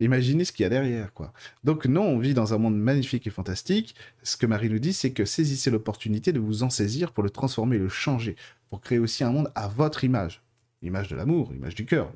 imaginez 0.00 0.44
ce 0.44 0.52
qu'il 0.52 0.62
y 0.62 0.66
a 0.66 0.68
derrière, 0.68 1.12
quoi. 1.12 1.32
Donc 1.64 1.86
non, 1.86 2.04
on 2.04 2.18
vit 2.18 2.34
dans 2.34 2.54
un 2.54 2.58
monde 2.58 2.78
magnifique 2.78 3.26
et 3.26 3.30
fantastique. 3.30 3.94
Ce 4.22 4.36
que 4.36 4.46
Marie 4.46 4.70
nous 4.70 4.78
dit, 4.78 4.92
c'est 4.92 5.12
que 5.12 5.24
saisissez 5.24 5.70
l'opportunité 5.70 6.32
de 6.32 6.38
vous 6.38 6.62
en 6.62 6.70
saisir 6.70 7.12
pour 7.12 7.24
le 7.24 7.30
transformer, 7.30 7.78
le 7.78 7.88
changer, 7.88 8.36
pour 8.70 8.80
créer 8.80 8.98
aussi 8.98 9.24
un 9.24 9.30
monde 9.30 9.50
à 9.54 9.68
votre 9.68 10.04
image. 10.04 10.42
Image 10.82 11.08
de 11.08 11.16
l'amour, 11.16 11.52
image 11.52 11.74
du 11.74 11.84
cœur, 11.84 12.12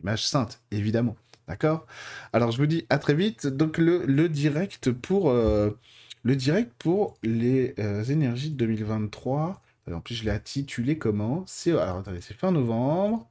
image 0.00 0.26
sainte, 0.26 0.60
évidemment. 0.72 1.16
D'accord? 1.48 1.86
Alors, 2.32 2.50
je 2.52 2.58
vous 2.58 2.66
dis 2.66 2.86
à 2.90 2.98
très 2.98 3.14
vite. 3.14 3.46
Donc, 3.46 3.78
le, 3.78 4.28
direct 4.28 4.92
pour, 4.92 5.30
euh, 5.30 5.70
le 6.22 6.36
direct 6.36 6.72
pour 6.78 7.16
les 7.22 7.74
euh, 7.78 8.04
énergies 8.04 8.50
de 8.50 8.56
2023. 8.56 9.60
En 9.92 10.00
plus, 10.00 10.14
je 10.14 10.24
l'ai 10.24 10.30
intitulé 10.30 10.98
comment? 10.98 11.44
C'est 11.46 11.72
alors 11.72 12.02
c'est 12.20 12.34
fin 12.34 12.52
novembre. 12.52 13.26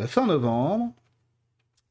Euh, 0.00 0.06
fin 0.06 0.26
novembre. 0.26 0.94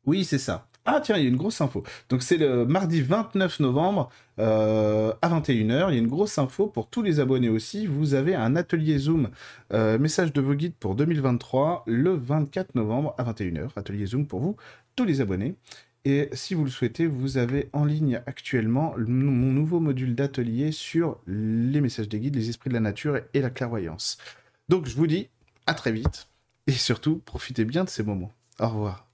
Oui, 0.05 0.25
c'est 0.25 0.39
ça. 0.39 0.67
Ah 0.89 1.01
tiens, 1.03 1.17
il 1.17 1.23
y 1.23 1.25
a 1.25 1.29
une 1.29 1.35
grosse 1.35 1.59
info. 1.59 1.83
Donc 2.09 2.23
c'est 2.23 2.37
le 2.37 2.65
mardi 2.65 3.01
29 3.01 3.59
novembre 3.59 4.09
euh, 4.39 5.13
à 5.21 5.27
21h. 5.29 5.89
Il 5.89 5.93
y 5.93 5.97
a 5.97 5.99
une 5.99 6.07
grosse 6.07 6.37
info 6.37 6.67
pour 6.67 6.87
tous 6.87 7.01
les 7.01 7.19
abonnés 7.19 7.49
aussi. 7.49 7.87
Vous 7.87 8.13
avez 8.13 8.35
un 8.35 8.55
atelier 8.55 8.97
Zoom, 8.97 9.29
euh, 9.73 9.99
message 9.99 10.31
de 10.31 10.39
vos 10.39 10.53
guides 10.53 10.75
pour 10.79 10.95
2023, 10.95 11.83
le 11.87 12.15
24 12.15 12.75
novembre 12.75 13.13
à 13.17 13.25
21h. 13.25 13.71
Atelier 13.75 14.05
Zoom 14.05 14.27
pour 14.27 14.39
vous, 14.39 14.55
tous 14.97 15.05
les 15.05 15.21
abonnés. 15.21 15.55
Et 16.03 16.29
si 16.33 16.53
vous 16.53 16.65
le 16.65 16.69
souhaitez, 16.69 17.05
vous 17.05 17.37
avez 17.37 17.69
en 17.71 17.85
ligne 17.85 18.21
actuellement 18.25 18.93
mon 18.97 19.51
nouveau 19.51 19.79
module 19.79 20.15
d'atelier 20.15 20.73
sur 20.73 21.19
les 21.27 21.79
messages 21.81 22.09
des 22.09 22.19
guides, 22.19 22.35
les 22.35 22.49
esprits 22.49 22.69
de 22.69 22.73
la 22.73 22.81
nature 22.81 23.19
et 23.33 23.41
la 23.41 23.49
clairvoyance. 23.49 24.17
Donc 24.67 24.85
je 24.85 24.95
vous 24.95 25.07
dis 25.07 25.29
à 25.65 25.73
très 25.73 25.91
vite 25.91 26.27
et 26.65 26.71
surtout 26.73 27.21
profitez 27.25 27.63
bien 27.63 27.83
de 27.83 27.89
ces 27.89 28.03
moments. 28.03 28.31
Au 28.59 28.67
revoir. 28.67 29.06